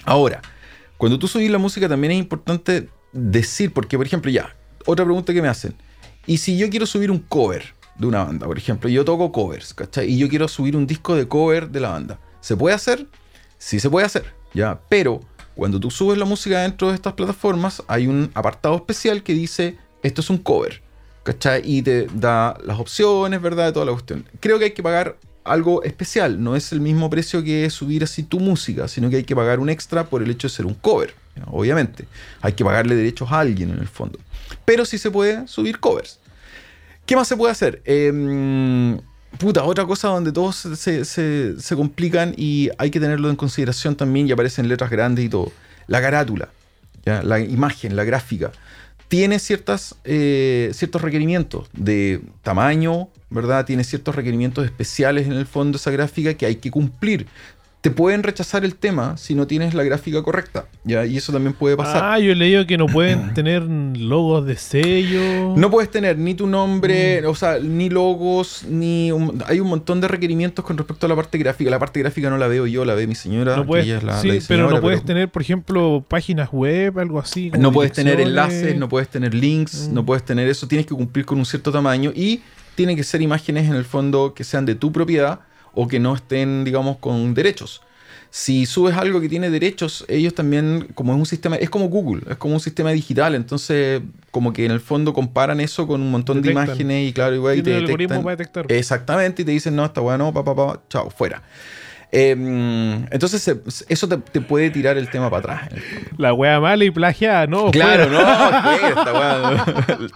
[0.05, 0.43] Ahora,
[0.97, 4.55] cuando tú subís la música también es importante decir, porque por ejemplo, ya,
[4.85, 5.75] otra pregunta que me hacen,
[6.27, 9.75] ¿y si yo quiero subir un cover de una banda, por ejemplo, yo toco covers,
[9.75, 10.11] ¿cachai?
[10.11, 13.07] Y yo quiero subir un disco de cover de la banda, ¿se puede hacer?
[13.59, 15.21] Sí se puede hacer, ya, pero
[15.59, 19.77] cuando tú subes la música dentro de estas plataformas, hay un apartado especial que dice,
[20.05, 20.81] esto es un cover,
[21.25, 21.63] ¿cachai?
[21.65, 23.67] Y te da las opciones, ¿verdad?
[23.67, 24.25] De toda la cuestión.
[24.39, 28.23] Creo que hay que pagar algo especial, no es el mismo precio que subir así
[28.23, 30.75] tu música, sino que hay que pagar un extra por el hecho de ser un
[30.75, 31.13] cover,
[31.47, 32.07] obviamente.
[32.41, 34.21] Hay que pagarle derechos a alguien en el fondo.
[34.65, 36.21] Pero sí se puede subir covers.
[37.05, 37.83] ¿Qué más se puede hacer?
[37.85, 38.97] Eh,
[39.37, 44.33] puta, otra cosa donde todos se, complican y hay que tenerlo en consideración también y
[44.33, 45.53] aparecen letras grandes y todo.
[45.87, 46.49] La carátula,
[47.05, 48.53] la imagen, la gráfica,
[49.09, 53.65] tiene ciertas, eh, ciertos requerimientos de tamaño, ¿verdad?
[53.65, 57.27] Tiene ciertos requerimientos especiales en el fondo esa gráfica que hay que cumplir
[57.81, 60.67] te pueden rechazar el tema si no tienes la gráfica correcta.
[60.83, 61.07] ¿ya?
[61.07, 62.03] Y eso también puede pasar.
[62.05, 65.57] Ah, yo he leído que no pueden tener logos de sello.
[65.57, 67.27] No puedes tener ni tu nombre, mm.
[67.27, 69.13] o sea, ni logos, ni.
[69.47, 71.71] hay un montón de requerimientos con respecto a la parte gráfica.
[71.71, 73.57] La parte gráfica no la veo yo, la ve mi señora.
[73.57, 73.87] No puedes,
[74.21, 77.53] sí, pero no puedes tener, por ejemplo, páginas web, algo así.
[77.57, 80.07] No puedes tener enlaces, no puedes tener links, no mm.
[80.07, 80.67] puedes tener eso.
[80.67, 82.43] Tienes que cumplir con un cierto tamaño y
[82.75, 85.41] tienen que ser imágenes en el fondo que sean de tu propiedad
[85.81, 87.83] o que no estén, digamos, con derechos.
[88.31, 92.23] si subes algo que tiene derechos, ellos también, como es un sistema, es como Google,
[92.29, 94.03] es como un sistema digital, entonces
[94.33, 97.59] como que en el fondo comparan eso con un montón de imágenes y claro, igual
[97.59, 98.25] y te detectan.
[98.25, 98.67] detectar.
[98.71, 101.43] Exactamente, y te dicen, no, está bueno, pa, pa, pa, chao, fuera.
[102.11, 103.55] Em, entonces
[103.89, 105.83] eso te, puede tirar el tema para atrás.
[106.17, 107.71] La wea mala y plagiada, no.
[107.71, 108.21] Claro, no,
[108.89, 109.67] esta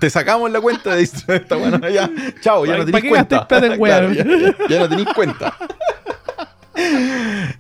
[0.01, 2.10] te sacamos la cuenta de esta wea, ya,
[2.40, 3.47] chao, ya no tenéis cuenta.
[4.69, 5.55] ya, no tenéis cuenta.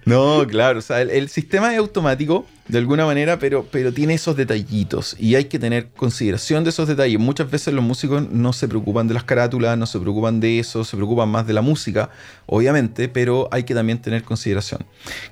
[0.06, 4.34] No, claro, o sea, el, sistema es automático de alguna manera, pero, pero tiene esos
[4.34, 7.20] detallitos y hay que tener consideración de esos detalles.
[7.20, 10.82] Muchas veces los músicos no se preocupan de las carátulas, no se preocupan de eso,
[10.82, 12.08] se preocupan más de la música,
[12.46, 14.86] obviamente, pero hay que también tener consideración.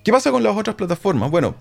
[0.04, 1.30] ¿Qué pasa con las otras plataformas?
[1.30, 1.54] Bueno,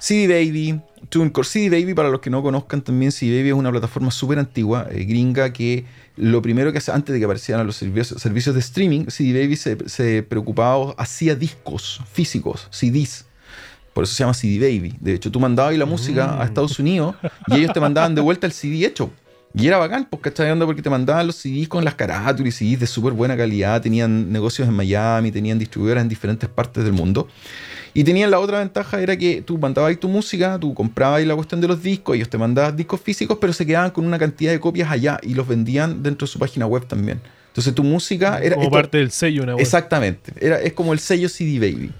[0.00, 0.80] CD Baby,
[1.10, 1.46] TuneCore.
[1.46, 4.86] CD Baby, para los que no conozcan también, CD Baby es una plataforma súper antigua,
[4.90, 5.84] eh, gringa, que
[6.16, 9.86] lo primero que hace, antes de que aparecieran los servicios, de streaming, CD Baby se,
[9.86, 13.25] se preocupaba, hacía discos físicos, CDs.
[13.96, 14.94] Por eso se llama CD Baby.
[15.00, 16.48] De hecho, tú mandabas la música a mm.
[16.48, 17.16] Estados Unidos
[17.46, 19.10] y ellos te mandaban de vuelta el CD hecho.
[19.54, 20.54] Y era bacán, pues, ¿cachai?
[20.58, 23.80] Porque te mandaban los CDs con las carátulas y CDs de súper buena calidad.
[23.80, 27.26] Tenían negocios en Miami, tenían distribuidoras en diferentes partes del mundo.
[27.94, 31.62] Y tenían la otra ventaja, era que tú mandabas tu música, tú comprabas la cuestión
[31.62, 34.60] de los discos, ellos te mandaban discos físicos, pero se quedaban con una cantidad de
[34.60, 37.22] copias allá y los vendían dentro de su página web también.
[37.48, 38.56] Entonces tu música era...
[38.56, 39.62] Como parte del sello, una web.
[39.62, 40.34] Exactamente.
[40.38, 41.90] Era, es como el sello CD Baby.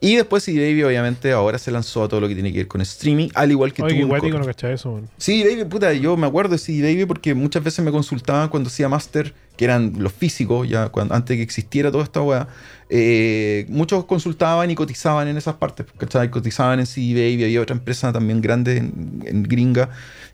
[0.00, 2.68] Y después CD Baby, obviamente, ahora se lanzó a todo lo que tiene que ver
[2.68, 4.28] con streaming, al igual que Oye, tú.
[4.28, 7.84] no cachai eso, CD Baby, puta, yo me acuerdo de CD Baby porque muchas veces
[7.84, 11.90] me consultaban cuando hacía master, que eran los físicos, ya cuando, antes de que existiera
[11.90, 12.48] toda esta weá.
[12.88, 16.30] Eh, muchos consultaban y cotizaban en esas partes, ¿cachai?
[16.30, 19.88] Cotizaban en CD Baby, había otra empresa también grande en, gringa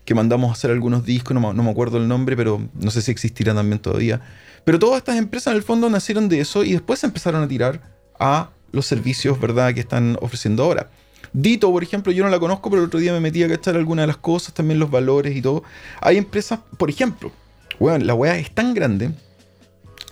[0.05, 3.01] que mandamos a hacer algunos discos, no, no me acuerdo el nombre, pero no sé
[3.01, 4.19] si existirá también todavía.
[4.65, 7.47] Pero todas estas empresas en el fondo nacieron de eso y después se empezaron a
[7.47, 7.81] tirar
[8.19, 10.89] a los servicios, ¿verdad?, que están ofreciendo ahora.
[11.31, 13.75] Dito, por ejemplo, yo no la conozco, pero el otro día me metí a cachar
[13.75, 15.63] algunas de las cosas, también los valores y todo.
[16.01, 17.31] Hay empresas, por ejemplo,
[17.79, 19.11] bueno, la weá es tan grande,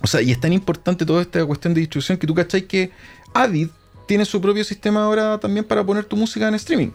[0.02, 2.92] o sea, y es tan importante toda esta cuestión de distribución que tú cacháis que
[3.34, 3.68] Avid
[4.08, 6.90] tiene su propio sistema ahora también para poner tu música en streaming.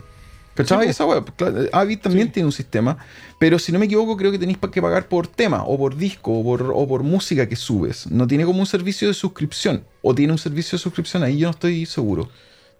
[0.57, 0.89] ¿Cachai?
[0.89, 1.23] Esa web.
[1.71, 2.97] Avid también tiene un sistema,
[3.37, 6.31] pero si no me equivoco, creo que tenéis que pagar por tema, o por disco,
[6.33, 8.09] o por, o por música que subes.
[8.09, 11.47] No tiene como un servicio de suscripción, o tiene un servicio de suscripción, ahí yo
[11.47, 12.27] no estoy seguro.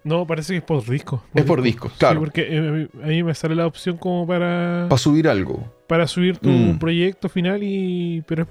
[0.02, 1.22] No, parece que es por disco.
[1.32, 2.14] es por disco, claro.
[2.14, 4.86] Sí, porque eh, ahí me sale la opción como para.
[4.88, 5.72] Para subir algo.
[5.86, 6.78] Para subir tu mm.
[6.80, 8.24] proyecto final y.
[8.26, 8.46] Pero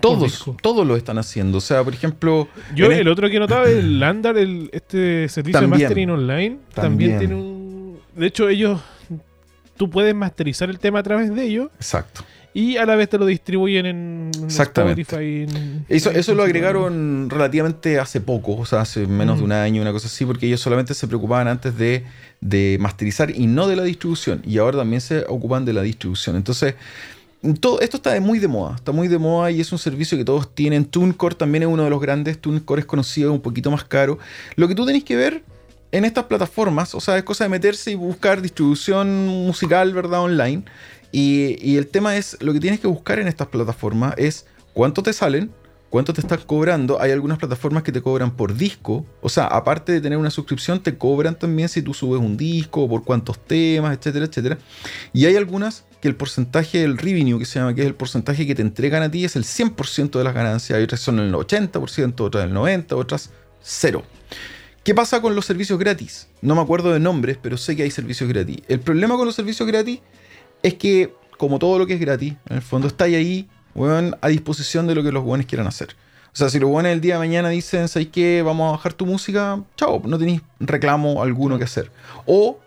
[0.00, 1.58] todos, todos lo están haciendo.
[1.58, 2.46] O sea, por ejemplo.
[2.74, 7.34] Yo, el, otro que notaba, el Landar, el, este servicio de mastering online, también tiene
[7.34, 7.59] un
[8.14, 8.80] de hecho, ellos.
[9.76, 11.70] Tú puedes masterizar el tema a través de ellos.
[11.76, 12.22] Exacto.
[12.52, 15.46] Y a la vez te lo distribuyen en Spotify.
[15.88, 19.92] eso, eso lo agregaron relativamente hace poco, o sea, hace menos de un año, una
[19.92, 22.04] cosa así, porque ellos solamente se preocupaban antes de,
[22.40, 24.42] de masterizar y no de la distribución.
[24.44, 26.34] Y ahora también se ocupan de la distribución.
[26.34, 26.74] Entonces,
[27.60, 30.24] todo, esto está muy de moda, está muy de moda y es un servicio que
[30.24, 30.84] todos tienen.
[30.84, 34.18] TuneCore también es uno de los grandes, TuneCore es conocido, un poquito más caro.
[34.56, 35.44] Lo que tú tenés que ver
[35.92, 40.20] en estas plataformas, o sea, es cosa de meterse y buscar distribución musical, ¿verdad?
[40.20, 40.64] Online.
[41.12, 45.12] Y, el tema es, lo que tienes que buscar en estas plataformas es cuánto te
[45.12, 45.50] salen,
[45.88, 47.00] cuánto te están cobrando.
[47.00, 50.80] Hay algunas plataformas que te cobran por disco, o sea, aparte de tener una suscripción,
[50.80, 54.58] te cobran también si tú subes un disco, por cuántos temas, etcétera, etcétera.
[55.12, 58.46] Y hay algunas que el porcentaje del revenue, que se llama, que es el porcentaje
[58.46, 60.76] que te entregan a ti, es el 100% de las ganancias.
[60.76, 63.30] Hay otras son el 80%, otras el 90%, otras
[63.60, 64.04] cero.
[64.82, 66.28] ¿Qué pasa con los servicios gratis?
[66.40, 68.58] No me acuerdo de nombres, pero sé que hay servicios gratis.
[68.66, 70.00] El problema con los servicios gratis
[70.62, 73.48] es que, como todo lo que es gratis, en el fondo está ahí,
[74.20, 75.90] a disposición de lo que los buenos quieran hacer.
[76.32, 78.40] O sea, si los buenos el día de mañana dicen, ¿sabes qué?
[78.42, 81.90] Vamos a bajar tu música, chao, no tenéis reclamo alguno que hacer.
[82.24, 82.58] O,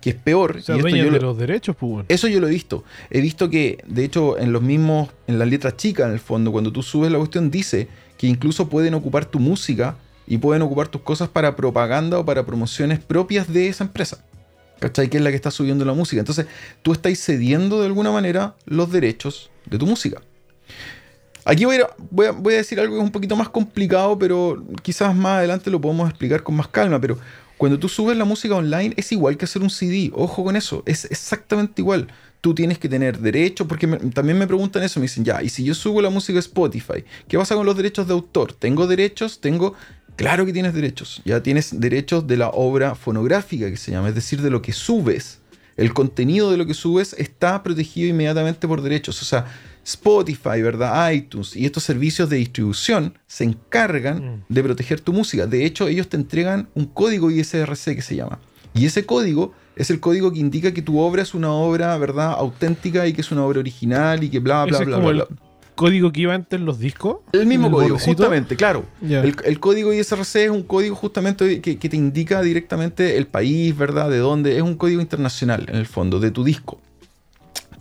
[0.00, 0.62] que es peor.
[0.62, 2.84] Se y de los derechos, pues Eso yo lo he visto.
[3.10, 6.52] He visto que, de hecho, en los mismos, en las letras chicas, en el fondo,
[6.52, 7.88] cuando tú subes la cuestión, dice
[8.18, 12.44] que incluso pueden ocupar tu música y pueden ocupar tus cosas para propaganda o para
[12.44, 14.24] promociones propias de esa empresa.
[14.80, 15.08] ¿Cachai?
[15.08, 16.20] Que es la que está subiendo la música.
[16.20, 16.46] Entonces,
[16.82, 20.20] tú estás cediendo de alguna manera los derechos de tu música.
[21.46, 25.70] Aquí voy a, decir algo que es un poquito más complicado, pero quizás más adelante
[25.70, 27.00] lo podemos explicar con más calma.
[27.00, 27.18] Pero
[27.56, 30.10] cuando tú subes la música online es igual que hacer un CD.
[30.12, 32.08] Ojo con eso, es exactamente igual.
[32.40, 35.64] Tú tienes que tener derechos, porque también me preguntan eso, me dicen, ya, y si
[35.64, 38.52] yo subo la música a Spotify, ¿qué pasa con los derechos de autor?
[38.52, 39.40] ¿Tengo derechos?
[39.40, 39.74] ¿Tengo
[40.16, 41.20] Claro que tienes derechos.
[41.24, 44.72] Ya tienes derechos de la obra fonográfica que se llama, es decir, de lo que
[44.72, 45.40] subes.
[45.78, 49.20] el contenido de lo que subes está protegido inmediatamente por derechos.
[49.20, 49.44] O sea,
[49.84, 51.10] Spotify, ¿verdad?
[51.12, 54.44] iTunes y estos servicios de distribución se encargan Mm.
[54.48, 55.46] de proteger tu música.
[55.46, 58.38] De hecho, ellos te entregan un código ISRC que se llama.
[58.74, 62.32] Y ese código es el código que indica que tu obra es una obra, ¿verdad?
[62.38, 65.08] Auténtica y que es una obra original y que bla, bla, Ese es bla, como
[65.10, 65.36] bla, bla.
[65.76, 67.18] Código que iba antes en los discos.
[67.32, 68.84] El mismo código, justamente, claro.
[69.00, 73.76] El, el código ISRC es un código justamente que, que te indica directamente el país,
[73.76, 74.10] ¿verdad?
[74.10, 74.56] De dónde.
[74.56, 76.80] Es un código internacional, en el fondo, de tu disco.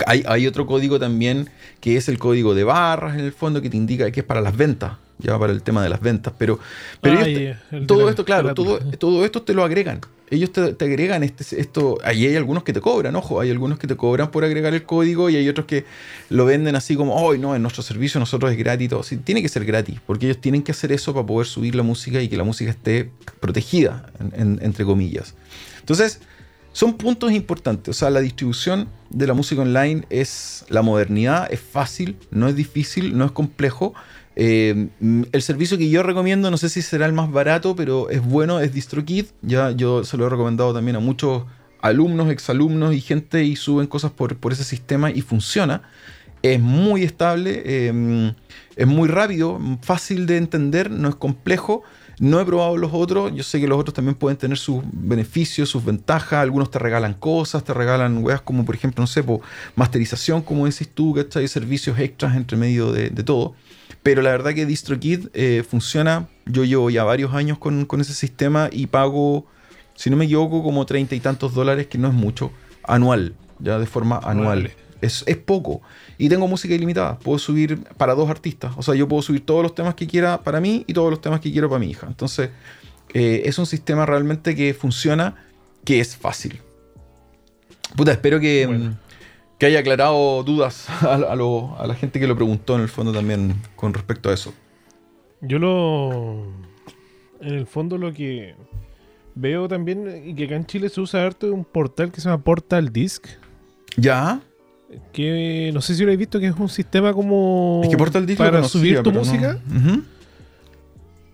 [0.06, 1.50] Hay, hay otro código también
[1.80, 4.42] que es el código de barras, en el fondo, que te indica que es para
[4.42, 6.34] las ventas, ya para el tema de las ventas.
[6.38, 6.60] Pero,
[7.02, 7.58] pero Ah, ellos
[7.88, 10.02] todo esto, claro, todo esto te lo agregan.
[10.32, 12.00] Ellos te, agregan este, esto.
[12.04, 14.84] Ahí hay algunos que te cobran, ojo, hay algunos que te cobran por agregar el
[14.84, 15.86] código y hay otros que
[16.30, 18.90] lo venden así como, hoy no, en nuestro servicio nosotros es gratis
[19.24, 22.22] tiene que ser gratis, porque ellos tienen que hacer eso para poder subir la música
[22.22, 25.36] y que la música esté protegida, en- en- entre comillas.
[25.80, 26.20] Entonces,
[26.74, 27.96] son puntos importantes.
[27.96, 32.56] O sea, la distribución de la música online es la modernidad, es fácil, no es
[32.56, 33.94] difícil, no es complejo.
[34.36, 38.10] Eh, mm, el servicio que yo recomiendo, no sé si será el más barato, pero
[38.10, 39.26] es bueno, es DistroKid.
[39.42, 41.44] Ya yo se lo he recomendado también a muchos
[41.82, 45.84] alumnos, exalumnos y gente y suben cosas por, por ese sistema y funciona.
[46.42, 48.34] Es muy estable, eh,
[48.76, 51.84] es muy rápido, fácil de entender, no es complejo.
[52.18, 55.68] No he probado los otros, yo sé que los otros también pueden tener sus beneficios,
[55.68, 59.22] sus ventajas, algunos te regalan cosas, te regalan weas como por ejemplo, no sé,
[59.76, 61.46] masterización, como decís tú, ¿cachai?
[61.50, 63.54] Servicios extras entre medio de todo.
[64.06, 68.14] Pero la verdad que DistroKid eh, funciona, yo llevo ya varios años con, con ese
[68.14, 69.48] sistema y pago,
[69.96, 72.52] si no me equivoco, como treinta y tantos dólares, que no es mucho,
[72.84, 74.62] anual, ya de forma anual.
[74.62, 74.76] Vale.
[75.02, 75.82] Es, es poco.
[76.20, 77.18] Y tengo música ilimitada.
[77.18, 78.74] Puedo subir para dos artistas.
[78.78, 81.20] O sea, yo puedo subir todos los temas que quiera para mí y todos los
[81.20, 82.06] temas que quiero para mi hija.
[82.06, 82.52] Entonces,
[83.12, 85.34] eh, es un sistema realmente que funciona,
[85.84, 86.62] que es fácil.
[87.96, 89.00] Puta, espero que, Bueno.
[89.58, 92.90] Que haya aclarado dudas a, a lo- a la gente que lo preguntó en el
[92.90, 94.54] fondo también con respecto a eso.
[95.42, 96.46] Yo lo.
[97.42, 98.56] En el fondo, lo que
[99.36, 102.42] veo también, y que acá en Chile se usa harto, un portal que se llama
[102.44, 103.28] Portal Disc.
[103.98, 104.40] ¿Ya?
[105.12, 107.82] Que no sé si lo habéis visto, que es un sistema como.
[107.84, 109.60] Es que Portal Disc Para subir tu no- música,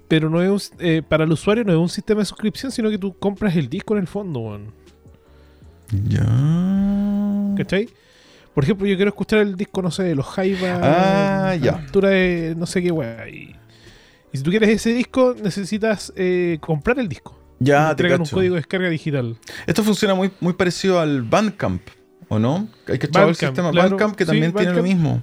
[0.07, 2.89] pero no es un- eh, para el usuario no es un sistema de suscripción, sino
[2.89, 4.73] que tú compras el disco en el fondo, weón.
[6.09, 6.25] Ya.
[7.57, 7.89] ¿Cachai?
[8.53, 10.79] Por ejemplo, yo quiero escuchar el disco, no sé, de los Jaiba.
[10.81, 11.83] Ah, ya.
[11.91, 13.27] De no sé qué weá.
[13.29, 13.55] Y,
[14.33, 17.37] y si tú quieres ese disco, necesitas eh, comprar el disco.
[17.59, 18.35] Ya, te entregan un cacho.
[18.37, 19.37] código de descarga digital.
[19.67, 21.81] Esto funciona muy, muy parecido al Bandcamp,
[22.27, 22.67] ¿o no?
[22.87, 23.89] Hay que echar el sistema claro.
[23.91, 25.21] Bandcamp que Sí, también tiene lo mismo.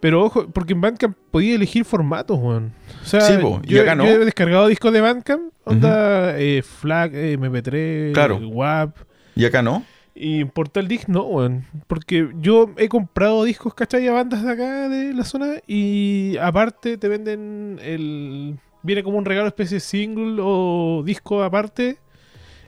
[0.00, 2.72] Pero ojo, porque en Bandcamp podías elegir formatos, weón.
[3.02, 4.04] O sea, Sí, po, y yo, acá no.
[4.04, 8.36] yo he descargado discos de Bandcamp, onda eh, FLAC, eh, MP3, Claro.
[8.36, 8.96] WAP.
[9.34, 9.82] ¿Y acá no?
[10.14, 11.66] Y en Portal Disc no, weón.
[11.86, 14.06] Porque yo he comprado discos, ¿cachai?
[14.06, 15.54] A bandas de acá de la zona.
[15.66, 18.58] Y aparte te venden el.
[18.82, 21.98] Viene como un regalo especie de single o disco aparte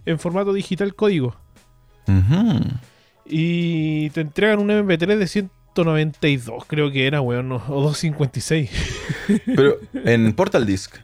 [0.06, 1.36] en formato digital código.
[2.08, 2.60] Ujú.
[3.26, 7.48] Y te entregan un MP3 de 192, creo que era, weón.
[7.48, 8.70] no, O 256.
[9.44, 10.96] Pero en Portal Disc.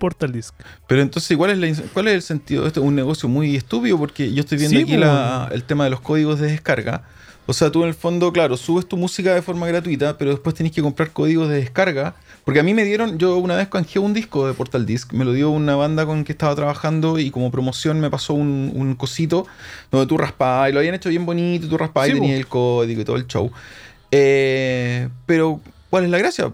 [0.00, 0.52] Portal Disc.
[0.88, 2.66] Pero entonces, ¿cuál es, la ¿cuál es el sentido?
[2.66, 5.84] Esto es un negocio muy estúpido porque yo estoy viendo Sí, aquí la- el tema
[5.84, 7.04] de los códigos de descarga.
[7.46, 10.54] O sea, tú en el fondo, claro, subes tu música de forma gratuita, pero después
[10.54, 12.14] tienes que comprar códigos de descarga.
[12.44, 15.24] Porque a mí me dieron, yo una vez canjeé un disco de Portal Disc, me
[15.24, 18.94] lo dio una banda con que estaba trabajando y como promoción me pasó un, un
[18.94, 19.46] cosito
[19.90, 22.46] donde tú raspabas y lo habían hecho bien bonito, tú raspabas y Sí, tenías el
[22.46, 23.50] código y todo el show.
[24.10, 25.60] Eh, pero,
[25.90, 26.50] ¿cuál es la gracia?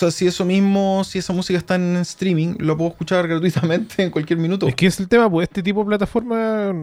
[0.00, 4.02] O sea, si eso mismo, si esa música está en streaming, lo puedo escuchar gratuitamente
[4.02, 4.66] en cualquier minuto.
[4.66, 6.74] Es que es el tema, pues este tipo de plataformas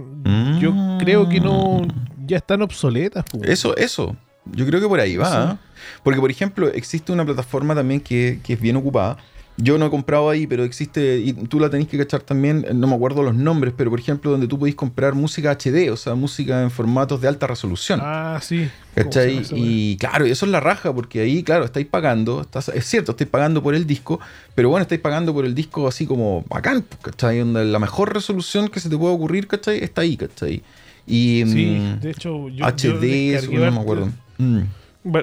[0.62, 0.98] yo Mm.
[1.00, 1.82] creo que no
[2.28, 3.26] ya están obsoletas.
[3.32, 3.50] pues.
[3.50, 4.16] Eso, eso.
[4.46, 5.32] Yo creo que por ahí va.
[5.32, 5.54] Sí.
[5.56, 5.58] ¿eh?
[6.04, 9.18] Porque, por ejemplo, existe una plataforma también que, que es bien ocupada.
[9.60, 12.86] Yo no he comprado ahí, pero existe, y tú la tenés que cachar también, no
[12.88, 16.14] me acuerdo los nombres, pero por ejemplo, donde tú podés comprar música HD, o sea,
[16.14, 18.00] música en formatos de alta resolución.
[18.04, 18.70] Ah, sí.
[18.96, 19.60] ¿Cómo se ¿Cachai?
[19.60, 23.30] Y claro, eso es la raja, porque ahí, claro, estáis pagando, estás- es cierto, estáis
[23.32, 24.20] pagando por el disco,
[24.54, 27.40] pero bueno, estáis pagando por el disco así como bacán, pues, ¿cachai?
[27.40, 29.84] Donde la mejor resolución que se te pueda ocurrir, ¿cachai?
[29.84, 30.62] Está ahí, ¿cachai?
[31.08, 34.10] Y Sí, mm, de hecho, yo, yo HD, eso descargué no me acuerdo.
[34.38, 34.60] Mm,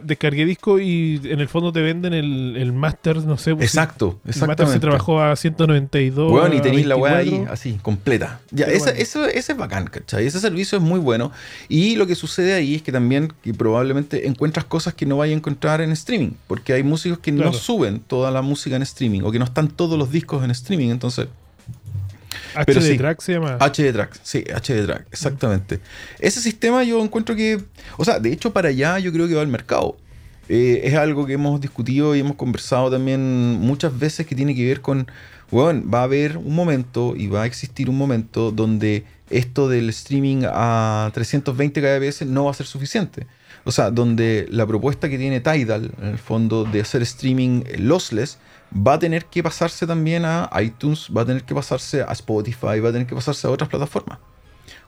[0.02, 3.55] Descargué disco y en el fondo te venden el, el Master, no sé.
[3.55, 6.31] pues, Exacto, El Master se trabajó a 192.
[6.31, 7.52] Bueno, y tenéis la weá ahí, 24.
[7.52, 8.40] así, completa.
[8.51, 8.85] Ya, bueno.
[8.97, 10.27] eso, ese es bacán, ¿cachai?
[10.27, 11.32] Ese servicio es muy bueno.
[11.69, 15.35] Y lo que sucede ahí es que también que probablemente encuentras cosas que no vayas
[15.35, 16.31] a encontrar en streaming.
[16.47, 17.52] Porque hay músicos que no Claro.
[17.59, 20.89] suben toda la música en streaming o que no están todos los discos en streaming.
[20.90, 21.28] Entonces,
[22.66, 22.97] Pero HD sí.
[22.98, 23.56] Track se llama.
[23.59, 25.81] HD Track, sí, HD Track, exactamente.
[26.18, 27.60] Ese sistema yo encuentro que,
[27.97, 29.97] o sea, de hecho para allá yo creo que va al mercado.
[30.48, 33.20] Eh, es algo que hemos discutido y hemos conversado también
[33.60, 35.06] muchas veces que tiene que ver con,
[35.51, 39.89] bueno, va a haber un momento y va a existir un momento donde esto del
[39.89, 43.26] streaming a 320 kbps no va a ser suficiente.
[43.64, 48.39] O sea, donde la propuesta que tiene Tidal, en el fondo, de hacer streaming lossless,
[48.74, 52.80] va a tener que pasarse también a iTunes, va a tener que pasarse a Spotify,
[52.80, 54.18] va a tener que pasarse a otras plataformas.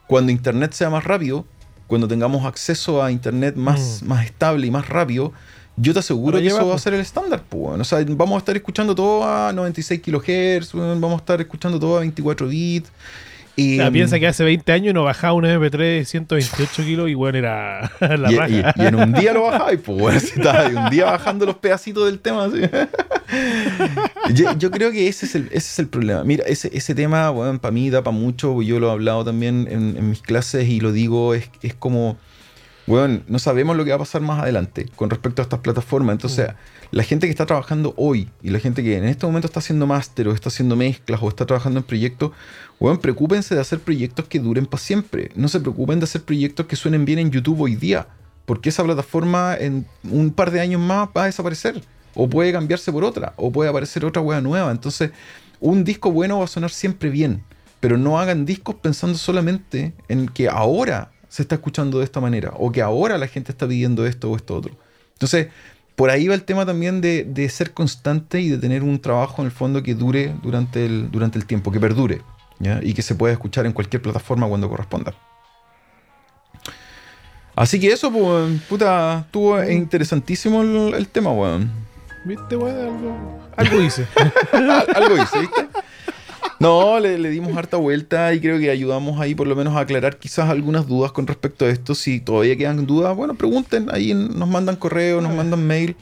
[0.07, 1.45] Cuando Internet sea más rápido,
[1.87, 5.33] cuando tengamos acceso a Internet más, más estable y más rápido,
[5.77, 7.43] yo te aseguro que eso va a ser el estándar.
[7.47, 7.79] Pues.
[7.79, 11.97] O sea, vamos a estar escuchando todo a 96 kHz, vamos a estar escuchando todo
[11.97, 12.91] a 24 bits.
[13.59, 17.09] Y, O sea, piensa que hace 20 años uno bajaba un MP3 de 128 kilos
[17.09, 18.73] y bueno, era la y, raja.
[18.77, 21.55] y- y en un día lo bajáis, pues bueno, si estás un día bajando los
[21.57, 22.45] pedacitos del tema.
[22.45, 22.61] así.
[24.33, 26.23] Yo, yo creo que ese es el, ese es el problema.
[26.23, 28.61] Mira, ese, ese tema, bueno, para mí da para mucho.
[28.61, 32.17] Yo lo he hablado también en, en mis clases y lo digo, es, es como,
[32.85, 36.13] bueno, no sabemos lo que va a pasar más adelante con respecto a estas plataformas.
[36.13, 36.47] Entonces,
[36.91, 39.87] la gente que está trabajando hoy y la gente que en este momento está haciendo
[39.87, 42.31] máster o está haciendo mezclas o está trabajando en proyectos,
[42.79, 45.31] bueno, preocúpense de hacer proyectos que duren para siempre.
[45.35, 48.07] No se preocupen de hacer proyectos que suenen bien en YouTube hoy día.
[48.45, 51.81] Porque esa plataforma en un par de años más va a desaparecer.
[52.13, 53.33] O puede cambiarse por otra.
[53.35, 54.71] O puede aparecer otra nueva.
[54.71, 55.11] Entonces,
[55.59, 57.43] un disco bueno va a sonar siempre bien.
[57.79, 62.53] Pero no hagan discos pensando solamente en que ahora se está escuchando de esta manera.
[62.57, 64.77] O que ahora la gente está pidiendo esto o esto otro.
[65.13, 65.47] Entonces,
[65.95, 69.41] por ahí va el tema también de, de ser constante y de tener un trabajo
[69.41, 72.21] en el fondo que dure durante el, durante el tiempo, que perdure.
[72.59, 72.79] ¿Ya?
[72.83, 75.13] Y que se pueda escuchar en cualquier plataforma cuando corresponda.
[77.55, 81.71] Así que eso, pues, puta, estuvo interesantísimo el, el tema, weón.
[82.23, 82.77] ¿Viste, weón?
[82.79, 84.05] Algo, algo hice.
[84.53, 85.67] Al- Algo hice, ¿viste?
[86.59, 89.81] No, le, le dimos harta vuelta y creo que ayudamos ahí por lo menos a
[89.81, 91.93] aclarar quizás algunas dudas con respecto a esto.
[91.95, 95.95] Si todavía quedan dudas, bueno, pregunten, ahí nos mandan correo, nos mandan mail.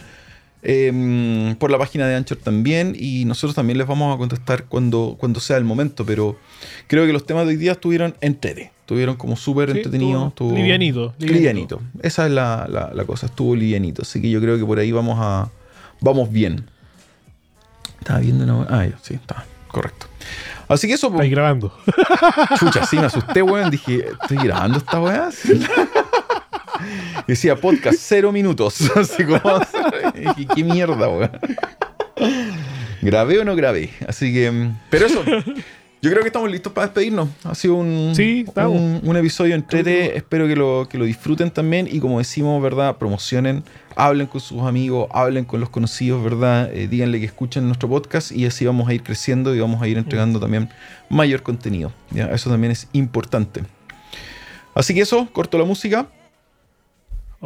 [0.65, 5.15] Eh, por la página de Anchor también y nosotros también les vamos a contestar cuando,
[5.19, 6.37] cuando sea el momento, pero
[6.87, 10.27] creo que los temas de hoy día estuvieron entrete, estuvieron como súper Sí, entretenidos.
[10.29, 11.81] estuvo estuvo- livianito, livianito.
[12.01, 14.91] Esa es la, la- la cosa, estuvo livianito, así que yo creo que por ahí
[14.91, 15.49] vamos a
[16.01, 16.65] vamos bien.
[17.99, 18.67] Estaba viendo una...
[18.69, 20.07] Ah, sí, está, correcto.
[20.67, 21.71] Así que eso, pues, Ahí grabando.
[22.59, 23.69] Chucha, sí, me asusté, weón.
[23.69, 25.31] Dije, ¿estoy grabando esta weá?
[25.31, 25.59] Sí.
[27.19, 28.89] Y Decía podcast, cero minutos.
[28.95, 29.41] Así como.
[30.55, 31.31] ¿qué mierda, weón?
[33.01, 33.89] ¿Grabé o no grabé?
[34.07, 34.51] Así que.
[34.51, 35.23] mm, Pero eso.
[36.01, 37.29] Yo creo que estamos listos para despedirnos.
[37.43, 40.15] Ha sido un, Sí, un episodio entrete.
[40.15, 41.87] Espero que lo, que lo disfruten también.
[41.91, 42.97] Y como decimos, ¿verdad?
[42.97, 43.63] Promocionen,
[43.95, 46.71] hablen con sus amigos, hablen con los conocidos, ¿verdad?
[46.71, 49.87] Eh, díganle que escuchen nuestro podcast y así vamos a ir creciendo y vamos a
[49.87, 50.69] ir entregando también
[51.09, 51.91] mayor contenido.
[52.11, 52.25] ¿ya?
[52.27, 53.63] Eso también es importante.
[54.75, 56.05] Así que eso, corto la música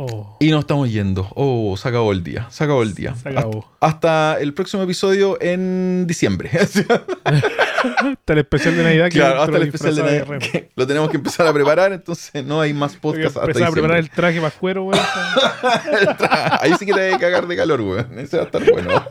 [0.01, 1.27] Oh, y nos estamos yendo.
[1.35, 2.47] Oh, se acabó el día.
[2.49, 3.15] Se acabó el día.
[3.15, 3.65] Se acabó.
[3.81, 6.49] Hasta, hasta el próximo episodio en diciembre.
[6.53, 9.05] hasta el especial de Navidad.
[9.09, 12.45] que claro, hasta el especial de Navidad, que lo tenemos que empezar a preparar, entonces
[12.45, 14.89] no hay más podcast hasta empezar a preparar el traje más cuero.
[16.61, 18.19] Ahí sí que te vas a cagar de calor, weón.
[18.19, 19.05] Ese va a estar bueno.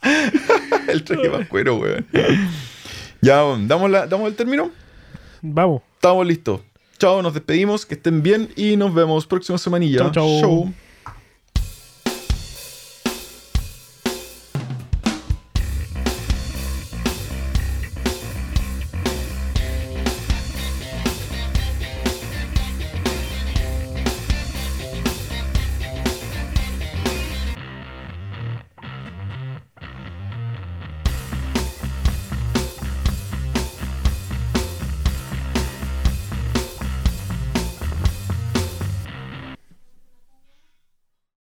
[0.88, 2.06] el traje más cuero, weón.
[3.20, 4.70] Ya, ¿damos, la, ¿damos el término?
[5.42, 5.82] Vamos.
[5.96, 6.62] Estamos listos.
[7.04, 10.10] Chao, nos despedimos, que estén bien y nos vemos próxima semanilla.
[10.10, 10.40] Chau.
[10.40, 10.72] Chau.